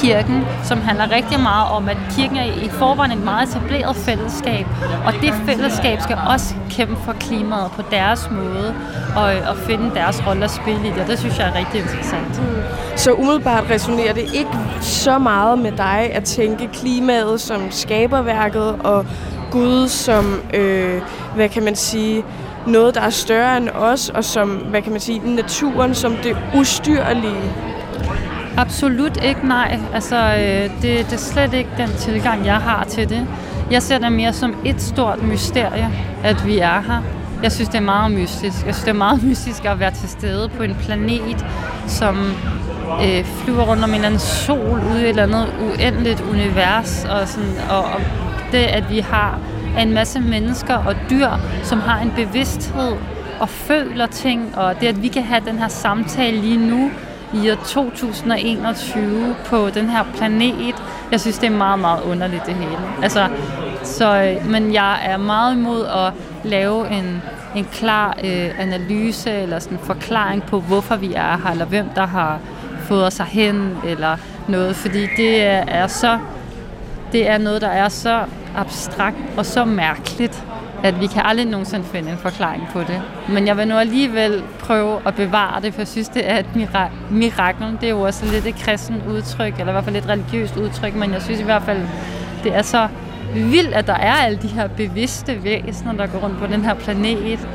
kirken, 0.00 0.44
som 0.64 0.80
handler 0.80 1.10
rigtig 1.10 1.40
meget 1.40 1.70
om, 1.70 1.88
at 1.88 1.96
kirken 2.16 2.36
er 2.36 2.44
i 2.44 2.68
forvejen 2.68 3.12
et 3.12 3.24
meget 3.24 3.48
etableret 3.48 3.96
fællesskab, 3.96 4.66
og 5.06 5.12
det 5.22 5.34
fællesskab 5.46 6.00
skal 6.00 6.18
også 6.28 6.54
kæmpe 6.70 6.96
for 7.04 7.12
klimaet 7.12 7.70
på 7.76 7.82
deres 7.90 8.30
måde, 8.30 8.74
og, 9.16 9.22
og 9.50 9.56
finde 9.56 9.94
deres 9.94 10.26
rolle 10.26 10.44
at 10.44 10.50
spille 10.50 10.88
i 10.88 10.90
det, 10.90 11.02
og 11.02 11.06
det 11.06 11.18
synes 11.18 11.38
jeg 11.38 11.48
er 11.48 11.54
rigtig 11.58 11.80
interessant. 11.80 12.40
Mm. 12.40 12.62
Så 12.96 13.12
umiddelbart 13.12 13.64
resonerer 13.70 14.12
det 14.12 14.34
ikke 14.34 14.58
så 14.80 15.18
meget 15.18 15.58
med 15.58 15.72
dig 15.72 16.10
at 16.12 16.24
tænke 16.24 16.68
klimaet 16.72 17.40
som 17.40 17.70
skaberværket, 17.70 18.76
og 18.84 19.06
Gud 19.50 19.88
som, 19.88 20.40
øh, 20.54 21.02
hvad 21.34 21.48
kan 21.48 21.64
man 21.64 21.76
sige, 21.76 22.24
noget, 22.66 22.94
der 22.94 23.00
er 23.00 23.10
større 23.10 23.56
end 23.56 23.68
os, 23.68 24.08
og 24.08 24.24
som, 24.24 24.48
hvad 24.48 24.82
kan 24.82 24.92
man 24.92 25.00
sige, 25.00 25.34
naturen 25.34 25.94
som 25.94 26.16
det 26.16 26.36
ustyrlige. 26.54 27.52
Absolut 28.60 29.24
ikke, 29.24 29.48
nej. 29.48 29.80
Altså, 29.94 30.16
øh, 30.16 30.82
det, 30.82 30.82
det 30.82 31.12
er 31.12 31.16
slet 31.16 31.54
ikke 31.54 31.70
den 31.78 31.88
tilgang, 31.98 32.46
jeg 32.46 32.56
har 32.56 32.84
til 32.84 33.08
det. 33.08 33.26
Jeg 33.70 33.82
ser 33.82 33.98
det 33.98 34.12
mere 34.12 34.32
som 34.32 34.54
et 34.64 34.82
stort 34.82 35.22
mysterie, 35.22 35.90
at 36.24 36.46
vi 36.46 36.58
er 36.58 36.80
her. 36.80 37.02
Jeg 37.42 37.52
synes, 37.52 37.68
det 37.68 37.76
er 37.76 37.82
meget 37.82 38.12
mystisk. 38.12 38.66
Jeg 38.66 38.74
synes, 38.74 38.80
det 38.80 38.88
er 38.88 38.92
meget 38.92 39.22
mystisk 39.28 39.64
at 39.64 39.80
være 39.80 39.90
til 39.90 40.08
stede 40.08 40.48
på 40.48 40.62
en 40.62 40.74
planet, 40.74 41.46
som 41.86 42.32
øh, 43.04 43.24
flyver 43.24 43.62
rundt 43.62 43.84
om 43.84 43.90
en 43.90 43.94
eller 43.94 44.06
anden 44.06 44.20
sol 44.20 44.80
ude 44.92 45.00
i 45.00 45.04
et 45.04 45.08
eller 45.08 45.22
andet 45.22 45.46
uendeligt 45.60 46.20
univers. 46.20 47.06
Og, 47.10 47.28
sådan, 47.28 47.54
og, 47.70 47.84
og 47.84 48.00
det, 48.52 48.58
at 48.58 48.90
vi 48.90 48.98
har 48.98 49.38
en 49.78 49.94
masse 49.94 50.20
mennesker 50.20 50.74
og 50.74 50.94
dyr, 51.10 51.28
som 51.62 51.80
har 51.80 52.00
en 52.00 52.12
bevidsthed 52.16 52.92
og 53.40 53.48
føler 53.48 54.06
ting, 54.06 54.56
og 54.56 54.80
det, 54.80 54.86
at 54.86 55.02
vi 55.02 55.08
kan 55.08 55.22
have 55.22 55.42
den 55.46 55.58
her 55.58 55.68
samtale 55.68 56.40
lige 56.40 56.68
nu, 56.68 56.90
i 57.34 57.50
år 57.50 57.54
2021 57.54 59.36
på 59.44 59.70
den 59.70 59.88
her 59.88 60.04
planet. 60.14 60.74
Jeg 61.12 61.20
synes, 61.20 61.38
det 61.38 61.46
er 61.46 61.56
meget, 61.56 61.78
meget 61.78 62.02
underligt 62.02 62.46
det 62.46 62.54
hele. 62.54 62.78
Altså, 63.02 63.28
Så, 63.82 64.36
men 64.44 64.74
jeg 64.74 64.98
er 65.04 65.16
meget 65.16 65.56
imod 65.56 65.86
at 65.86 66.12
lave 66.44 66.90
en, 66.90 67.22
en 67.56 67.64
klar 67.64 68.16
øh, 68.24 68.50
analyse 68.60 69.30
eller 69.30 69.58
sådan 69.58 69.78
en 69.78 69.84
forklaring 69.84 70.42
på, 70.42 70.60
hvorfor 70.60 70.96
vi 70.96 71.14
er 71.14 71.36
her, 71.36 71.50
eller 71.50 71.64
hvem 71.64 71.88
der 71.94 72.06
har 72.06 72.38
fået 72.80 73.06
os 73.06 73.18
hen, 73.18 73.76
eller 73.84 74.16
noget, 74.48 74.76
fordi 74.76 75.06
det 75.16 75.42
er, 75.42 75.64
er 75.68 75.86
så 75.86 76.18
det 77.12 77.28
er 77.28 77.38
noget, 77.38 77.62
der 77.62 77.68
er 77.68 77.88
så 77.88 78.24
abstrakt 78.56 79.16
og 79.36 79.46
så 79.46 79.64
mærkeligt, 79.64 80.44
at 80.82 81.00
vi 81.00 81.06
kan 81.06 81.22
aldrig 81.24 81.46
nogensinde 81.46 81.84
finde 81.84 82.10
en 82.10 82.18
forklaring 82.18 82.68
på 82.72 82.80
det. 82.80 83.02
Men 83.28 83.46
jeg 83.46 83.56
vil 83.56 83.68
nu 83.68 83.74
alligevel 83.74 84.42
prøve 84.58 84.98
at 85.06 85.14
bevare 85.14 85.62
det, 85.62 85.74
for 85.74 85.80
jeg 85.80 85.88
synes, 85.88 86.08
det 86.08 86.30
er 86.30 86.38
et 86.38 86.46
mira- 86.54 86.90
mirakel. 87.10 87.66
Det 87.80 87.86
er 87.86 87.90
jo 87.90 88.00
også 88.00 88.26
lidt 88.32 88.46
et 88.46 88.54
kristen 88.54 89.02
udtryk, 89.08 89.52
eller 89.52 89.68
i 89.68 89.72
hvert 89.72 89.84
fald 89.84 89.96
et 89.96 90.08
religiøst 90.08 90.56
udtryk, 90.56 90.94
men 90.94 91.12
jeg 91.12 91.22
synes 91.22 91.40
i 91.40 91.44
hvert 91.44 91.62
fald, 91.62 91.80
det 92.44 92.56
er 92.56 92.62
så 92.62 92.88
vildt, 93.34 93.74
at 93.74 93.86
der 93.86 93.94
er 93.94 94.12
alle 94.12 94.38
de 94.42 94.48
her 94.48 94.68
bevidste 94.68 95.44
væsener, 95.44 95.92
der 95.92 96.06
går 96.06 96.18
rundt 96.18 96.38
på 96.38 96.46
den 96.46 96.64
her 96.64 96.74
planet. 96.74 97.48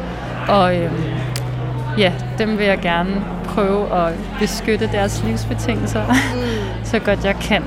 Og 0.48 0.78
øhm, 0.78 0.94
ja, 1.98 2.14
dem 2.38 2.58
vil 2.58 2.66
jeg 2.66 2.80
gerne 2.80 3.12
prøve 3.46 3.94
at 3.94 4.14
beskytte 4.40 4.90
deres 4.92 5.24
livsbetingelser 5.28 6.04
så 6.92 7.00
godt 7.00 7.26
jeg 7.26 7.36
kan 7.36 7.64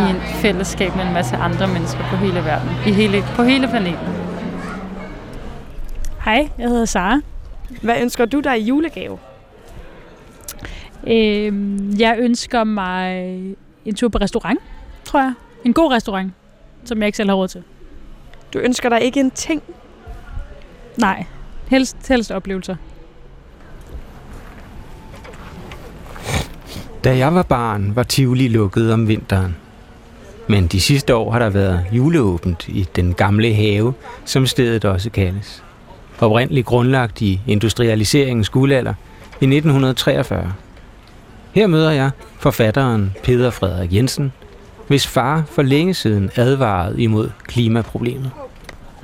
i 0.00 0.10
en 0.10 0.20
fællesskab 0.20 0.96
med 0.96 1.04
en 1.04 1.12
masse 1.12 1.36
andre 1.36 1.66
mennesker 1.66 2.00
på 2.10 2.16
hele 2.16 2.44
verden, 2.44 2.70
i 2.86 2.92
hele, 2.92 3.24
på 3.36 3.42
hele 3.42 3.68
planeten. 3.68 4.25
Hej, 6.26 6.50
jeg 6.58 6.68
hedder 6.68 6.84
Sara. 6.84 7.20
Hvad 7.82 8.00
ønsker 8.00 8.24
du 8.24 8.40
dig 8.40 8.60
i 8.60 8.64
julegave? 8.64 9.18
Øhm, 11.06 11.94
jeg 11.98 12.16
ønsker 12.18 12.64
mig 12.64 13.32
en 13.84 13.94
tur 13.94 14.08
på 14.08 14.18
restaurant, 14.18 14.60
tror 15.04 15.20
jeg. 15.20 15.32
En 15.64 15.72
god 15.72 15.92
restaurant, 15.92 16.32
som 16.84 16.98
jeg 16.98 17.06
ikke 17.06 17.16
selv 17.16 17.28
har 17.28 17.36
råd 17.36 17.48
til. 17.48 17.62
Du 18.54 18.58
ønsker 18.58 18.88
dig 18.88 19.00
ikke 19.00 19.20
en 19.20 19.30
ting? 19.30 19.62
Nej, 20.96 21.24
helst, 21.68 22.08
helst 22.08 22.30
oplevelser. 22.30 22.76
Da 27.04 27.16
jeg 27.16 27.34
var 27.34 27.42
barn, 27.42 27.96
var 27.96 28.02
Tivoli 28.02 28.48
lukket 28.48 28.92
om 28.92 29.08
vinteren. 29.08 29.56
Men 30.48 30.66
de 30.66 30.80
sidste 30.80 31.14
år 31.14 31.32
har 31.32 31.38
der 31.38 31.50
været 31.50 31.86
juleåbent 31.92 32.68
i 32.68 32.88
den 32.96 33.14
gamle 33.14 33.54
have, 33.54 33.94
som 34.24 34.46
stedet 34.46 34.84
også 34.84 35.10
kaldes. 35.10 35.65
Oprindeligt 36.20 36.66
grundlagt 36.66 37.20
i 37.22 37.40
industrialiseringens 37.46 38.48
guldalder 38.48 38.94
i 39.40 39.44
1943. 39.44 40.52
Her 41.52 41.66
møder 41.66 41.90
jeg 41.90 42.10
forfatteren 42.38 43.14
Peter 43.22 43.50
Frederik 43.50 43.94
Jensen, 43.94 44.32
hvis 44.88 45.06
far 45.06 45.44
for 45.50 45.62
længe 45.62 45.94
siden 45.94 46.30
advarede 46.36 47.02
imod 47.02 47.30
klimaproblemet. 47.46 48.30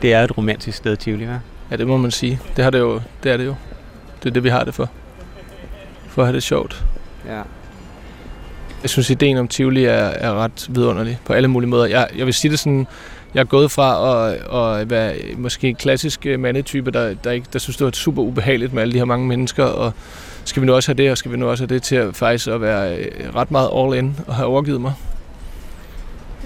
Det 0.03 0.13
er 0.13 0.25
et 0.25 0.39
romantisk 0.39 0.79
sted, 0.79 0.97
Tivoli, 0.97 1.25
hva'? 1.25 1.39
Ja, 1.71 1.77
det 1.77 1.87
må 1.87 1.97
man 1.97 2.11
sige. 2.11 2.41
Det, 2.57 2.65
har 2.65 2.71
det, 2.71 2.79
jo, 2.79 3.01
det 3.23 3.33
er 3.33 3.37
det 3.37 3.47
jo. 3.47 3.55
Det 4.23 4.29
er 4.29 4.33
det, 4.33 4.45
vi 4.45 4.49
har 4.49 4.65
det 4.65 4.75
for. 4.75 4.91
For 6.09 6.23
at 6.23 6.29
have 6.29 6.35
det 6.35 6.43
sjovt. 6.43 6.85
Ja. 7.27 7.43
Jeg 8.83 8.91
synes, 8.91 9.11
ideen 9.11 9.39
om 9.39 9.49
Tivoli 9.49 9.85
er, 9.85 9.93
er 9.95 10.35
ret 10.35 10.67
vidunderlig 10.71 11.19
på 11.25 11.33
alle 11.33 11.49
mulige 11.49 11.71
måder. 11.71 11.87
Jeg, 11.87 12.09
jeg 12.17 12.27
vil 12.27 12.35
sige 12.35 12.51
det 12.51 12.59
sådan, 12.59 12.87
jeg 13.35 13.41
er 13.41 13.45
gået 13.45 13.71
fra 13.71 14.21
at, 14.31 14.81
at 14.81 14.91
være 14.91 15.15
måske 15.37 15.69
en 15.69 15.75
klassisk 15.75 16.27
øh, 16.27 16.41
mandetype, 16.41 16.91
der, 16.91 17.15
der, 17.15 17.31
ikke, 17.31 17.47
der 17.53 17.59
synes, 17.59 17.77
det 17.77 17.85
var 17.85 17.91
super 17.91 18.23
ubehageligt 18.23 18.73
med 18.73 18.83
alle 18.83 18.93
de 18.93 18.99
her 18.99 19.05
mange 19.05 19.27
mennesker, 19.27 19.65
og 19.65 19.93
skal 20.45 20.63
vi 20.63 20.67
nu 20.67 20.75
også 20.75 20.89
have 20.89 21.03
det, 21.03 21.11
og 21.11 21.19
skal 21.19 21.33
vi 21.33 21.37
nu 21.37 21.49
også 21.49 21.63
have 21.63 21.75
det 21.75 21.83
til 21.83 21.97
at 21.97 22.17
faktisk 22.17 22.49
at 22.49 22.61
være 22.61 22.97
øh, 22.97 23.35
ret 23.35 23.51
meget 23.51 23.71
all 23.77 23.99
in 23.99 24.17
og 24.27 24.35
have 24.35 24.47
overgivet 24.47 24.81
mig. 24.81 24.93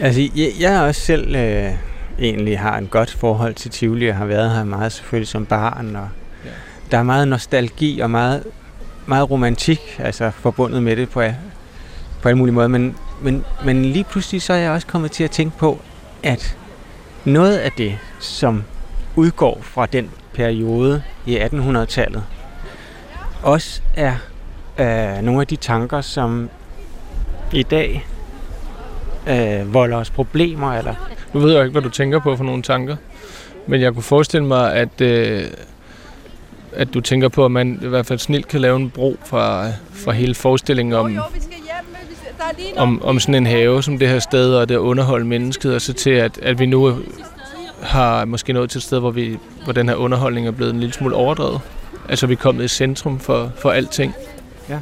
Altså, 0.00 0.20
jeg, 0.36 0.48
jeg 0.60 0.80
også 0.80 1.00
selv 1.00 1.36
øh, 1.36 1.72
egentlig 2.18 2.58
har 2.58 2.78
en 2.78 2.86
godt 2.86 3.10
forhold 3.10 3.54
til 3.54 3.70
Tivoli, 3.70 4.08
og 4.08 4.16
har 4.16 4.26
været 4.26 4.50
her 4.50 4.64
meget 4.64 4.92
selvfølgelig 4.92 5.28
som 5.28 5.46
barn, 5.46 5.96
og 5.96 6.08
ja. 6.44 6.50
der 6.90 6.98
er 6.98 7.02
meget 7.02 7.28
nostalgi 7.28 8.00
og 8.00 8.10
meget, 8.10 8.44
meget 9.06 9.30
romantik 9.30 9.80
altså, 9.98 10.30
forbundet 10.30 10.82
med 10.82 10.96
det 10.96 11.08
på, 11.08 11.22
på 12.22 12.28
alle 12.28 12.38
mulige 12.38 12.54
måder, 12.54 12.68
men, 12.68 12.96
men, 13.22 13.44
men 13.64 13.84
lige 13.84 14.04
pludselig 14.04 14.42
så 14.42 14.52
er 14.52 14.56
jeg 14.56 14.70
også 14.70 14.86
kommet 14.86 15.12
til 15.12 15.24
at 15.24 15.30
tænke 15.30 15.58
på, 15.58 15.80
at 16.22 16.56
noget 17.26 17.56
af 17.58 17.72
det, 17.72 17.98
som 18.20 18.64
udgår 19.16 19.58
fra 19.62 19.86
den 19.86 20.10
periode 20.32 21.02
i 21.26 21.38
1800-tallet, 21.38 22.24
også 23.42 23.80
er 23.94 24.14
øh, 24.78 25.22
nogle 25.22 25.40
af 25.40 25.46
de 25.46 25.56
tanker, 25.56 26.00
som 26.00 26.50
i 27.52 27.62
dag 27.62 28.06
øh, 29.28 29.74
volder 29.74 29.96
os 29.96 30.10
problemer. 30.10 30.72
Eller? 30.74 30.94
Nu 31.32 31.40
ved 31.40 31.52
jeg 31.52 31.62
ikke, 31.62 31.72
hvad 31.72 31.82
du 31.82 31.88
tænker 31.88 32.18
på 32.18 32.36
for 32.36 32.44
nogle 32.44 32.62
tanker, 32.62 32.96
men 33.66 33.80
jeg 33.80 33.92
kunne 33.92 34.02
forestille 34.02 34.46
mig, 34.46 34.74
at, 34.74 35.00
øh, 35.00 35.44
at 36.72 36.94
du 36.94 37.00
tænker 37.00 37.28
på, 37.28 37.44
at 37.44 37.50
man 37.50 37.80
i 37.82 37.86
hvert 37.86 38.06
fald 38.06 38.18
snilt 38.18 38.48
kan 38.48 38.60
lave 38.60 38.76
en 38.76 38.90
bro 38.90 39.16
fra, 39.24 39.66
fra 39.92 40.12
hele 40.12 40.34
forestillingen 40.34 40.94
om, 40.94 41.18
om, 42.76 43.02
om 43.02 43.20
sådan 43.20 43.34
en 43.34 43.46
have 43.46 43.82
som 43.82 43.98
det 43.98 44.08
her 44.08 44.18
sted, 44.18 44.54
og 44.54 44.68
det 44.68 44.76
underholde 44.76 45.24
mennesket, 45.26 45.74
og 45.74 45.80
så 45.80 45.92
til, 45.92 46.10
at, 46.10 46.38
at 46.38 46.58
vi 46.58 46.66
nu 46.66 46.98
har 47.82 48.24
måske 48.24 48.52
nået 48.52 48.70
til 48.70 48.78
et 48.78 48.82
sted, 48.82 48.98
hvor, 48.98 49.10
vi, 49.10 49.38
hvor 49.64 49.72
den 49.72 49.88
her 49.88 49.96
underholdning 49.96 50.46
er 50.46 50.50
blevet 50.50 50.74
en 50.74 50.80
lille 50.80 50.92
smule 50.92 51.14
overdrevet. 51.14 51.60
Altså 52.08 52.26
vi 52.26 52.32
er 52.32 52.36
kommet 52.36 52.64
i 52.64 52.68
centrum 52.68 53.18
for, 53.18 53.52
for 53.58 53.70
alting. 53.70 54.14
Ja. 54.68 54.78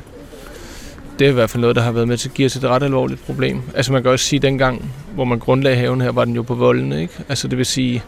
Det 1.18 1.24
er 1.24 1.30
i 1.30 1.32
hvert 1.32 1.50
fald 1.50 1.61
noget, 1.61 1.76
der 1.76 1.82
har 1.82 1.92
været 1.92 2.09
med 2.09 2.16
til 2.16 2.28
at 2.28 2.34
give 2.34 2.46
os 2.46 2.57
et 2.57 2.64
ret 2.64 2.82
alvorligt 2.82 3.26
problem. 3.26 3.62
Altså 3.74 3.92
man 3.92 4.02
kan 4.02 4.11
også 4.11 4.24
sige, 4.24 4.38
at 4.38 4.42
dengang, 4.42 4.92
hvor 5.14 5.24
man 5.24 5.38
grundlagde 5.38 5.76
haven 5.76 6.00
her, 6.00 6.12
var 6.12 6.24
den 6.24 6.34
jo 6.34 6.42
på 6.42 6.55
voldene, 6.55 7.02
ikke? 7.02 7.14
Altså 7.28 7.48
det 7.48 7.59
vil 7.59 7.66
sige, 7.66 8.02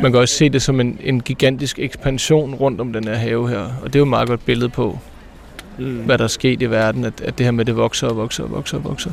man 0.00 0.12
kan 0.12 0.20
også 0.20 0.34
se 0.34 0.48
det 0.48 0.62
som 0.62 0.80
en, 0.80 0.98
en 1.02 1.20
gigantisk 1.20 1.78
ekspansion 1.78 2.54
rundt 2.54 2.80
om 2.80 2.92
den 2.92 3.04
her 3.04 3.14
have 3.14 3.48
her. 3.48 3.60
Og 3.82 3.86
det 3.86 3.94
er 3.94 3.98
jo 3.98 4.04
et 4.04 4.08
meget 4.08 4.28
godt 4.28 4.44
billede 4.44 4.68
på, 4.68 4.98
mm. 5.78 5.96
hvad 5.96 6.18
der 6.18 6.24
er 6.24 6.28
sket 6.28 6.62
i 6.62 6.70
verden, 6.70 7.04
at, 7.04 7.20
at 7.20 7.38
det 7.38 7.46
her 7.46 7.50
med 7.50 7.64
det 7.64 7.76
vokser 7.76 8.08
og 8.08 8.16
vokser 8.16 8.44
og 8.44 8.50
vokser 8.50 8.76
og 8.76 8.84
vokser. 8.84 9.10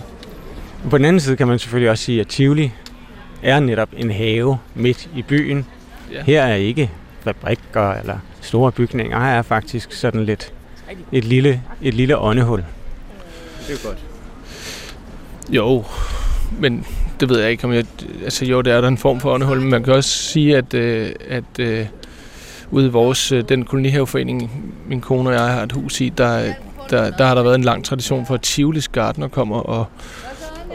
På 0.90 0.98
den 0.98 1.06
anden 1.06 1.20
side 1.20 1.36
kan 1.36 1.48
man 1.48 1.60
selvfølgelig 1.60 1.90
også 1.90 2.04
sige, 2.04 2.20
at 2.20 2.28
Tivoli 2.28 2.72
er 3.44 3.60
netop 3.60 3.90
en 3.98 4.12
have 4.12 4.58
midt 4.76 5.10
i 5.16 5.22
byen. 5.22 5.66
Ja. 6.14 6.24
Her 6.24 6.44
er 6.44 6.56
ikke 6.56 6.92
fabrikker 7.22 7.92
eller 7.94 8.18
store 8.42 8.72
bygninger. 8.72 9.20
Her 9.20 9.26
er 9.26 9.42
faktisk 9.42 9.92
sådan 9.92 10.26
lidt 10.26 10.54
et 11.12 11.24
lille, 11.24 11.62
et 11.82 11.94
lille 11.94 12.18
åndehul. 12.18 12.64
Det 13.68 13.74
er 13.84 13.88
godt. 13.88 13.98
Jo, 15.50 15.84
men 16.60 16.86
det 17.20 17.30
ved 17.30 17.40
jeg 17.40 17.52
ikke, 17.52 17.64
om 17.64 17.74
jeg... 17.74 17.86
Altså 18.24 18.46
jo, 18.46 18.62
det 18.62 18.74
er 18.74 18.82
der 18.82 18.88
en 18.88 18.98
form 18.98 19.20
for 19.20 19.34
åndehul, 19.34 19.62
men 19.62 19.70
man 19.70 19.84
kan 19.84 19.94
også 19.94 20.10
sige, 20.10 20.58
at, 20.58 20.74
øh, 20.74 21.12
at 21.30 21.60
øh, 21.60 21.86
ude 22.72 22.86
i 22.86 22.90
vores, 22.90 23.32
øh, 23.32 23.44
den 23.50 23.66
kolonihaveforening, 23.66 24.52
min 24.88 25.02
kone 25.02 25.30
og 25.30 25.34
jeg 25.34 25.42
har 25.42 25.64
et 25.64 25.72
hus 25.72 26.02
i, 26.02 26.10
der, 26.10 26.54
der, 26.90 27.10
der 27.10 27.26
har 27.26 27.36
der 27.36 27.44
været 27.44 27.56
en 27.56 27.64
lang 27.64 27.86
tradition 27.86 28.26
for, 28.26 28.34
at 28.34 28.42
Tivolis 28.42 28.88
Gardner 28.88 29.28
kommer 29.28 29.60
og, 29.60 29.86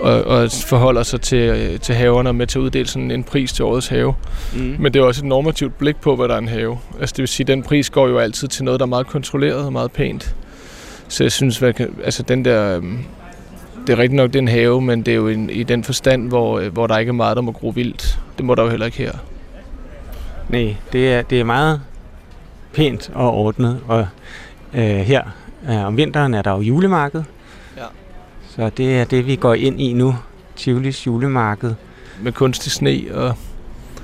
og, 0.01 0.24
og 0.24 0.51
forholder 0.66 1.03
sig 1.03 1.20
til, 1.20 1.78
til 1.80 1.95
haverne 1.95 2.28
og 2.28 2.34
med 2.34 2.47
til 2.47 2.59
at 2.59 2.62
uddele 2.62 2.88
sådan 2.88 3.11
en 3.11 3.24
pris 3.24 3.53
til 3.53 3.64
årets 3.64 3.88
have. 3.88 4.14
Mm. 4.55 4.76
Men 4.78 4.95
det 4.95 5.01
er 5.01 5.05
også 5.05 5.20
et 5.20 5.28
normativt 5.28 5.78
blik 5.78 5.97
på, 5.97 6.16
hvad 6.16 6.28
der 6.28 6.34
er 6.34 6.38
en 6.38 6.49
have. 6.49 6.78
Altså 7.01 7.12
det 7.12 7.18
vil 7.18 7.28
sige, 7.28 7.45
at 7.45 7.49
den 7.49 7.62
pris 7.62 7.91
går 7.91 8.09
jo 8.09 8.18
altid 8.18 8.49
til 8.49 8.64
noget, 8.64 8.80
der 8.80 8.86
er 8.86 8.88
meget 8.88 9.07
kontrolleret 9.07 9.64
og 9.64 9.72
meget 9.72 9.93
pænt. 9.93 10.34
Så 11.09 11.24
jeg 11.24 11.32
synes, 11.32 11.62
at 11.62 11.80
altså 12.05 12.22
den 12.22 12.45
der... 12.45 12.76
Øhm, 12.76 12.99
det 13.86 13.93
er 13.93 13.99
rigtig 13.99 14.16
nok, 14.16 14.28
det 14.28 14.36
er 14.36 14.43
en 14.43 14.49
have, 14.49 14.80
men 14.80 15.03
det 15.03 15.12
er 15.12 15.16
jo 15.16 15.28
en, 15.28 15.51
i 15.51 15.62
den 15.62 15.84
forstand, 15.84 16.28
hvor, 16.28 16.61
hvor 16.61 16.86
der 16.86 16.99
ikke 16.99 17.11
er 17.11 17.14
meget, 17.14 17.36
der 17.36 17.43
må 17.43 17.53
gro 17.53 17.68
vildt. 17.68 18.18
Det 18.36 18.45
må 18.45 18.55
der 18.55 18.62
jo 18.62 18.68
heller 18.68 18.86
ikke 18.86 18.99
her. 18.99 19.12
Nej, 20.51 20.76
det 20.92 21.12
er, 21.12 21.22
det 21.22 21.40
er 21.40 21.44
meget 21.44 21.80
pænt 22.74 23.11
og 23.14 23.34
ordnet, 23.34 23.80
og 23.88 24.07
øh, 24.74 24.82
her 24.82 25.22
øh, 25.68 25.84
om 25.86 25.96
vinteren 25.96 26.34
er 26.34 26.42
der 26.42 26.51
jo 26.51 26.61
julemarked. 26.61 27.22
Ja. 27.76 27.84
Så 28.48 28.70
det 28.76 28.98
er 29.01 29.05
det, 29.05 29.26
vi 29.26 29.36
går 29.36 29.55
ind 29.55 29.80
i 29.80 29.92
nu. 29.92 30.16
Tivolis 30.57 31.07
julemarked. 31.07 31.74
Med 32.22 32.32
kunstig 32.32 32.72
sne 32.72 33.01
og, 33.12 33.34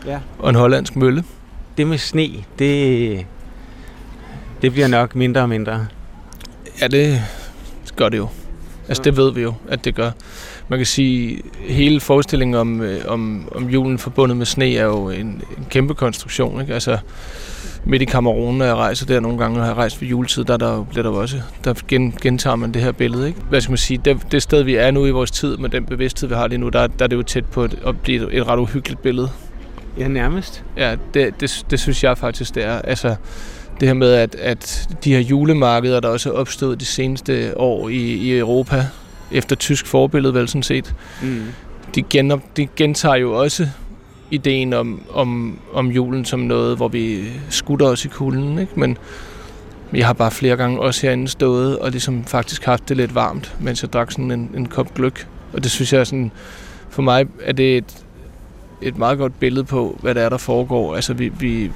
ja. 0.07 0.19
og 0.39 0.51
en 0.51 0.55
hollandsk 0.55 0.97
mølle. 0.97 1.25
Det 1.77 1.87
med 1.87 1.99
sne, 1.99 2.29
det, 2.59 3.27
det 4.63 4.73
bliver 4.73 4.89
nok 4.89 5.15
mindre 5.15 5.41
og 5.41 5.49
mindre. 5.49 5.87
Ja, 6.81 6.89
det 6.89 7.23
gør 7.97 8.09
det 8.09 8.19
jo. 8.19 8.29
Altså 8.89 9.03
det 9.03 9.17
ved 9.17 9.33
vi 9.33 9.43
jo, 9.43 9.55
at 9.69 9.85
det 9.85 9.95
gør. 9.95 10.11
Man 10.69 10.79
kan 10.79 10.87
sige, 10.87 11.43
hele 11.69 12.01
forestillingen 12.01 12.55
om, 12.55 12.81
øh, 12.81 13.01
om, 13.09 13.49
om 13.55 13.69
julen 13.69 13.99
forbundet 13.99 14.37
med 14.37 14.47
sne 14.47 14.77
er 14.77 14.85
jo 14.85 15.11
en, 15.11 15.27
en 15.27 15.67
kæmpe 15.71 15.95
konstruktion. 15.95 16.61
Ikke? 16.61 16.75
Altså 16.75 16.99
midt 17.85 18.03
i 18.03 18.05
Kamerun, 18.05 18.55
når 18.55 18.65
jeg 18.65 18.75
rejser 18.75 19.07
der 19.07 19.21
nogle 19.21 19.39
gange, 19.39 19.61
og 19.61 19.67
har 19.67 19.75
rejst 19.75 20.03
ved 20.03 20.09
juletid, 20.09 20.45
der, 20.45 20.57
der 20.57 20.85
bliver 20.85 21.03
der 21.03 21.11
også, 21.11 21.37
der 21.65 21.75
gen, 21.89 22.15
gentager 22.23 22.57
man 22.57 22.75
det 22.75 22.83
her 22.83 22.93
billede. 22.93 23.29
Ikke? 23.29 23.41
Hvad 23.49 23.61
skal 23.61 23.71
man 23.71 23.79
sige, 23.79 24.01
det, 24.05 24.33
det 24.33 24.43
sted, 24.43 24.63
vi 24.63 24.75
er 24.75 24.91
nu 24.91 25.07
i 25.07 25.11
vores 25.11 25.31
tid, 25.31 25.57
med 25.57 25.69
den 25.69 25.85
bevidsthed, 25.85 26.29
vi 26.29 26.35
har 26.35 26.47
lige 26.47 26.59
nu, 26.59 26.69
der, 26.69 26.87
der 26.87 27.05
er 27.05 27.09
det 27.09 27.17
jo 27.17 27.23
tæt 27.23 27.45
på 27.45 27.65
et, 27.65 27.79
at 27.87 28.01
blive 28.01 28.33
et, 28.33 28.39
et 28.39 28.49
ret 28.49 28.59
uhyggeligt 28.59 29.03
billede. 29.03 29.29
Ja, 29.99 30.09
nærmest. 30.09 30.65
Ja, 30.77 30.97
det, 31.15 31.41
det, 31.41 31.67
det 31.71 31.81
synes 31.81 32.05
jeg 32.05 32.19
faktisk, 32.19 32.55
det 32.55 32.65
er. 32.65 32.81
Altså, 32.81 33.15
det 33.81 33.89
her 33.89 33.95
med, 33.95 34.13
at, 34.13 34.35
at 34.35 34.89
de 35.05 35.13
her 35.13 35.21
julemarkeder, 35.21 36.01
der 36.01 36.09
også 36.09 36.33
er 36.33 36.35
opstået 36.35 36.81
de 36.81 36.85
seneste 36.85 37.61
år 37.61 37.89
i, 37.89 37.97
i 37.97 38.39
Europa, 38.39 38.85
efter 39.33 39.57
tysk 39.57 39.87
forbillede 39.87 40.35
vel 40.35 40.49
sådan 40.49 40.63
set, 40.63 40.95
mm. 41.23 41.43
de, 41.95 42.03
gen, 42.03 42.43
de 42.57 42.69
gentager 42.77 43.17
jo 43.17 43.33
også 43.33 43.69
ideen 44.31 44.73
om, 44.73 45.03
om, 45.13 45.59
om 45.73 45.91
julen 45.91 46.25
som 46.25 46.41
noget, 46.41 46.77
hvor 46.77 46.89
vi 46.89 47.25
skutter 47.51 47.87
os 47.87 48.05
i 48.05 48.09
kulden, 48.09 48.59
ikke? 48.59 48.81
men 48.81 48.99
jeg 49.93 50.07
har 50.07 50.13
bare 50.13 50.31
flere 50.31 50.57
gange 50.57 50.81
også 50.81 51.07
herinde 51.07 51.29
stået 51.29 51.79
og 51.79 51.91
ligesom 51.91 52.25
faktisk 52.25 52.65
haft 52.65 52.89
det 52.89 52.97
lidt 52.97 53.15
varmt, 53.15 53.57
mens 53.61 53.83
jeg 53.83 53.93
drak 53.93 54.13
sådan 54.13 54.31
en, 54.31 54.51
en 54.57 54.67
kop 54.67 54.95
gløk. 54.95 55.27
Og 55.53 55.63
det 55.63 55.71
synes 55.71 55.93
jeg 55.93 56.01
er 56.01 56.05
sådan, 56.05 56.31
for 56.91 57.03
mig 57.03 57.27
er 57.43 57.53
det 57.53 57.77
et, 57.77 58.05
et 58.83 58.99
meget 58.99 59.19
godt 59.19 59.41
billede 59.41 59.65
på, 59.65 59.99
hvad 60.03 60.15
der 60.15 60.23
er, 60.23 60.29
der 60.29 60.37
foregår. 60.37 60.95
Altså, 60.95 61.15
vi, 61.15 61.29
vi, 61.29 61.71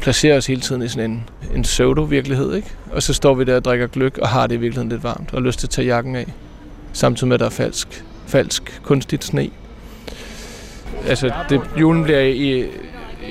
placerer 0.00 0.36
os 0.36 0.46
hele 0.46 0.60
tiden 0.60 0.82
i 0.82 0.88
sådan 0.88 1.10
en, 1.10 1.24
en 1.54 1.62
pseudo-virkelighed, 1.62 2.54
ikke? 2.54 2.68
Og 2.92 3.02
så 3.02 3.14
står 3.14 3.34
vi 3.34 3.44
der 3.44 3.56
og 3.56 3.64
drikker 3.64 3.86
gløk 3.86 4.18
og 4.18 4.28
har 4.28 4.46
det 4.46 4.54
i 4.54 4.58
virkeligheden 4.58 4.88
lidt 4.88 5.04
varmt 5.04 5.34
og 5.34 5.42
lyst 5.42 5.58
til 5.58 5.66
at 5.66 5.70
tage 5.70 5.86
jakken 5.86 6.16
af. 6.16 6.34
Samtidig 6.98 7.28
med, 7.28 7.34
at 7.34 7.40
der 7.40 7.46
er 7.46 7.50
falsk, 7.50 8.04
falsk 8.26 8.80
kunstigt 8.82 9.24
sne. 9.24 9.50
Altså, 11.06 11.32
det, 11.48 11.60
julen 11.80 12.04
bliver 12.04 12.20
i 12.20 12.64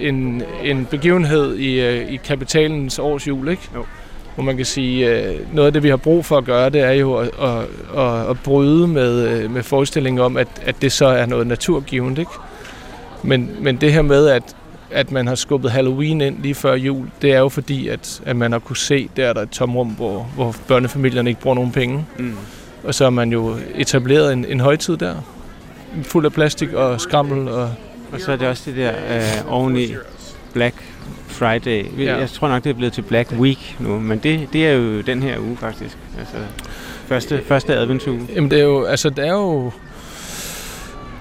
en, 0.01 0.43
en 0.63 0.85
begivenhed 0.85 1.55
i, 1.57 1.79
øh, 1.79 2.13
i 2.13 2.15
kapitalens 2.15 2.99
års 2.99 3.27
jul, 3.27 3.47
ikke? 3.47 3.69
Jo. 3.75 3.85
Hvor 4.35 4.43
man 4.43 4.57
kan 4.57 4.65
sige, 4.65 5.09
øh, 5.09 5.55
noget 5.55 5.67
af 5.67 5.73
det, 5.73 5.83
vi 5.83 5.89
har 5.89 5.97
brug 5.97 6.25
for 6.25 6.37
at 6.37 6.45
gøre, 6.45 6.69
det 6.69 6.81
er 6.81 6.91
jo 6.91 7.15
at, 7.15 7.29
at, 7.41 7.57
at, 7.97 8.29
at 8.29 8.39
bryde 8.43 8.87
med, 8.87 9.27
øh, 9.27 9.51
med 9.51 9.63
forestillingen 9.63 10.21
om, 10.21 10.37
at, 10.37 10.47
at 10.65 10.81
det 10.81 10.91
så 10.91 11.05
er 11.05 11.25
noget 11.25 11.47
naturgivet, 11.47 12.17
ikke? 12.17 12.31
Men, 13.23 13.49
men 13.59 13.75
det 13.75 13.93
her 13.93 14.01
med, 14.01 14.27
at, 14.27 14.55
at 14.91 15.11
man 15.11 15.27
har 15.27 15.35
skubbet 15.35 15.71
Halloween 15.71 16.21
ind 16.21 16.41
lige 16.41 16.55
før 16.55 16.75
jul, 16.75 17.09
det 17.21 17.33
er 17.33 17.39
jo 17.39 17.49
fordi, 17.49 17.87
at, 17.87 18.21
at 18.25 18.35
man 18.35 18.51
har 18.51 18.59
kunne 18.59 18.77
se, 18.77 19.09
der 19.15 19.25
er 19.25 19.33
der 19.33 19.41
et 19.41 19.49
tomrum, 19.49 19.87
hvor, 19.87 20.27
hvor 20.35 20.55
børnefamilierne 20.67 21.29
ikke 21.29 21.41
bruger 21.41 21.55
nogen 21.55 21.71
penge. 21.71 22.05
Mm. 22.17 22.37
Og 22.83 22.95
så 22.95 23.03
har 23.03 23.09
man 23.09 23.31
jo 23.31 23.55
etableret 23.75 24.33
en, 24.33 24.45
en 24.45 24.59
højtid 24.59 24.97
der, 24.97 25.15
fuld 26.03 26.25
af 26.25 26.33
plastik 26.33 26.73
og 26.73 27.01
skrammel. 27.01 27.47
Og, 27.47 27.71
og 28.11 28.21
så 28.21 28.31
er 28.31 28.35
det 28.35 28.47
også 28.47 28.63
det 28.65 28.75
der 28.75 28.91
øh, 28.91 29.53
oveni 29.53 29.95
Black 30.53 30.75
Friday. 31.27 31.85
Ja. 31.97 32.17
Jeg 32.17 32.29
tror 32.29 32.47
nok, 32.47 32.63
det 32.63 32.69
er 32.69 32.73
blevet 32.73 32.93
til 32.93 33.01
Black 33.01 33.31
Week 33.31 33.75
nu, 33.79 33.99
men 33.99 34.19
det, 34.19 34.47
det 34.53 34.67
er 34.67 34.71
jo 34.71 35.01
den 35.01 35.23
her 35.23 35.39
uge 35.39 35.57
faktisk. 35.57 35.97
Altså 36.19 36.37
første, 37.07 37.41
første 37.47 37.75
adventsuge. 37.75 38.27
Jamen 38.35 38.51
det 38.51 38.59
er 38.59 38.63
jo, 38.63 38.83
altså 38.83 39.09
det 39.09 39.27
er 39.27 39.31
jo 39.31 39.71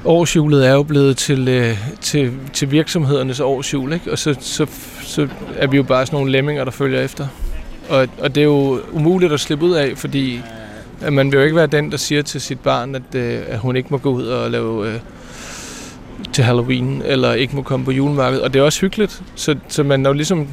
årsjulet 0.04 0.66
er 0.66 0.72
jo 0.72 0.82
blevet 0.82 1.16
til, 1.16 1.48
øh, 1.48 1.78
til, 2.00 2.32
til 2.52 2.70
virksomhedernes 2.70 3.40
årsjul, 3.40 3.92
ikke? 3.92 4.12
og 4.12 4.18
så, 4.18 4.36
så, 4.40 4.66
så 5.02 5.28
er 5.56 5.66
vi 5.66 5.76
jo 5.76 5.82
bare 5.82 6.06
sådan 6.06 6.16
nogle 6.16 6.32
lemminger, 6.32 6.64
der 6.64 6.70
følger 6.70 7.00
efter. 7.00 7.26
Og, 7.88 8.08
og 8.18 8.34
det 8.34 8.40
er 8.40 8.44
jo 8.44 8.80
umuligt 8.92 9.32
at 9.32 9.40
slippe 9.40 9.66
ud 9.66 9.72
af, 9.72 9.92
fordi 9.96 10.42
man 11.10 11.32
vil 11.32 11.38
jo 11.38 11.44
ikke 11.44 11.56
være 11.56 11.66
den, 11.66 11.90
der 11.90 11.96
siger 11.96 12.22
til 12.22 12.40
sit 12.40 12.60
barn, 12.60 12.94
at, 12.94 13.14
øh, 13.14 13.40
at 13.48 13.58
hun 13.58 13.76
ikke 13.76 13.88
må 13.90 13.98
gå 13.98 14.10
ud 14.10 14.26
og 14.26 14.50
lave 14.50 14.88
øh, 14.88 15.00
til 16.32 16.44
Halloween, 16.44 17.02
eller 17.04 17.32
ikke 17.32 17.56
må 17.56 17.62
komme 17.62 17.84
på 17.84 17.92
julemarkedet. 17.92 18.42
Og 18.42 18.54
det 18.54 18.60
er 18.60 18.64
også 18.64 18.80
hyggeligt, 18.80 19.22
så, 19.34 19.56
så 19.68 19.82
man 19.82 20.06
er 20.06 20.10
jo 20.10 20.14
ligesom 20.14 20.48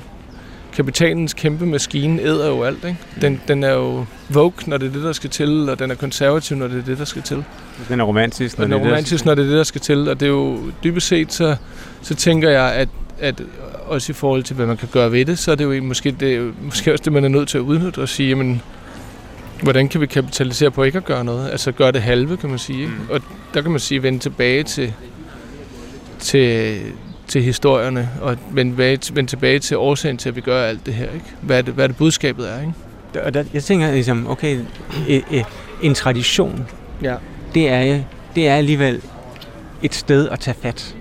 kapitalens 0.74 1.34
kæmpe 1.34 1.66
maskine 1.66 2.22
æder 2.22 2.48
jo 2.48 2.64
alt. 2.64 2.86
Ikke? 2.86 2.98
Den, 3.22 3.42
den 3.48 3.64
er 3.64 3.72
jo 3.72 4.06
vogue, 4.30 4.54
når 4.68 4.78
det 4.78 4.88
er 4.88 4.92
det, 4.92 5.04
der 5.04 5.12
skal 5.12 5.30
til, 5.30 5.70
og 5.70 5.80
den 5.80 5.92
er 5.92 5.96
konservativ, 5.96 6.58
når 6.58 6.68
det 6.68 6.80
er 6.80 6.86
det, 6.86 6.98
der 6.98 7.06
skal 7.06 7.22
til. 7.22 7.44
Den 7.90 8.00
er 8.00 8.04
romantisk, 8.04 8.58
når, 8.58 8.66
den 8.66 8.74
er 8.74 8.78
det, 8.78 8.88
romantisk, 8.88 9.26
når 9.26 9.36
det 9.36 9.46
er 9.46 9.50
det, 9.50 9.58
der 9.58 9.64
skal 9.64 9.82
til. 9.82 10.10
Og 10.10 10.20
det 10.20 10.26
er 10.26 10.30
jo 10.30 10.60
dybest 10.84 11.08
set, 11.08 11.34
så, 11.34 11.56
så 12.02 12.16
tænker 12.16 12.50
jeg, 12.50 12.74
at, 12.74 12.90
at 13.20 13.44
også 13.86 14.12
i 14.12 14.14
forhold 14.14 14.44
til, 14.44 14.56
hvad 14.56 14.66
man 14.66 14.78
kan 14.78 14.90
gøre 14.92 15.12
ved 15.12 15.26
det, 15.26 15.40
så 15.40 15.52
er 15.52 15.56
det 15.56 15.64
jo 15.64 15.84
måske, 15.84 16.12
det 16.12 16.54
måske 16.62 16.94
også 16.94 17.04
det, 17.04 17.14
man 17.14 17.24
er 17.24 17.30
nødt 17.30 17.50
til 17.50 17.58
at 17.58 17.62
udnytte 17.62 18.00
og 18.00 18.10
sige, 18.10 18.30
jamen, 18.30 18.62
hvordan 19.64 19.90
kan 19.90 20.02
vi 20.02 20.06
kapitalisere 20.06 20.72
på 20.72 20.84
ikke 20.84 20.98
at 20.98 21.06
gøre 21.06 21.24
noget? 21.24 21.52
Altså 21.52 21.72
gøre 21.72 21.92
det 21.92 22.02
halve, 22.02 22.38
kan 22.38 22.50
man 22.50 22.60
sige. 22.60 22.82
Ikke? 22.82 22.94
Mm. 22.94 23.10
Og 23.10 23.22
der 23.54 23.62
kan 23.62 23.72
man 23.72 23.80
sige, 23.80 24.04
vende 24.04 24.20
tilbage 24.20 24.64
til, 24.64 24.94
til, 26.20 26.80
til 27.28 27.44
historierne, 27.44 28.10
og 28.22 28.38
vende, 28.52 28.78
vende 28.78 29.26
tilbage 29.26 29.60
til 29.60 29.78
årsagen 29.78 30.18
til, 30.18 30.30
at 30.30 30.36
vi 30.36 30.42
gør 30.42 30.64
alt 30.64 30.86
det 30.86 30.94
her. 30.94 31.10
Ikke? 31.12 31.26
Hvad, 31.42 31.58
er 31.58 31.62
det, 31.62 31.74
hvad 31.74 31.84
er 31.84 31.88
det 31.88 31.98
budskabet 31.98 32.52
er, 32.52 32.62
ikke? 32.62 32.74
Og 33.26 33.34
der, 33.34 33.44
jeg 33.54 33.64
tænker 33.64 33.92
ligesom, 33.92 34.28
okay, 34.30 34.60
en 35.82 35.94
tradition, 35.94 36.68
ja. 37.02 37.16
det, 37.54 37.70
er, 37.70 38.00
det 38.36 38.48
er 38.48 38.56
alligevel 38.56 39.02
et 39.84 39.96
sted 39.96 40.30
at 40.30 40.40
tage 40.40 40.58
fat. 40.62 40.96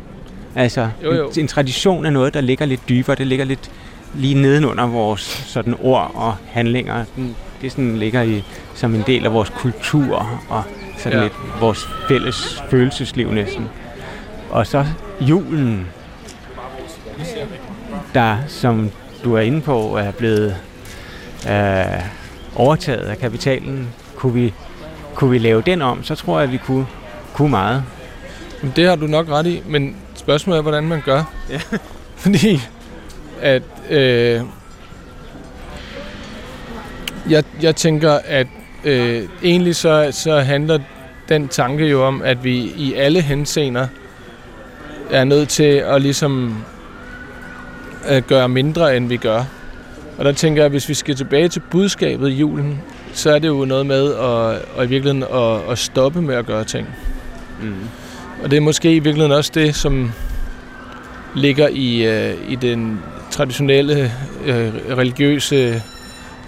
Altså, 0.55 0.89
jo, 1.05 1.15
jo. 1.15 1.29
En, 1.29 1.41
en 1.41 1.49
tradition 1.49 2.07
er 2.07 2.11
noget, 2.11 2.35
der 2.35 2.41
ligger 2.41 2.67
lidt 2.67 2.89
dybere, 2.89 3.17
det 3.17 3.27
ligger 3.27 3.45
lidt 3.45 3.71
lige 4.15 4.35
nedenunder 4.35 4.87
vores 4.87 5.21
sådan 5.47 5.75
ord 5.81 6.11
og 6.15 6.37
handlinger. 6.47 7.05
Det 7.63 7.73
sådan 7.73 7.97
ligger 7.97 8.23
i, 8.23 8.45
som 8.75 8.95
en 8.95 9.03
del 9.07 9.25
af 9.25 9.33
vores 9.33 9.51
kultur 9.51 10.41
og 10.49 10.63
sådan 10.99 11.19
ja. 11.19 11.25
lidt 11.25 11.35
vores 11.61 11.89
fælles 12.09 12.63
følelsesliv 12.71 13.33
næsten. 13.33 13.69
Og 14.51 14.67
så 14.67 14.87
julen, 15.21 15.87
der, 18.15 18.37
som 18.49 18.91
du 19.25 19.35
er 19.35 19.41
inde 19.41 19.61
på, 19.61 19.97
er 19.97 20.11
blevet 20.11 20.57
øh, 21.49 22.03
overtaget 22.57 23.07
af 23.07 23.19
kapitalen. 23.19 23.89
Kunne 24.17 24.35
vi, 24.35 24.55
kunne 25.15 25.31
vi 25.31 25.39
lave 25.39 25.63
den 25.63 25.83
om, 25.83 26.05
så 26.05 26.15
tror 26.15 26.39
jeg, 26.39 26.47
at 26.47 26.53
vi 26.53 26.57
kunne, 26.57 26.87
kunne 27.35 27.51
meget. 27.51 27.85
Det 28.77 28.89
har 28.89 28.97
du 28.97 29.07
nok 29.07 29.29
ret 29.29 29.47
i, 29.47 29.63
men 29.67 29.97
spørgsmålet 30.15 30.59
er, 30.59 30.63
hvordan 30.63 30.85
man 30.85 31.03
gør. 31.05 31.25
Ja. 31.51 31.61
Fordi 32.17 32.61
at 33.41 33.63
øh, 33.91 34.41
jeg, 37.31 37.45
jeg 37.63 37.77
tænker, 37.77 38.19
at 38.25 38.47
øh, 38.85 39.23
egentlig 39.43 39.77
så, 39.77 40.09
så 40.11 40.41
handler 40.41 40.79
den 41.29 41.49
tanke 41.49 41.87
jo 41.87 42.07
om, 42.07 42.23
at 42.23 42.45
vi 42.45 42.57
i 42.77 42.95
alle 42.95 43.21
henseender 43.21 43.87
er 45.11 45.25
nødt 45.25 45.49
til 45.49 45.65
at 45.65 46.03
ligesom 46.03 46.65
at 48.05 48.27
gøre 48.27 48.49
mindre, 48.49 48.97
end 48.97 49.09
vi 49.09 49.17
gør. 49.17 49.45
Og 50.19 50.25
der 50.25 50.33
tænker 50.33 50.63
jeg, 50.63 50.65
at 50.65 50.71
hvis 50.71 50.89
vi 50.89 50.95
skal 50.95 51.17
tilbage 51.17 51.49
til 51.49 51.63
budskabet 51.71 52.31
i 52.31 52.35
julen, 52.35 52.81
så 53.13 53.31
er 53.31 53.39
det 53.39 53.49
jo 53.49 53.65
noget 53.65 53.87
med 53.87 54.15
at, 54.15 54.81
at 54.81 54.87
i 54.87 54.89
virkeligheden 54.89 55.23
at, 55.23 55.71
at 55.71 55.79
stoppe 55.79 56.23
med 56.23 56.35
at 56.35 56.47
gøre 56.47 56.65
ting. 56.65 56.89
Mm. 57.63 57.75
Og 58.43 58.51
det 58.51 58.57
er 58.57 58.61
måske 58.61 58.97
i 58.97 58.99
virkeligheden 58.99 59.33
også 59.33 59.51
det, 59.55 59.75
som 59.75 60.13
ligger 61.35 61.69
i, 61.69 62.09
uh, 62.09 62.53
i 62.53 62.55
den 62.55 63.01
traditionelle 63.31 64.13
uh, 64.41 64.49
religiøse 64.99 65.83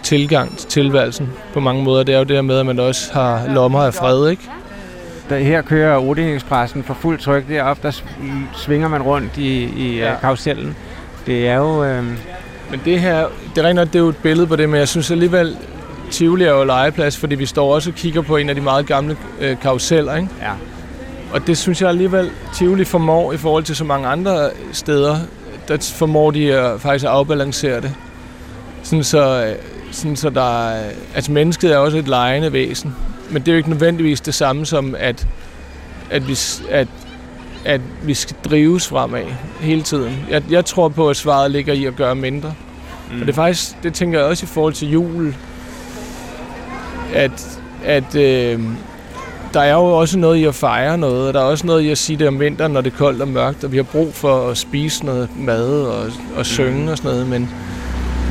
tilgang 0.04 0.56
til 0.58 0.68
tilværelsen 0.68 1.32
på 1.52 1.60
mange 1.60 1.84
måder. 1.84 2.02
Det 2.02 2.14
er 2.14 2.18
jo 2.18 2.24
det 2.24 2.36
her 2.36 2.42
med, 2.42 2.58
at 2.58 2.66
man 2.66 2.78
også 2.78 3.12
har 3.12 3.46
lommer 3.48 3.80
af 3.80 3.94
fred, 3.94 4.30
ikke? 4.30 4.42
Der, 5.28 5.38
her 5.38 5.62
kører 5.62 5.98
Odin 5.98 6.28
Expressen 6.28 6.82
for 6.82 6.94
fuld 6.94 7.18
tryk 7.18 7.48
deroppe, 7.48 7.82
der 7.82 8.00
svinger 8.56 8.88
man 8.88 9.02
rundt 9.02 9.38
i, 9.38 9.64
i 9.64 9.98
ja. 9.98 10.14
karusellen. 10.20 10.76
Det 11.26 11.48
er 11.48 11.56
jo... 11.56 11.84
Øh... 11.84 12.04
Men 12.70 12.80
det 12.84 13.00
her, 13.00 13.26
det 13.54 13.64
er 13.64 13.84
det 13.84 13.94
er 13.94 13.98
jo 13.98 14.08
et 14.08 14.16
billede 14.16 14.46
på 14.46 14.56
det, 14.56 14.68
men 14.68 14.78
jeg 14.78 14.88
synes 14.88 15.10
alligevel, 15.10 15.56
Tivoli 16.10 16.44
er 16.44 16.52
jo 16.52 16.64
legeplads, 16.64 17.16
fordi 17.16 17.34
vi 17.34 17.46
står 17.46 17.74
også 17.74 17.90
og 17.90 17.96
kigger 17.96 18.22
på 18.22 18.36
en 18.36 18.48
af 18.48 18.54
de 18.54 18.60
meget 18.60 18.86
gamle 18.86 19.16
øh, 19.40 19.60
karuseller, 19.60 20.16
ikke? 20.16 20.28
Ja. 20.42 20.50
Og 21.32 21.46
det 21.46 21.58
synes 21.58 21.80
jeg 21.80 21.88
alligevel, 21.88 22.30
Tivoli 22.54 22.84
formår 22.84 23.32
i 23.32 23.36
forhold 23.36 23.64
til 23.64 23.76
så 23.76 23.84
mange 23.84 24.08
andre 24.08 24.50
steder, 24.72 25.16
der 25.68 25.92
formår 25.96 26.30
de 26.30 26.54
at 26.54 26.80
faktisk 26.80 27.04
at 27.04 27.10
afbalancere 27.10 27.80
det. 27.80 27.94
Sådan 28.82 29.04
så, 29.04 29.46
øh, 29.46 29.54
sådan 29.94 30.16
så 30.16 30.30
der 30.30 30.70
altså 31.14 31.32
mennesket 31.32 31.72
er 31.72 31.76
også 31.76 31.98
et 31.98 32.08
lejende 32.08 32.52
væsen, 32.52 32.94
men 33.30 33.42
det 33.42 33.48
er 33.48 33.52
jo 33.52 33.56
ikke 33.56 33.70
nødvendigvis 33.70 34.20
det 34.20 34.34
samme 34.34 34.66
som, 34.66 34.94
at, 34.98 35.26
at, 36.10 36.28
vi, 36.28 36.38
at, 36.70 36.88
at 37.64 37.80
vi 38.02 38.14
skal 38.14 38.36
drives 38.44 38.88
fremad 38.88 39.24
hele 39.60 39.82
tiden. 39.82 40.26
Jeg, 40.30 40.42
jeg 40.50 40.64
tror 40.64 40.88
på, 40.88 41.08
at 41.10 41.16
svaret 41.16 41.50
ligger 41.50 41.72
i 41.72 41.84
at 41.84 41.96
gøre 41.96 42.14
mindre. 42.14 42.54
Mm. 43.10 43.20
Og 43.20 43.26
det 43.26 43.28
er 43.28 43.34
faktisk, 43.34 43.82
det 43.82 43.94
tænker 43.94 44.18
jeg 44.18 44.28
også 44.28 44.44
i 44.44 44.46
forhold 44.46 44.72
til 44.72 44.90
jul, 44.90 45.34
at, 47.14 47.60
at 47.84 48.14
øh, 48.14 48.60
der 49.54 49.60
er 49.60 49.74
jo 49.74 49.84
også 49.84 50.18
noget 50.18 50.36
i 50.36 50.44
at 50.44 50.54
fejre 50.54 50.98
noget, 50.98 51.28
og 51.28 51.34
der 51.34 51.40
er 51.40 51.44
også 51.44 51.66
noget 51.66 51.82
i 51.82 51.90
at 51.90 51.98
sige 51.98 52.18
det 52.18 52.28
om 52.28 52.40
vinteren, 52.40 52.72
når 52.72 52.80
det 52.80 52.92
er 52.92 52.96
koldt 52.96 53.22
og 53.22 53.28
mørkt, 53.28 53.64
og 53.64 53.72
vi 53.72 53.76
har 53.76 53.84
brug 53.84 54.14
for 54.14 54.48
at 54.48 54.58
spise 54.58 55.04
noget 55.04 55.28
mad 55.38 55.82
og, 55.82 56.10
og 56.36 56.46
synge 56.46 56.90
og 56.90 56.96
sådan 56.98 57.10
noget, 57.10 57.28
men, 57.28 57.50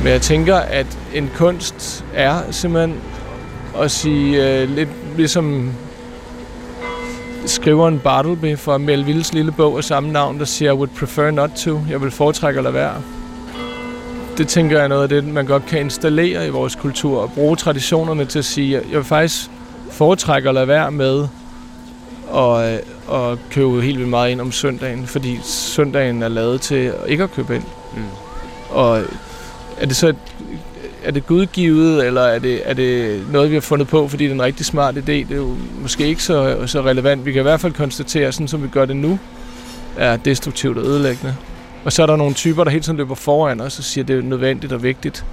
men 0.04 0.12
jeg 0.12 0.22
tænker, 0.22 0.56
at 0.56 0.98
en 1.14 1.30
kunst 1.36 2.04
er 2.14 2.40
simpelthen 2.50 3.00
at 3.78 3.90
sige 3.90 4.60
øh, 4.60 4.70
lidt 4.70 4.88
ligesom 5.16 5.72
skriveren 7.46 7.98
Bartleby 7.98 8.58
fra 8.58 8.78
Melvilles 8.78 9.32
lille 9.32 9.52
bog 9.52 9.78
af 9.78 9.84
samme 9.84 10.12
navn, 10.12 10.38
der 10.38 10.44
siger, 10.44 10.72
I 10.72 10.74
would 10.74 10.88
prefer 10.98 11.30
not 11.30 11.50
to. 11.50 11.80
Jeg 11.90 12.02
vil 12.02 12.10
foretrække 12.10 12.58
at 12.58 12.64
lade 12.64 12.74
være. 12.74 13.02
Det 14.38 14.48
tænker 14.48 14.76
jeg 14.76 14.84
er 14.84 14.88
noget 14.88 15.02
af 15.02 15.08
det, 15.08 15.24
man 15.24 15.46
godt 15.46 15.66
kan 15.66 15.80
installere 15.80 16.46
i 16.46 16.50
vores 16.50 16.74
kultur 16.74 17.20
og 17.20 17.32
bruge 17.32 17.56
traditionerne 17.56 18.24
til 18.24 18.38
at 18.38 18.44
sige, 18.44 18.72
jeg 18.72 18.96
vil 18.96 19.04
faktisk 19.04 19.50
foretrække 19.90 20.48
at 20.48 20.54
lade 20.54 20.68
være 20.68 20.90
med 20.90 21.26
at, 22.34 22.72
øh, 22.72 22.78
at 23.32 23.38
købe 23.50 23.82
helt 23.82 23.98
vildt 23.98 24.10
meget 24.10 24.30
ind 24.30 24.40
om 24.40 24.52
søndagen, 24.52 25.06
fordi 25.06 25.40
søndagen 25.42 26.22
er 26.22 26.28
lavet 26.28 26.60
til 26.60 26.92
ikke 27.06 27.22
at 27.22 27.30
købe 27.32 27.54
ind. 27.54 27.64
Mm. 27.96 28.02
Og 28.70 29.02
er 29.80 29.86
det 29.86 29.96
så 29.96 30.08
et 30.08 30.16
er 31.04 31.10
det 31.10 31.26
gudgivet, 31.26 32.06
eller 32.06 32.20
er 32.20 32.38
det, 32.38 32.62
er 32.64 32.74
det 32.74 33.22
noget, 33.32 33.50
vi 33.50 33.54
har 33.54 33.60
fundet 33.60 33.88
på, 33.88 34.08
fordi 34.08 34.24
det 34.24 34.30
er 34.30 34.34
en 34.34 34.42
rigtig 34.42 34.66
smart 34.66 34.94
idé? 34.94 35.00
Det 35.06 35.30
er 35.30 35.36
jo 35.36 35.56
måske 35.82 36.06
ikke 36.06 36.22
så, 36.22 36.66
så 36.66 36.80
relevant. 36.80 37.26
Vi 37.26 37.32
kan 37.32 37.40
i 37.40 37.42
hvert 37.42 37.60
fald 37.60 37.72
konstatere, 37.72 38.32
sådan 38.32 38.48
som 38.48 38.62
vi 38.62 38.68
gør 38.68 38.84
det 38.84 38.96
nu, 38.96 39.18
er 39.96 40.16
destruktivt 40.16 40.78
og 40.78 40.84
ødelæggende. 40.84 41.36
Og 41.84 41.92
så 41.92 42.02
er 42.02 42.06
der 42.06 42.16
nogle 42.16 42.34
typer, 42.34 42.64
der 42.64 42.70
hele 42.70 42.82
tiden 42.82 42.98
løber 42.98 43.14
foran 43.14 43.60
os 43.60 43.78
og 43.78 43.84
siger, 43.84 44.04
at 44.04 44.08
det 44.08 44.18
er 44.18 44.22
nødvendigt 44.22 44.72
og 44.72 44.82
vigtigt. 44.82 45.24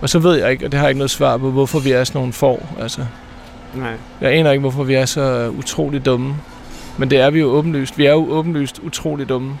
Og 0.00 0.08
så 0.08 0.18
ved 0.18 0.34
jeg 0.34 0.50
ikke, 0.52 0.64
og 0.64 0.72
det 0.72 0.78
har 0.78 0.86
jeg 0.86 0.90
ikke 0.90 0.98
noget 0.98 1.10
svar 1.10 1.36
på, 1.36 1.50
hvorfor 1.50 1.80
vi 1.80 1.90
er 1.90 2.04
sådan 2.04 2.18
nogle 2.18 2.32
får. 2.32 2.76
Altså, 2.80 3.00
Nej. 3.74 3.92
jeg 4.20 4.32
aner 4.32 4.50
ikke, 4.50 4.60
hvorfor 4.60 4.84
vi 4.84 4.94
er 4.94 5.04
så 5.04 5.52
utrolig 5.58 6.04
dumme. 6.04 6.34
Men 6.98 7.10
det 7.10 7.20
er 7.20 7.30
vi 7.30 7.40
jo 7.40 7.46
åbenlyst. 7.46 7.98
Vi 7.98 8.06
er 8.06 8.12
jo 8.12 8.26
åbenlyst 8.30 8.78
utrolig 8.78 9.28
dumme. 9.28 9.58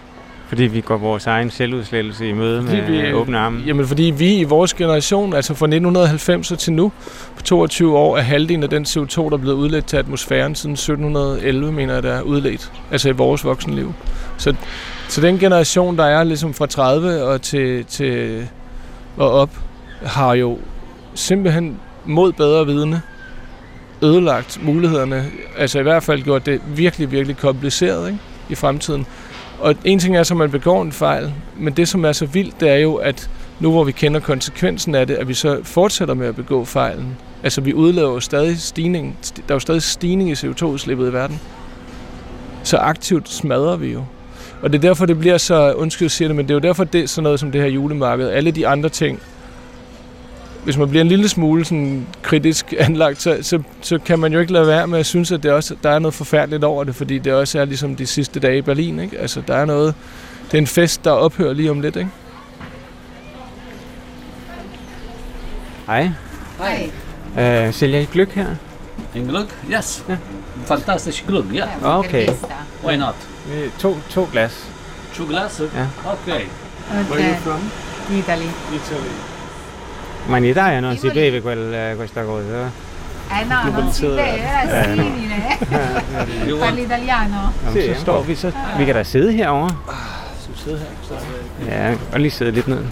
Fordi 0.52 0.64
vi 0.64 0.80
går 0.80 0.96
vores 0.96 1.26
egen 1.26 1.50
selvudslettelse 1.50 2.28
i 2.28 2.32
møde 2.32 2.62
med 2.62 2.82
vi, 2.82 3.12
åbne 3.12 3.38
arme. 3.38 3.62
Jamen 3.66 3.86
fordi 3.86 4.02
vi 4.02 4.34
i 4.34 4.44
vores 4.44 4.74
generation, 4.74 5.32
altså 5.34 5.54
fra 5.54 5.66
1990 5.66 6.52
til 6.58 6.72
nu, 6.72 6.92
på 7.36 7.42
22 7.42 7.98
år, 7.98 8.16
er 8.16 8.20
halvdelen 8.20 8.62
af 8.62 8.70
den 8.70 8.84
CO2, 8.84 9.16
der 9.16 9.32
er 9.32 9.36
blevet 9.36 9.56
udledt 9.56 9.86
til 9.86 9.96
atmosfæren 9.96 10.54
siden 10.54 10.72
1711, 10.72 11.72
mener 11.72 11.94
jeg, 11.94 12.02
der 12.02 12.12
er 12.12 12.22
udledt. 12.22 12.72
Altså 12.90 13.08
i 13.08 13.12
vores 13.12 13.44
voksenliv. 13.44 13.94
Så, 14.38 14.54
så 15.08 15.20
den 15.20 15.38
generation, 15.38 15.96
der 15.96 16.04
er 16.04 16.24
ligesom 16.24 16.54
fra 16.54 16.66
30 16.66 17.22
og 17.22 17.42
til, 17.42 17.84
til 17.84 18.42
og 19.16 19.30
op, 19.30 19.50
har 20.02 20.34
jo 20.34 20.58
simpelthen 21.14 21.76
mod 22.04 22.32
bedre 22.32 22.66
vidne 22.66 23.02
ødelagt 24.02 24.58
mulighederne. 24.62 25.24
Altså 25.58 25.78
i 25.78 25.82
hvert 25.82 26.02
fald 26.02 26.22
gjort 26.22 26.46
det 26.46 26.60
virkelig, 26.66 27.12
virkelig 27.12 27.36
kompliceret 27.36 28.06
ikke? 28.06 28.18
i 28.48 28.54
fremtiden. 28.54 29.06
Og 29.62 29.74
en 29.84 29.98
ting 29.98 30.16
er 30.16 30.22
så, 30.22 30.34
at 30.34 30.38
man 30.38 30.50
begår 30.50 30.82
en 30.82 30.92
fejl, 30.92 31.32
men 31.58 31.72
det, 31.72 31.88
som 31.88 32.04
er 32.04 32.12
så 32.12 32.26
vildt, 32.26 32.60
det 32.60 32.70
er 32.70 32.76
jo, 32.76 32.94
at 32.94 33.30
nu 33.60 33.70
hvor 33.70 33.84
vi 33.84 33.92
kender 33.92 34.20
konsekvensen 34.20 34.94
af 34.94 35.06
det, 35.06 35.14
at 35.14 35.28
vi 35.28 35.34
så 35.34 35.60
fortsætter 35.62 36.14
med 36.14 36.26
at 36.26 36.36
begå 36.36 36.64
fejlen. 36.64 37.16
Altså 37.42 37.60
vi 37.60 37.74
udlader 37.74 38.08
jo 38.08 38.20
stadig 38.20 38.58
stigning, 38.58 39.18
der 39.36 39.42
er 39.48 39.54
jo 39.54 39.58
stadig 39.60 39.82
stigning 39.82 40.30
i 40.30 40.32
CO2-udslippet 40.32 41.08
i 41.08 41.12
verden. 41.12 41.40
Så 42.62 42.76
aktivt 42.76 43.28
smadrer 43.28 43.76
vi 43.76 43.92
jo. 43.92 44.04
Og 44.62 44.72
det 44.72 44.78
er 44.78 44.82
derfor, 44.82 45.06
det 45.06 45.18
bliver 45.18 45.38
så, 45.38 45.72
undskyld 45.72 46.08
siger 46.08 46.28
det, 46.28 46.36
men 46.36 46.44
det 46.44 46.50
er 46.50 46.54
jo 46.54 46.60
derfor, 46.60 46.84
det 46.84 47.00
er 47.00 47.06
sådan 47.06 47.22
noget 47.22 47.40
som 47.40 47.52
det 47.52 47.60
her 47.60 47.68
julemarked. 47.68 48.28
Alle 48.28 48.50
de 48.50 48.68
andre 48.68 48.88
ting, 48.88 49.20
hvis 50.64 50.76
man 50.76 50.88
bliver 50.88 51.00
en 51.02 51.08
lille 51.08 51.28
smule 51.28 51.64
sådan 51.64 52.06
kritisk 52.22 52.74
anlagt, 52.78 53.22
så, 53.22 53.38
så, 53.42 53.62
så 53.80 53.98
kan 53.98 54.18
man 54.18 54.32
jo 54.32 54.40
ikke 54.40 54.52
lade 54.52 54.66
være 54.66 54.86
med 54.86 54.98
at 54.98 55.06
synes, 55.06 55.32
at 55.32 55.42
det 55.42 55.52
også, 55.52 55.76
der 55.82 55.90
er 55.90 55.98
noget 55.98 56.14
forfærdeligt 56.14 56.64
over 56.64 56.84
det, 56.84 56.94
fordi 56.94 57.18
det 57.18 57.32
også 57.32 57.58
er 57.60 57.64
ligesom 57.64 57.96
de 57.96 58.06
sidste 58.06 58.40
dage 58.40 58.58
i 58.58 58.62
Berlin. 58.62 59.00
Ikke? 59.00 59.18
Altså, 59.18 59.42
der 59.48 59.56
er 59.56 59.64
noget, 59.64 59.94
det 60.46 60.54
er 60.54 60.58
en 60.58 60.66
fest, 60.66 61.04
der 61.04 61.10
ophører 61.10 61.52
lige 61.52 61.70
om 61.70 61.80
lidt. 61.80 61.96
Ikke? 61.96 62.10
Hej. 65.86 66.10
Hi. 66.58 66.90
Øh, 67.40 67.72
sælger 67.74 68.00
I 68.00 68.04
gløk 68.12 68.32
her? 68.32 68.46
En 69.14 69.26
gløgg? 69.26 69.46
Yes. 69.70 70.04
Fantastisk 70.64 71.26
gløgg, 71.26 71.44
ja. 71.54 71.64
Okay. 71.82 72.28
Why 72.84 72.94
not? 72.94 73.14
Øh, 73.54 73.70
To, 73.78 73.96
to 74.10 74.28
glas. 74.32 74.66
Two 75.14 75.26
glasses? 75.26 75.70
Ja. 75.74 75.86
Okay. 76.12 76.40
Where 77.10 77.24
are 77.24 77.30
you 77.30 77.36
from? 77.40 77.60
Italy. 78.18 78.48
Italy. 78.74 79.12
Ma 80.26 80.36
in 80.38 80.44
Italia 80.44 80.80
non 80.80 80.96
si 80.96 81.10
beve 81.10 81.40
quel, 81.40 81.72
eh, 81.74 81.94
questa 81.96 82.22
cosa? 82.24 82.70
Eh 83.30 83.44
no, 83.44 83.70
non 83.70 83.92
si 83.92 84.06
beve, 84.06 84.42
è 84.42 84.90
Eh, 84.90 84.94
no. 84.94 85.02
simile. 85.02 85.58
Want- 86.46 86.58
Parli 86.64 86.82
italiano? 86.82 87.52
Jamen, 87.64 87.94
så 87.94 88.00
står 88.00 88.22
vi 88.22 88.34
så. 88.34 88.52
Vi 88.78 88.84
kan 88.84 88.94
da 88.94 89.02
sidde 89.04 89.32
herovre. 89.32 89.70
Skal 90.40 90.54
vi 90.54 90.58
sidde 90.58 90.78
her? 90.78 91.66
Ja, 91.68 91.82
jeg 91.88 91.96
kan 91.98 92.06
godt 92.10 92.20
lige 92.22 92.30
sidde 92.30 92.50
lidt 92.50 92.68
ned. 92.68 92.84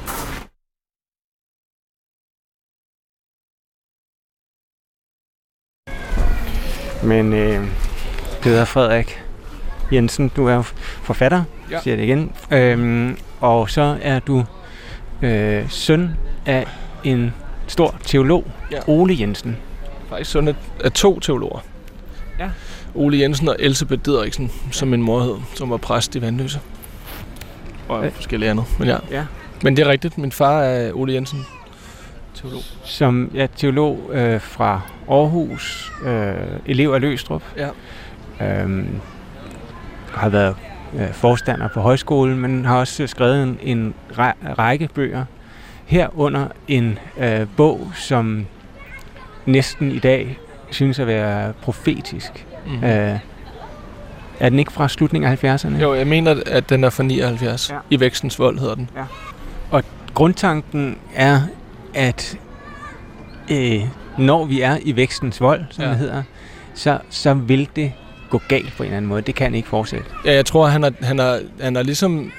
Men 7.02 7.32
øh, 7.32 7.64
Peter 8.42 8.64
Frederik 8.64 9.22
Jensen, 9.92 10.28
du 10.36 10.46
er 10.46 10.62
forfatter, 11.02 11.42
Ja. 11.70 11.80
siger 11.80 11.96
det 11.96 12.02
igen. 12.02 12.32
Øhm, 12.50 13.16
og 13.40 13.70
så 13.70 13.98
er 14.02 14.18
du 14.18 14.44
øh, 15.22 15.64
søn 15.70 16.16
af 16.46 16.66
en 17.04 17.34
stor 17.66 17.94
teolog, 18.04 18.46
Ja. 18.72 18.78
Ole 18.86 19.16
Jensen. 19.20 19.56
Faktisk 20.08 20.30
sådan 20.30 20.54
af 20.84 20.92
to 20.92 21.20
teologer. 21.20 21.58
Ja. 22.38 22.50
Ole 22.94 23.18
Jensen 23.20 23.48
og 23.48 23.56
Elisabeth 23.58 24.02
Didriksen, 24.04 24.50
som 24.72 24.88
min 24.88 25.02
mor 25.02 25.20
hed, 25.20 25.34
som 25.54 25.70
var 25.70 25.76
præst 25.76 26.16
i 26.16 26.20
Vandløse. 26.22 26.60
Og 27.88 28.04
Ja. 28.04 28.08
forskellige 28.08 28.50
andet. 28.50 28.64
Men 28.78 28.88
ja. 28.88 28.96
Ja. 29.10 29.24
Men 29.62 29.76
det 29.76 29.86
er 29.86 29.90
rigtigt. 29.90 30.18
Min 30.18 30.32
far 30.32 30.60
er 30.62 30.92
Ole 30.94 31.12
Jensen, 31.12 31.46
teolog. 32.34 32.60
Som 32.84 33.30
er 33.36 33.46
teolog 33.56 34.10
øh, 34.12 34.40
fra 34.40 34.80
Aarhus, 35.10 35.92
øh, 36.04 36.34
elev 36.66 36.90
af 36.90 37.00
Løstrup. 37.00 37.42
Ja. 37.56 37.68
Øhm, 38.62 39.00
har 40.12 40.28
været 40.28 40.56
øh, 40.94 41.12
forstander 41.12 41.68
på 41.74 41.80
højskolen, 41.80 42.38
men 42.38 42.64
har 42.64 42.78
også 42.78 43.06
skrevet 43.06 43.42
en, 43.42 43.58
en 43.62 43.94
ræ- 44.12 44.52
række 44.58 44.88
bøger. 44.94 45.24
Herunder 45.90 46.48
en 46.68 46.98
øh, 47.18 47.46
bog, 47.56 47.90
som 47.94 48.46
næsten 49.46 49.92
i 49.92 49.98
dag 49.98 50.38
synes 50.70 50.98
at 50.98 51.06
være 51.06 51.52
profetisk. 51.52 52.46
Mhm. 52.66 52.84
Øh, 52.84 53.18
er 54.40 54.48
den 54.48 54.58
ikke 54.58 54.72
fra 54.72 54.88
slutningen 54.88 55.32
af 55.32 55.44
70'erne? 55.44 55.80
Jo, 55.82 55.94
jeg 55.94 56.06
mener, 56.06 56.42
at 56.46 56.70
den 56.70 56.84
er 56.84 56.90
fra 56.90 57.02
79. 57.02 57.70
Ja. 57.70 57.78
I 57.90 58.00
Vækstens 58.00 58.38
Vold 58.38 58.58
hedder 58.58 58.74
den. 58.74 58.90
Ja. 58.96 59.04
Og 59.70 59.82
grundtanken 60.14 60.98
er, 61.14 61.40
at 61.94 62.38
øh, 63.50 63.80
når 64.18 64.44
vi 64.44 64.60
er 64.60 64.78
i 64.82 64.96
vækstens 64.96 65.40
vold, 65.40 65.64
som 65.70 65.84
ja. 65.84 65.90
det 65.90 65.98
hedder, 65.98 66.22
så, 66.74 66.98
så 67.10 67.34
vil 67.34 67.68
det 67.76 67.92
gå 68.30 68.40
galt 68.48 68.76
på 68.76 68.82
en 68.82 68.86
eller 68.86 68.96
anden 68.96 69.08
måde. 69.08 69.22
Det 69.22 69.34
kan 69.34 69.54
ikke 69.54 69.68
fortsætte. 69.68 70.06
Ja, 70.24 70.34
jeg 70.34 70.46
tror, 70.46 70.66
han 70.66 70.82
har, 70.82 70.92
han 71.02 71.18
har, 71.18 71.40
han 71.60 71.74
har 71.76 71.82
ligesom 71.82 72.32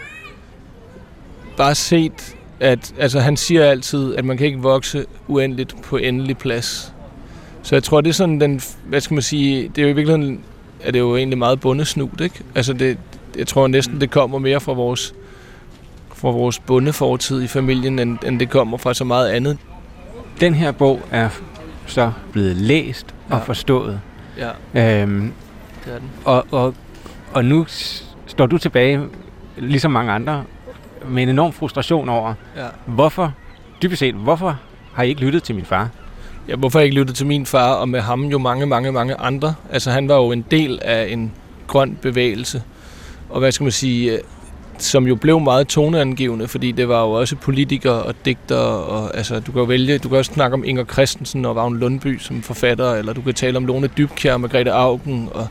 bare 1.57 1.75
set, 1.75 2.35
at 2.61 2.93
altså, 2.99 3.19
han 3.19 3.37
siger 3.37 3.65
altid, 3.65 4.15
at 4.15 4.25
man 4.25 4.37
kan 4.37 4.47
ikke 4.47 4.59
vokse 4.59 5.05
uendeligt 5.27 5.75
på 5.83 5.97
endelig 5.97 6.37
plads. 6.37 6.93
Så 7.63 7.75
jeg 7.75 7.83
tror, 7.83 8.01
det 8.01 8.09
er 8.09 8.13
sådan 8.13 8.41
den, 8.41 8.61
hvad 8.85 9.01
skal 9.01 9.13
man 9.13 9.21
sige, 9.23 9.67
det 9.75 9.77
er 9.77 9.81
jo 9.81 9.89
i 9.89 9.93
virkeligheden, 9.93 10.39
er 10.83 10.91
det 10.91 10.99
jo 10.99 11.15
egentlig 11.15 11.37
meget 11.37 11.59
bundesnut, 11.59 12.21
ikke? 12.21 12.39
Altså 12.55 12.73
det, 12.73 12.97
jeg 13.37 13.47
tror 13.47 13.67
næsten, 13.67 14.01
det 14.01 14.11
kommer 14.11 14.39
mere 14.39 14.59
fra 14.59 14.73
vores, 14.73 15.13
fra 16.15 16.29
vores 16.31 16.59
bundefortid 16.59 17.41
i 17.43 17.47
familien, 17.47 17.99
end, 17.99 18.17
end 18.25 18.39
det 18.39 18.49
kommer 18.49 18.77
fra 18.77 18.93
så 18.93 19.03
meget 19.03 19.29
andet. 19.29 19.57
Den 20.39 20.53
her 20.53 20.71
bog 20.71 21.01
er 21.11 21.29
så 21.85 22.11
blevet 22.31 22.55
læst 22.55 23.05
og 23.29 23.37
Ja. 23.37 23.43
forstået. 23.43 23.99
Ja. 24.73 25.01
Øhm, 25.01 25.31
Det 25.85 25.93
er 25.93 25.99
den. 25.99 26.09
og, 26.25 26.45
og, 26.51 26.75
og 27.33 27.45
nu 27.45 27.65
står 28.27 28.45
du 28.45 28.57
tilbage, 28.57 29.01
ligesom 29.57 29.91
mange 29.91 30.11
andre, 30.11 30.43
med 31.07 31.23
en 31.23 31.29
enorm 31.29 31.53
frustration 31.53 32.09
over, 32.09 32.33
Ja. 32.57 32.65
hvorfor, 32.85 33.33
dybest 33.83 33.99
set, 33.99 34.15
hvorfor 34.15 34.59
har 34.93 35.03
I 35.03 35.09
ikke 35.09 35.21
lyttet 35.21 35.43
til 35.43 35.55
min 35.55 35.65
far? 35.65 35.89
Ja, 36.47 36.55
hvorfor 36.55 36.79
har 36.79 36.83
ikke 36.83 36.95
lyttet 36.95 37.15
til 37.15 37.25
min 37.27 37.45
far, 37.45 37.73
og 37.73 37.89
med 37.89 38.01
ham 38.01 38.23
jo 38.25 38.37
mange, 38.39 38.65
mange, 38.65 38.91
mange 38.91 39.15
andre? 39.15 39.53
Altså, 39.71 39.91
han 39.91 40.07
var 40.07 40.15
jo 40.15 40.31
en 40.31 40.45
del 40.51 40.79
af 40.81 41.07
en 41.09 41.31
grøn 41.67 41.97
bevægelse, 42.01 42.63
og 43.29 43.39
hvad 43.39 43.51
skal 43.51 43.63
man 43.63 43.71
sige, 43.71 44.11
øh, 44.11 44.19
som 44.77 45.07
jo 45.07 45.15
blev 45.15 45.39
meget 45.39 45.67
toneangivende, 45.67 46.47
fordi 46.47 46.71
det 46.71 46.87
var 46.89 47.01
jo 47.01 47.11
også 47.11 47.35
politikere 47.35 48.03
og 48.03 48.15
digtere, 48.25 48.57
og 48.83 49.17
altså, 49.17 49.39
du 49.39 49.51
kan 49.51 49.59
jo 49.59 49.65
vælge, 49.65 49.97
du 49.97 50.09
kan 50.09 50.17
også 50.17 50.33
snakke 50.33 50.53
om 50.53 50.63
Inger 50.63 50.83
Christensen 50.85 51.45
og 51.45 51.55
Vagn 51.55 51.77
Lundby 51.77 52.19
som 52.19 52.41
forfatter, 52.41 52.91
eller 52.93 53.13
du 53.13 53.21
kan 53.21 53.33
tale 53.33 53.57
om 53.57 53.65
Lone 53.65 53.87
Dybkjær, 53.97 54.37
Margrethe 54.37 54.71
Augen 54.73 55.29
og 55.33 55.47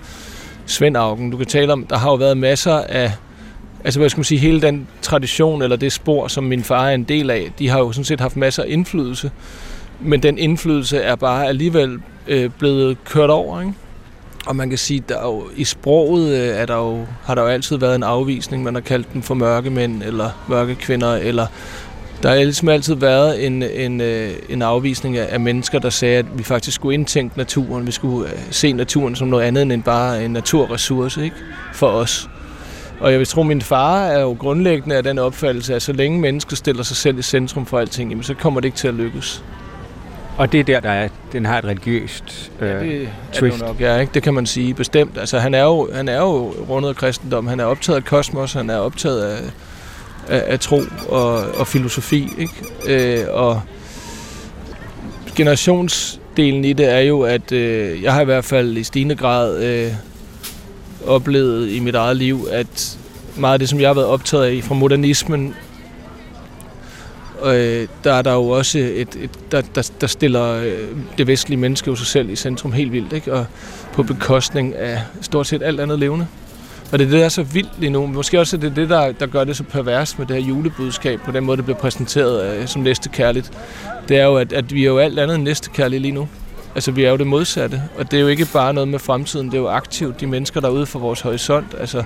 Svend 0.67 0.97
Augen. 0.97 1.31
Du 1.31 1.37
kan 1.37 1.47
tale 1.47 1.73
om, 1.73 1.87
der 1.87 1.97
har 1.99 2.11
jo 2.11 2.17
været 2.17 2.37
masser 2.37 2.75
af, 2.75 3.13
altså 3.85 4.01
hvad 4.01 4.09
skal 4.09 4.19
man 4.19 4.25
sige, 4.25 4.39
hele 4.39 4.63
den 4.63 4.87
tradition, 5.03 5.63
eller 5.63 5.77
det 5.77 5.93
spor, 5.93 6.29
som 6.29 6.45
min 6.45 6.65
far 6.65 6.89
er 6.89 6.95
en 6.95 7.05
del 7.05 7.31
af, 7.31 7.53
de 7.59 7.69
har 7.69 7.79
jo 7.79 7.93
sådan 7.93 8.05
set 8.05 8.21
haft 8.21 8.37
masser 8.37 8.63
af 8.63 8.67
indflydelse, 8.69 9.31
men 10.01 10.23
den 10.23 10.39
indflydelse 10.39 10.99
er 10.99 11.15
bare 11.15 11.47
alligevel 11.47 11.99
øh, 12.27 12.51
blevet 12.59 13.05
kørt 13.05 13.31
over, 13.31 13.61
ikke? 13.61 13.73
Og 14.47 14.57
man 14.57 14.69
kan 14.69 14.79
sige, 14.79 15.03
der 15.09 15.17
er 15.17 15.27
jo, 15.27 15.45
i 15.57 15.65
sproget 15.65 16.35
øh, 16.35 16.49
er 16.49 16.67
der 16.67 16.77
jo, 16.77 17.07
har 17.25 17.35
der 17.35 17.43
jo 17.43 17.49
altid 17.49 17.77
været 17.77 17.97
en 17.97 18.03
afvisning. 18.03 18.63
Man 18.63 18.75
har 18.75 18.81
kaldt 18.81 19.13
dem 19.13 19.23
for 19.23 19.35
mørke 19.35 19.71
mænd, 19.71 20.03
eller 20.03 20.31
mørke 20.49 20.75
kvinder, 20.75 21.15
eller 21.15 21.47
der 22.23 22.29
har 22.29 22.37
ligesom 22.37 22.69
altid 22.69 22.95
været 22.95 23.47
en, 23.47 23.63
en, 23.63 24.01
øh, 24.01 24.31
en 24.49 24.63
afvisning 24.63 25.19
af, 25.19 25.41
mennesker, 25.41 25.79
der 25.79 25.91
sagde, 25.91 26.19
at 26.19 26.39
vi 26.39 26.43
faktisk 26.43 26.75
skulle 26.75 26.95
indtænke 26.95 27.39
naturen. 27.39 27.87
Vi 27.87 27.93
skulle 27.93 28.31
øh, 28.31 28.39
se 28.51 28.73
naturen 28.73 29.17
som 29.17 29.29
noget 29.29 29.45
andet 29.45 29.73
end 29.73 29.83
bare 29.83 30.25
en 30.25 30.31
naturressource 30.31 31.25
ikke? 31.25 31.37
for 31.73 31.87
os. 31.87 32.29
Og 33.01 33.11
jeg 33.11 33.19
vil 33.19 33.27
tro, 33.27 33.41
at 33.41 33.47
min 33.47 33.63
far 33.63 34.05
er 34.07 34.21
jo 34.21 34.37
grundlæggende 34.39 34.97
af 34.97 35.03
den 35.03 35.19
opfattelse, 35.19 35.75
at 35.75 35.83
så 35.83 35.93
længe 35.93 36.21
mennesker 36.21 36.57
stiller 36.57 36.83
sig 36.83 36.97
selv 36.97 37.19
i 37.19 37.23
centrum 37.23 37.67
for 37.67 37.79
alting, 37.79 38.11
jamen, 38.11 38.25
så 38.25 38.35
kommer 38.35 38.61
det 38.61 38.67
ikke 38.67 38.79
til 38.79 38.89
at 38.89 38.95
lykkes. 38.95 39.45
Og 40.37 40.53
det 40.53 40.61
er 40.61 40.65
der, 40.65 40.81
der 40.81 40.91
er, 40.91 41.09
den 41.33 41.47
har 41.47 41.59
et 41.59 41.65
religiøst 41.65 42.53
øh, 42.61 42.69
Det 42.69 42.77
er 42.77 42.81
det 42.81 43.09
twist. 43.33 43.61
jo 43.61 43.67
nok, 43.67 43.81
ja, 43.81 43.97
ikke? 43.99 44.15
Det 44.15 44.23
kan 44.23 44.35
man 44.35 44.47
sige 44.47 44.75
bestemt. 44.75 45.19
Altså, 45.19 45.39
han 45.39 45.55
er 45.55 45.63
jo, 45.63 45.89
han 45.95 46.09
er 46.09 46.19
jo 46.19 46.55
rundet 46.69 46.89
af 46.89 46.97
kristendom. 46.97 47.47
Han 47.47 47.61
er 47.61 47.65
optaget 47.65 47.97
af 47.97 48.05
kosmos. 48.05 48.53
Han 48.53 48.71
er 48.71 48.77
optaget 48.77 49.23
af, 49.23 49.39
af, 50.29 50.45
af 50.47 50.61
tro 50.61 50.81
og, 51.09 51.33
og 51.35 51.67
filosofi, 51.67 52.29
ikke? 52.39 53.21
Øh, 53.21 53.27
og 53.31 53.63
generationsdelen 55.37 56.65
i 56.65 56.73
det 56.73 56.89
er 56.93 57.01
jo, 57.01 57.21
at 57.23 57.53
øh, 57.53 58.03
jeg 58.03 58.13
har 58.13 58.21
i 58.21 58.25
hvert 58.25 58.45
fald 58.45 58.77
i 58.77 58.85
stigende 58.85 59.17
grad 59.17 59.63
øh, 59.63 59.93
oplevet 61.07 61.71
i 61.71 61.81
mit 61.81 61.95
eget 61.95 62.17
liv, 62.17 62.47
at 62.51 62.99
meget 63.37 63.53
af 63.53 63.59
det, 63.59 63.69
som 63.69 63.81
jeg 63.81 63.89
har 63.89 63.95
været 63.95 64.07
optaget 64.07 64.45
af 64.45 64.65
fra 64.65 64.75
modernismen, 64.75 65.55
øh, 67.45 67.89
der 68.05 68.13
er 68.13 68.23
der 68.23 68.33
jo 68.33 68.49
også 68.49 68.79
et, 68.79 69.17
et 69.21 69.31
der, 69.53 69.61
der, 69.75 69.91
der 70.01 70.07
stiller 70.07 70.53
øh, 70.53 70.89
det 71.19 71.27
vestlige 71.27 71.59
menneske 71.59 71.89
jo 71.89 71.97
sig 71.97 72.07
selv 72.07 72.31
i 72.31 72.37
centrum 72.37 72.73
helt 72.73 72.93
vildt, 72.93 73.13
ikke? 73.13 73.33
og 73.33 73.47
på 73.93 74.03
bekostning 74.03 74.75
af 74.75 75.03
stort 75.21 75.47
set 75.47 75.63
alt 75.63 75.81
andet 75.81 75.99
levende. 75.99 76.27
Og 76.93 76.99
det 76.99 77.05
er 77.05 77.11
det, 77.11 77.19
der 77.19 77.25
er 77.25 77.29
så 77.29 77.43
vildt 77.43 77.73
lige 77.79 77.91
nu. 77.91 78.07
Måske 78.07 78.41
også 78.41 78.57
det 78.57 78.71
er 78.71 78.75
det, 78.75 78.89
der, 78.89 79.13
der 79.13 79.27
gør 79.27 79.45
det 79.45 79.57
så 79.57 79.63
pervers 79.63 80.19
med 80.19 80.27
det 80.27 80.37
her 80.37 80.49
julebudskab, 80.49 81.21
på 81.21 81.33
den 81.33 81.45
måde, 81.45 81.57
det 81.57 81.65
bliver 81.65 81.79
præsenteret 81.79 82.57
øh, 82.57 82.67
som 82.67 82.83
næstekærligt. 82.83 83.53
Det 84.09 84.17
er 84.17 84.25
jo, 84.25 84.37
at, 84.37 84.53
at 84.53 84.75
vi 84.75 84.83
er 84.83 84.89
jo 84.89 84.99
alt 84.99 85.19
andet 85.19 85.35
end 85.35 85.45
næstekærlige 85.45 86.01
lige 86.01 86.13
nu. 86.13 86.29
Altså, 86.75 86.91
vi 86.93 87.05
er 87.05 87.11
jo 87.11 87.17
det 87.17 87.27
modsatte. 87.27 87.83
Og 87.99 88.11
det 88.11 88.17
er 88.17 88.21
jo 88.21 88.29
ikke 88.29 88.47
bare 88.53 88.75
noget 88.75 88.89
med 88.89 88.99
fremtiden, 88.99 89.47
det 89.47 89.55
er 89.55 89.59
jo 89.59 89.69
aktivt 89.69 90.21
de 90.21 90.27
mennesker, 90.27 90.61
der 90.61 90.69
er 90.69 90.73
ude 90.73 90.87
for 90.87 90.99
vores 90.99 91.21
horisont. 91.21 91.67
Altså, 91.81 92.03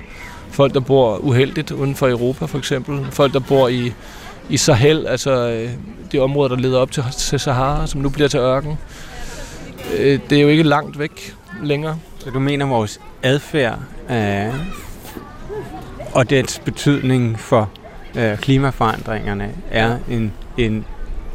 folk, 0.51 0.73
der 0.73 0.79
bor 0.79 1.17
uheldigt 1.17 1.71
uden 1.71 1.95
for 1.95 2.09
Europa, 2.09 2.45
for 2.45 2.57
eksempel. 2.57 2.99
Folk, 3.11 3.33
der 3.33 3.39
bor 3.39 3.67
i, 3.67 3.93
i 4.49 4.57
Sahel, 4.57 5.07
altså 5.07 5.49
øh, 5.49 5.69
de 6.11 6.19
områder, 6.19 6.55
der 6.55 6.61
leder 6.61 6.79
op 6.79 6.91
til, 6.91 7.03
til 7.17 7.39
Sahara, 7.39 7.87
som 7.87 8.01
nu 8.01 8.09
bliver 8.09 8.27
til 8.27 8.39
ørken. 8.39 8.77
Øh, 9.97 10.19
det 10.29 10.37
er 10.37 10.41
jo 10.41 10.47
ikke 10.47 10.63
langt 10.63 10.99
væk 10.99 11.35
længere. 11.63 11.97
Så 12.19 12.29
du 12.29 12.39
mener, 12.39 12.65
vores 12.65 12.99
adfærd 13.23 13.79
øh, 14.09 14.53
og 16.13 16.29
dets 16.29 16.59
betydning 16.65 17.39
for 17.39 17.69
øh, 18.15 18.37
klimaforandringerne 18.37 19.51
er 19.71 19.97
en, 20.09 20.33
en 20.57 20.85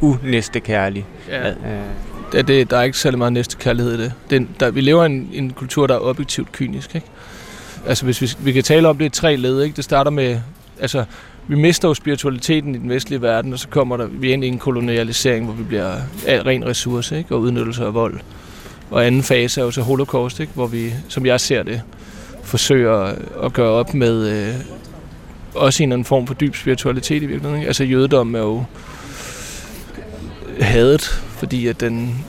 unæstekærlig 0.01 1.07
Ja. 1.29 1.49
Øh. 1.51 1.55
Det, 2.33 2.49
det, 2.49 2.71
der 2.71 2.77
er 2.77 2.83
ikke 2.83 2.99
særlig 2.99 3.19
meget 3.19 3.33
næste 3.33 3.57
kærlighed 3.57 3.95
i 3.95 4.03
det. 4.03 4.13
det 4.31 4.47
der, 4.61 4.71
vi 4.71 4.81
lever 4.81 5.03
i 5.03 5.07
en, 5.07 5.31
en 5.33 5.51
kultur, 5.51 5.87
der 5.87 5.95
er 5.95 6.01
objektivt 6.01 6.53
kynisk. 6.53 6.95
Ikke? 6.95 7.07
Altså, 7.87 8.05
hvis 8.05 8.23
vi, 8.23 8.31
vi 8.39 8.53
kan 8.53 8.63
tale 8.63 8.89
om 8.89 8.99
det 8.99 9.05
i 9.05 9.09
tre 9.09 9.37
led. 9.37 9.63
Ikke? 9.63 9.77
Det 9.77 9.85
starter 9.85 10.11
med... 10.11 10.41
Altså, 10.81 11.05
vi 11.49 11.57
mister 11.57 11.89
jo 11.89 11.95
spiritualiteten 11.95 12.75
i 12.75 12.79
den 12.79 12.89
vestlige 12.89 13.23
verden, 13.23 13.53
og 13.53 13.59
så 13.59 13.69
kommer 13.69 13.97
der, 13.97 14.07
vi 14.07 14.33
ind 14.33 14.45
i 14.45 14.49
en 14.49 14.59
kolonialisering, 14.59 15.45
hvor 15.45 15.55
vi 15.55 15.63
bliver 15.63 15.93
af 16.27 16.47
ren 16.47 16.67
ressource 16.67 17.19
ikke? 17.19 17.35
og 17.35 17.41
udnyttelse 17.41 17.85
af 17.85 17.95
vold. 17.95 18.21
Og 18.91 19.07
anden 19.07 19.23
fase 19.23 19.61
er 19.61 19.65
jo 19.65 19.71
så 19.71 19.83
holocaust, 19.83 20.41
ikke? 20.41 20.53
hvor 20.55 20.67
vi, 20.67 20.93
som 21.09 21.27
jeg 21.27 21.41
ser 21.41 21.63
det, 21.63 21.83
forsøger 22.43 23.15
at 23.43 23.53
gøre 23.53 23.71
op 23.71 23.95
med 23.95 24.29
øh, 24.29 24.55
også 25.55 25.83
en 25.83 25.89
eller 25.89 25.95
anden 25.95 26.05
form 26.05 26.27
for 26.27 26.35
dyb 26.35 26.57
spiritualitet 26.57 27.23
i 27.23 27.27
virkeligheden. 27.27 27.57
Ikke? 27.57 27.67
Altså 27.67 27.85
jødedommen 27.85 28.35
er 28.35 28.41
jo 28.41 28.65
hadet, 30.61 31.23
fordi 31.41 31.67
at 31.67 31.81
den, 31.81 32.25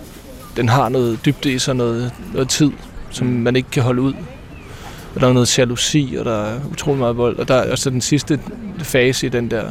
den 0.57 0.69
har 0.69 0.89
noget 0.89 1.25
dybde 1.25 1.51
i 1.51 1.59
sig, 1.59 1.75
noget, 1.75 2.13
noget 2.33 2.49
tid, 2.49 2.71
som 3.09 3.27
man 3.27 3.55
ikke 3.55 3.69
kan 3.71 3.83
holde 3.83 4.01
ud. 4.01 4.13
Og 5.15 5.21
der 5.21 5.27
er 5.27 5.33
noget 5.33 5.59
jalousi, 5.59 6.15
og 6.19 6.25
der 6.25 6.43
er 6.45 6.59
utrolig 6.71 6.99
meget 6.99 7.17
vold. 7.17 7.39
Og 7.39 7.47
der 7.47 7.55
er 7.55 7.61
altså 7.61 7.89
den 7.89 8.01
sidste 8.01 8.39
fase 8.79 9.27
i 9.27 9.29
den 9.29 9.51
der 9.51 9.63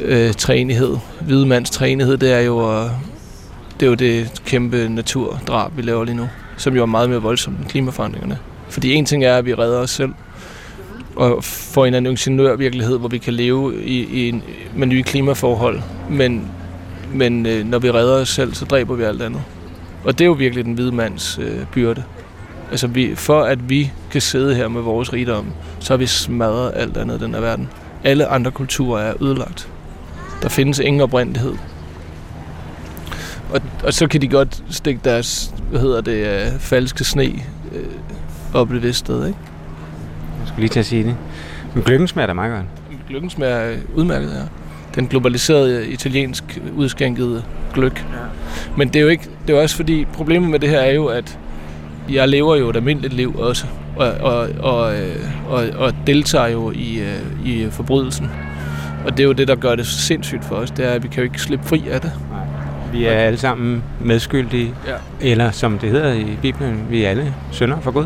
øh, 0.00 0.34
træenighed, 0.34 0.96
hvide 1.20 1.46
mands 1.46 1.70
træenighed, 1.70 2.16
det 2.16 2.32
er 2.32 2.40
jo 2.40 2.80
at, 2.80 2.90
det 3.80 3.86
er 3.86 3.90
jo 3.90 3.94
det 3.94 4.42
kæmpe 4.46 4.88
naturdrab, 4.88 5.76
vi 5.76 5.82
laver 5.82 6.04
lige 6.04 6.16
nu, 6.16 6.28
som 6.56 6.76
jo 6.76 6.82
er 6.82 6.86
meget 6.86 7.10
mere 7.10 7.22
voldsomt 7.22 7.58
end 7.58 7.66
klimaforandringerne. 7.66 8.38
Fordi 8.68 8.92
en 8.92 9.06
ting 9.06 9.24
er, 9.24 9.36
at 9.36 9.46
vi 9.46 9.54
redder 9.54 9.78
os 9.78 9.90
selv, 9.90 10.12
og 11.16 11.44
får 11.44 11.86
en 11.86 11.94
anden 11.94 12.10
ingeniørvirkelighed, 12.10 12.98
hvor 12.98 13.08
vi 13.08 13.18
kan 13.18 13.34
leve 13.34 13.84
i, 13.84 14.04
i 14.04 14.28
en, 14.28 14.42
med 14.76 14.86
nye 14.86 15.02
klimaforhold. 15.02 15.80
Men, 16.10 16.50
men 17.14 17.46
øh, 17.46 17.66
når 17.66 17.78
vi 17.78 17.90
redder 17.90 18.20
os 18.20 18.28
selv, 18.28 18.54
så 18.54 18.64
dræber 18.64 18.94
vi 18.94 19.02
alt 19.02 19.22
andet. 19.22 19.42
Og 20.04 20.18
det 20.18 20.24
er 20.24 20.26
jo 20.26 20.32
virkelig 20.32 20.64
den 20.64 20.72
hvide 20.72 20.92
mands 20.92 21.38
øh, 21.42 21.66
byrde. 21.72 22.02
Altså 22.70 22.86
vi, 22.86 23.14
for 23.14 23.42
at 23.42 23.70
vi 23.70 23.92
kan 24.10 24.20
sidde 24.20 24.54
her 24.54 24.68
med 24.68 24.82
vores 24.82 25.12
rigdom, 25.12 25.46
så 25.80 25.92
har 25.92 25.98
vi 25.98 26.06
smadret 26.06 26.72
alt 26.74 26.96
andet 26.96 27.20
i 27.20 27.24
den 27.24 27.34
her 27.34 27.40
verden. 27.40 27.68
Alle 28.04 28.26
andre 28.26 28.50
kulturer 28.50 29.02
er 29.02 29.22
ødelagt. 29.22 29.68
Der 30.42 30.48
findes 30.48 30.78
ingen 30.78 31.02
oprindelighed. 31.02 31.54
Og, 33.52 33.60
og 33.84 33.94
så 33.94 34.06
kan 34.06 34.22
de 34.22 34.28
godt 34.28 34.62
stikke 34.70 35.00
deres, 35.04 35.54
hvad 35.70 35.80
hedder 35.80 36.00
det, 36.00 36.26
øh, 36.26 36.58
falske 36.58 37.04
sne 37.04 37.24
øh, 37.72 37.84
op 38.54 38.72
i 38.72 38.80
det 38.80 38.96
sted, 38.96 39.26
ikke? 39.26 39.38
Jeg 40.40 40.48
skulle 40.48 40.60
lige 40.60 40.68
til 40.68 40.80
at 40.80 40.86
sige 40.86 41.04
det. 41.04 41.16
Men 41.74 41.82
gløggen 41.82 42.08
smager 42.08 42.26
da 42.26 42.32
meget 42.32 42.52
godt. 42.52 42.66
Gløggen 43.08 43.30
smager 43.30 43.76
udmærket, 43.94 44.30
ja. 44.30 44.59
Den 44.94 45.06
globaliserede 45.06 45.88
italiensk 45.88 46.60
udskænkede 46.76 47.42
gløk. 47.74 47.98
Ja. 48.12 48.16
Men 48.76 48.88
det 48.88 48.96
er 48.96 49.00
jo 49.00 49.08
ikke, 49.08 49.28
det 49.46 49.56
er 49.56 49.62
også 49.62 49.76
fordi, 49.76 50.04
problemet 50.12 50.50
med 50.50 50.58
det 50.58 50.68
her 50.68 50.78
er 50.78 50.92
jo, 50.92 51.06
at 51.06 51.38
jeg 52.12 52.28
lever 52.28 52.56
jo 52.56 52.70
et 52.70 52.76
almindeligt 52.76 53.12
liv 53.12 53.36
også, 53.38 53.66
og, 53.96 54.08
og, 54.20 54.48
og, 54.60 54.94
øh, 54.94 55.16
og, 55.48 55.64
og 55.76 55.92
deltager 56.06 56.46
jo 56.48 56.70
i, 56.70 56.98
øh, 56.98 57.46
i 57.48 57.66
forbrydelsen. 57.70 58.30
Og 59.04 59.12
det 59.16 59.20
er 59.20 59.24
jo 59.24 59.32
det, 59.32 59.48
der 59.48 59.54
gør 59.54 59.74
det 59.74 59.86
så 59.86 59.98
sindssygt 60.00 60.44
for 60.44 60.54
os, 60.56 60.70
det 60.70 60.84
er, 60.86 60.90
at 60.90 61.02
vi 61.02 61.08
kan 61.08 61.16
jo 61.16 61.22
ikke 61.24 61.42
slippe 61.42 61.66
fri 61.68 61.82
af 61.90 62.00
det. 62.00 62.12
Vi 62.92 63.04
er 63.04 63.12
alle 63.12 63.38
sammen 63.38 63.82
medskyldige, 64.00 64.74
Ja. 64.86 64.92
eller 65.30 65.50
som 65.50 65.78
det 65.78 65.90
hedder 65.90 66.12
i 66.12 66.26
Bibelen, 66.42 66.80
vi 66.90 67.04
er 67.04 67.08
alle 67.08 67.34
sønder 67.52 67.80
for 67.80 67.90
Gud. 67.90 68.04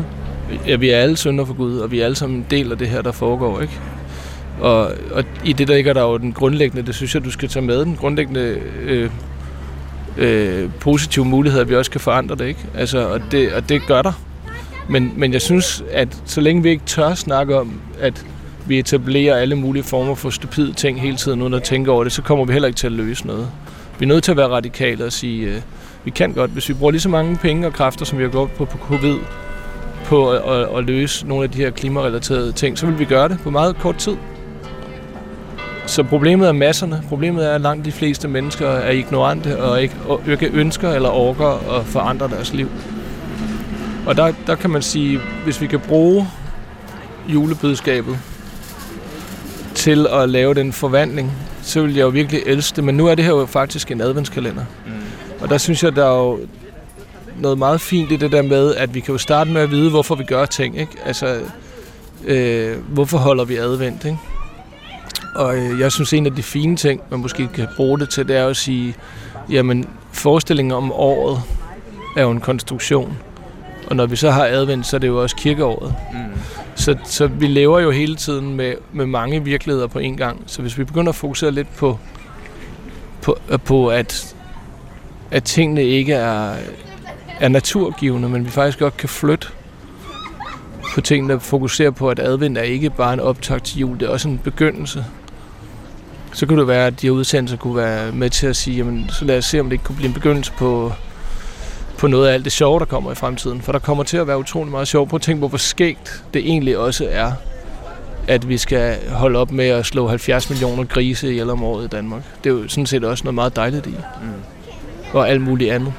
Ja, 0.67 0.75
vi 0.75 0.89
er 0.89 0.97
alle 0.97 1.17
sønder 1.17 1.45
for 1.45 1.53
Gud, 1.53 1.77
og 1.77 1.91
vi 1.91 1.99
er 1.99 2.05
alle 2.05 2.15
sammen 2.15 2.37
en 2.39 2.45
del 2.49 2.71
af 2.71 2.77
det 2.77 2.87
her, 2.87 3.01
der 3.01 3.11
foregår, 3.11 3.61
ikke? 3.61 3.73
Og, 4.61 4.91
og 5.11 5.23
i 5.43 5.53
det 5.53 5.67
der 5.67 5.75
ligger 5.75 5.93
der 5.93 6.01
jo 6.01 6.17
den 6.17 6.33
grundlæggende, 6.33 6.85
det 6.85 6.95
synes 6.95 7.15
jeg, 7.15 7.25
du 7.25 7.31
skal 7.31 7.49
tage 7.49 7.65
med, 7.65 7.85
den 7.85 7.95
grundlæggende 7.95 8.61
øh, 8.81 9.09
øh, 10.17 10.69
positive 10.79 11.25
mulighed, 11.25 11.61
at 11.61 11.69
vi 11.69 11.75
også 11.75 11.91
kan 11.91 12.01
forandre 12.01 12.35
det, 12.35 12.45
ikke? 12.45 12.59
Altså, 12.75 13.07
og 13.07 13.21
det, 13.31 13.53
og 13.53 13.69
det 13.69 13.81
gør 13.87 14.01
der. 14.01 14.11
Men, 14.89 15.13
men 15.15 15.33
jeg 15.33 15.41
synes, 15.41 15.83
at 15.91 16.21
så 16.25 16.41
længe 16.41 16.63
vi 16.63 16.69
ikke 16.69 16.85
tør 16.85 17.13
snakke 17.13 17.59
om, 17.59 17.81
at 17.99 18.25
vi 18.67 18.79
etablerer 18.79 19.35
alle 19.35 19.55
mulige 19.55 19.83
former 19.83 20.15
for 20.15 20.29
stupide 20.29 20.73
ting 20.73 21.01
hele 21.01 21.17
tiden, 21.17 21.41
uden 21.41 21.53
at 21.53 21.63
tænke 21.63 21.91
over 21.91 22.03
det, 22.03 22.13
så 22.13 22.21
kommer 22.21 22.45
vi 22.45 22.53
heller 22.53 22.67
ikke 22.67 22.77
til 22.77 22.87
at 22.87 22.93
løse 22.93 23.27
noget. 23.27 23.47
Vi 23.99 24.05
er 24.05 24.07
nødt 24.07 24.23
til 24.23 24.31
at 24.31 24.37
være 24.37 24.47
radikale 24.47 25.05
og 25.05 25.11
sige, 25.11 25.47
øh, 25.47 25.61
vi 26.03 26.11
kan 26.11 26.33
godt, 26.33 26.51
hvis 26.51 26.69
vi 26.69 26.73
bruger 26.73 26.91
lige 26.91 27.01
så 27.01 27.09
mange 27.09 27.37
penge 27.37 27.67
og 27.67 27.73
kræfter, 27.73 28.05
som 28.05 28.17
vi 28.17 28.23
har 28.23 28.31
gjort 28.31 28.51
på, 28.51 28.65
på 28.65 28.77
covid, 28.77 29.15
på 30.05 30.31
at, 30.31 30.41
at, 30.55 30.77
at 30.77 30.83
løse 30.83 31.27
nogle 31.27 31.43
af 31.43 31.51
de 31.51 31.57
her 31.57 31.69
klimarelaterede 31.69 32.51
ting, 32.51 32.77
så 32.77 32.85
vil 32.85 32.99
vi 32.99 33.05
gøre 33.05 33.29
det 33.29 33.39
på 33.43 33.49
meget 33.49 33.75
kort 33.77 33.95
tid. 33.95 34.15
Så 35.87 36.03
problemet 36.03 36.47
er 36.47 36.51
masserne. 36.51 37.03
Problemet 37.09 37.45
er, 37.45 37.51
at 37.51 37.61
langt 37.61 37.85
de 37.85 37.91
fleste 37.91 38.27
mennesker 38.27 38.67
er 38.67 38.91
ignorante 38.91 39.63
og 39.63 39.81
ikke, 39.81 39.95
og 40.07 40.21
ikke 40.27 40.49
ønsker 40.53 40.91
eller 40.91 41.09
orker 41.09 41.77
at 41.79 41.85
forandre 41.85 42.27
deres 42.27 42.53
liv. 42.53 42.69
Og 44.05 44.17
der, 44.17 44.33
der 44.47 44.55
kan 44.55 44.69
man 44.69 44.81
sige, 44.81 45.19
hvis 45.43 45.61
vi 45.61 45.67
kan 45.67 45.79
bruge 45.79 46.27
julebudskabet 47.27 48.19
til 49.75 50.07
at 50.07 50.29
lave 50.29 50.53
den 50.53 50.73
forvandling, 50.73 51.31
så 51.61 51.81
vil 51.81 51.95
jeg 51.95 52.03
jo 52.03 52.09
virkelig 52.09 52.43
elske 52.45 52.75
det. 52.75 52.83
Men 52.83 52.97
nu 52.97 53.07
er 53.07 53.15
det 53.15 53.25
her 53.25 53.31
jo 53.31 53.45
faktisk 53.45 53.91
en 53.91 54.01
adventskalender. 54.01 54.65
Mm. 54.85 54.91
Og 55.41 55.49
der 55.49 55.57
synes 55.57 55.83
jeg, 55.83 55.95
der 55.95 56.05
er 56.05 56.17
jo 56.17 56.39
noget 57.39 57.57
meget 57.57 57.81
fint 57.81 58.11
i 58.11 58.15
det 58.15 58.31
der 58.31 58.41
med, 58.41 58.75
at 58.75 58.95
vi 58.95 58.99
kan 58.99 59.11
jo 59.11 59.17
starte 59.17 59.51
med 59.51 59.61
at 59.61 59.71
vide, 59.71 59.89
hvorfor 59.89 60.15
vi 60.15 60.23
gør 60.23 60.45
ting. 60.45 60.79
Ikke? 60.79 60.91
Altså, 61.05 61.39
øh, 62.25 62.77
hvorfor 62.87 63.17
holder 63.17 63.45
vi 63.45 63.55
advent? 63.55 64.05
Ikke? 64.05 64.17
Og 65.35 65.57
øh, 65.57 65.79
jeg 65.79 65.91
synes, 65.91 66.13
en 66.13 66.25
af 66.25 66.35
de 66.35 66.43
fine 66.43 66.75
ting, 66.75 67.01
man 67.09 67.19
måske 67.19 67.47
kan 67.47 67.67
bruge 67.75 67.99
det 67.99 68.09
til, 68.09 68.27
det 68.27 68.35
er 68.35 68.47
at 68.47 68.57
sige, 68.57 68.95
jamen, 69.49 69.89
forestillingen 70.11 70.71
om 70.71 70.91
året 70.91 71.41
er 72.17 72.21
jo 72.21 72.31
en 72.31 72.39
konstruktion. 72.39 73.17
Og 73.87 73.95
når 73.95 74.05
vi 74.05 74.15
så 74.15 74.31
har 74.31 74.45
advent, 74.45 74.85
så 74.85 74.95
er 74.95 74.99
det 74.99 75.07
jo 75.07 75.21
også 75.21 75.35
kirkeåret. 75.35 75.95
Mm. 76.13 76.19
Så, 76.75 76.97
så 77.03 77.27
vi 77.27 77.47
lever 77.47 77.79
jo 77.79 77.91
hele 77.91 78.15
tiden 78.15 78.55
med, 78.55 78.73
med 78.93 79.05
mange 79.05 79.43
virkeligheder 79.43 79.87
på 79.87 79.99
en 79.99 80.17
gang. 80.17 80.43
Så 80.45 80.61
hvis 80.61 80.77
vi 80.77 80.83
begynder 80.83 81.09
at 81.09 81.15
fokusere 81.15 81.51
lidt 81.51 81.75
på, 81.75 81.99
på, 83.21 83.37
på 83.65 83.87
at, 83.87 84.35
at 85.31 85.43
tingene 85.43 85.83
ikke 85.83 86.13
er, 86.13 86.53
er 87.39 87.47
naturgivende, 87.47 88.29
men 88.29 88.45
vi 88.45 88.49
faktisk 88.49 88.79
godt 88.79 88.97
kan 88.97 89.09
flytte 89.09 89.47
på 90.93 91.01
tingene, 91.01 91.33
der 91.33 91.39
fokuserer 91.39 91.91
på, 91.91 92.09
at 92.09 92.19
advent 92.19 92.57
er 92.57 92.61
ikke 92.61 92.89
bare 92.89 93.13
en 93.13 93.19
optag 93.19 93.63
til 93.63 93.79
jul, 93.79 93.99
det 93.99 94.05
er 94.05 94.09
også 94.09 94.27
en 94.27 94.37
begyndelse. 94.37 95.05
Så 96.35 96.45
kunne 96.45 96.59
det 96.59 96.67
være, 96.67 96.87
at 96.87 97.01
de 97.01 97.07
her 97.07 97.11
udsendelser 97.11 97.57
kunne 97.57 97.75
være 97.75 98.11
med 98.11 98.29
til 98.29 98.47
at 98.47 98.55
sige, 98.55 98.77
jamen, 98.77 99.09
så 99.09 99.25
lad 99.25 99.37
os 99.37 99.45
se, 99.45 99.59
om 99.59 99.65
det 99.65 99.73
ikke 99.73 99.83
kunne 99.83 99.95
blive 99.95 100.07
en 100.07 100.13
begyndelse 100.13 100.51
på, 100.51 100.93
på 101.97 102.07
noget 102.07 102.27
af 102.27 102.33
alt 102.33 102.45
det 102.45 102.51
sjove, 102.51 102.79
der 102.79 102.85
kommer 102.85 103.11
i 103.11 103.15
fremtiden. 103.15 103.61
For 103.61 103.71
der 103.71 103.79
kommer 103.79 104.03
til 104.03 104.17
at 104.17 104.27
være 104.27 104.37
utrolig 104.37 104.71
meget 104.71 104.87
sjov. 104.87 105.07
Prøv 105.07 105.15
at 105.15 105.21
tænke 105.21 105.41
på, 105.41 105.47
hvor 105.47 105.57
skægt 105.57 106.23
det 106.33 106.49
egentlig 106.49 106.77
også 106.77 107.07
er, 107.11 107.31
at 108.27 108.49
vi 108.49 108.57
skal 108.57 109.09
holde 109.09 109.39
op 109.39 109.51
med 109.51 109.67
at 109.67 109.85
slå 109.85 110.07
70 110.07 110.49
millioner 110.49 110.83
grise 110.83 111.29
ihjel 111.29 111.49
om 111.49 111.63
året 111.63 111.85
i 111.85 111.87
Danmark. 111.87 112.21
Det 112.43 112.49
er 112.49 112.53
jo 112.53 112.67
sådan 112.67 112.85
set 112.85 113.03
også 113.03 113.23
noget 113.23 113.35
meget 113.35 113.55
dejligt 113.55 113.87
i. 113.87 113.95
Mm. 114.21 114.27
Og 115.13 115.29
alt 115.29 115.41
muligt 115.41 115.71
andet. 115.71 115.93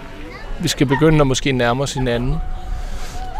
Vi 0.60 0.68
skal 0.68 0.86
begynde 0.86 1.20
at 1.20 1.26
måske 1.26 1.52
nærme 1.52 1.82
os 1.82 1.94
hinanden. 1.94 2.34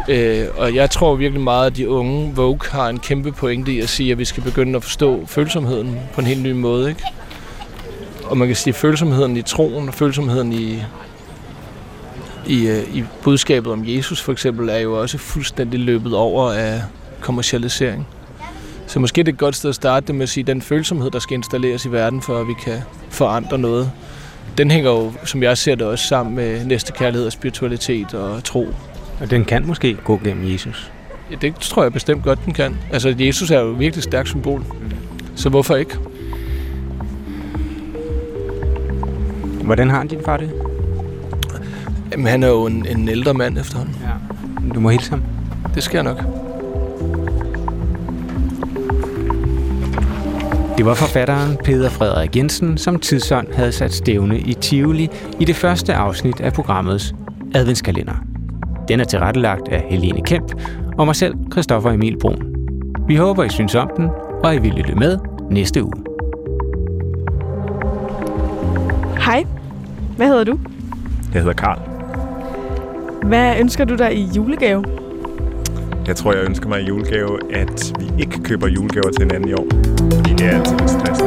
Øh, 0.07 0.47
og 0.57 0.75
jeg 0.75 0.89
tror 0.89 1.15
virkelig 1.15 1.43
meget, 1.43 1.65
at 1.65 1.77
de 1.77 1.89
unge 1.89 2.35
Vogue 2.35 2.59
har 2.71 2.89
en 2.89 2.99
kæmpe 2.99 3.31
pointe 3.31 3.71
i 3.71 3.79
at 3.79 3.89
sige, 3.89 4.11
at 4.11 4.17
vi 4.17 4.25
skal 4.25 4.43
begynde 4.43 4.75
at 4.75 4.83
forstå 4.83 5.25
følsomheden 5.25 5.99
på 6.13 6.21
en 6.21 6.27
helt 6.27 6.43
ny 6.43 6.51
måde. 6.51 6.89
Ikke? 6.89 7.03
Og 8.23 8.37
man 8.37 8.47
kan 8.47 8.55
sige, 8.55 8.71
at 8.71 8.75
følsomheden 8.75 9.37
i 9.37 9.41
troen 9.41 9.87
og 9.87 9.93
følsomheden 9.93 10.53
i, 10.53 10.83
i, 12.47 12.67
øh, 12.67 12.95
i 12.95 13.03
budskabet 13.23 13.73
om 13.73 13.83
Jesus 13.85 14.21
for 14.21 14.31
eksempel, 14.31 14.69
er 14.69 14.77
jo 14.77 15.01
også 15.01 15.17
fuldstændig 15.17 15.79
løbet 15.79 16.15
over 16.15 16.51
af 16.51 16.81
kommercialisering. 17.21 18.07
Så 18.87 18.99
måske 18.99 19.23
det 19.23 19.27
er 19.27 19.33
et 19.33 19.39
godt 19.39 19.55
sted 19.55 19.69
at 19.69 19.75
starte 19.75 20.07
det 20.07 20.15
med 20.15 20.23
at 20.23 20.29
sige, 20.29 20.41
at 20.41 20.47
den 20.47 20.61
følsomhed, 20.61 21.11
der 21.11 21.19
skal 21.19 21.33
installeres 21.35 21.85
i 21.85 21.91
verden, 21.91 22.21
for 22.21 22.39
at 22.39 22.47
vi 22.47 22.53
kan 22.63 22.81
forandre 23.09 23.57
noget, 23.57 23.91
den 24.57 24.71
hænger 24.71 24.91
jo, 24.91 25.13
som 25.25 25.43
jeg 25.43 25.57
ser 25.57 25.75
det, 25.75 25.87
også 25.87 26.07
sammen 26.07 26.35
med 26.35 26.65
næstekærlighed 26.65 27.25
og 27.25 27.31
spiritualitet 27.31 28.13
og 28.13 28.43
tro. 28.43 28.67
Og 29.21 29.29
den 29.29 29.45
kan 29.45 29.67
måske 29.67 29.93
gå 29.93 30.19
gennem 30.23 30.51
Jesus. 30.51 30.91
Ja, 31.31 31.35
det 31.35 31.55
tror 31.55 31.83
jeg 31.83 31.93
bestemt 31.93 32.23
godt, 32.23 32.45
den 32.45 32.53
kan. 32.53 32.77
Altså, 32.91 33.15
Jesus 33.19 33.51
er 33.51 33.59
jo 33.59 33.71
et 33.71 33.79
virkelig 33.79 34.03
stærkt 34.03 34.27
symbol. 34.27 34.63
Så 35.35 35.49
hvorfor 35.49 35.75
ikke? 35.75 35.97
Hvordan 39.63 39.89
har 39.89 40.03
din 40.03 40.19
far 40.25 40.37
det? 40.37 40.51
Jamen, 42.11 42.27
han 42.27 42.43
er 42.43 42.47
jo 42.47 42.65
en, 42.65 42.85
en 42.85 43.09
ældre 43.09 43.33
mand 43.33 43.57
efterhånden. 43.57 43.95
Ja. 44.03 44.73
Du 44.73 44.79
må 44.79 44.89
hilse 44.89 45.09
ham. 45.09 45.21
Det 45.75 45.83
skal 45.83 45.97
jeg 45.97 46.03
nok. 46.03 46.23
Det 50.77 50.85
var 50.85 50.93
forfatteren 50.93 51.57
Peter 51.63 51.89
Frederik 51.89 52.35
Jensen, 52.35 52.77
som 52.77 52.99
tidsånd 52.99 53.53
havde 53.53 53.71
sat 53.71 53.93
stævne 53.93 54.39
i 54.39 54.53
Tivoli 54.53 55.09
i 55.39 55.45
det 55.45 55.55
første 55.55 55.93
afsnit 55.93 56.41
af 56.41 56.53
programmets 56.53 57.15
adventskalender. 57.55 58.36
Den 58.87 58.99
er 58.99 59.03
tilrettelagt 59.03 59.67
af 59.67 59.85
Helene 59.89 60.21
Kemp 60.21 60.53
og 60.97 61.05
mig 61.05 61.15
selv, 61.15 61.35
Christoffer 61.51 61.91
Emil 61.91 62.17
Brun. 62.21 62.55
Vi 63.07 63.15
håber, 63.15 63.43
I 63.43 63.49
synes 63.49 63.75
om 63.75 63.89
den, 63.97 64.09
og 64.43 64.55
I 64.55 64.59
vil 64.59 64.71
lytte 64.71 64.95
med 64.95 65.17
næste 65.51 65.83
uge. 65.83 65.93
Hej. 69.19 69.45
Hvad 70.17 70.27
hedder 70.27 70.43
du? 70.43 70.59
Jeg 71.33 71.41
hedder 71.41 71.53
Karl. 71.53 71.79
Hvad 73.27 73.59
ønsker 73.59 73.85
du 73.85 73.95
dig 73.95 74.17
i 74.17 74.27
julegave? 74.35 74.83
Jeg 76.07 76.15
tror, 76.15 76.33
jeg 76.33 76.43
ønsker 76.43 76.69
mig 76.69 76.81
i 76.81 76.85
julegave, 76.85 77.55
at 77.55 77.93
vi 77.99 78.21
ikke 78.21 78.43
køber 78.43 78.67
julegaver 78.67 79.11
til 79.11 79.23
hinanden 79.23 79.49
i 79.49 79.53
år. 79.53 79.67
Fordi 80.15 80.33
det 80.33 80.45
er 80.45 80.57
altid 80.57 80.77
lidt 80.77 80.89
stressende. 80.89 81.26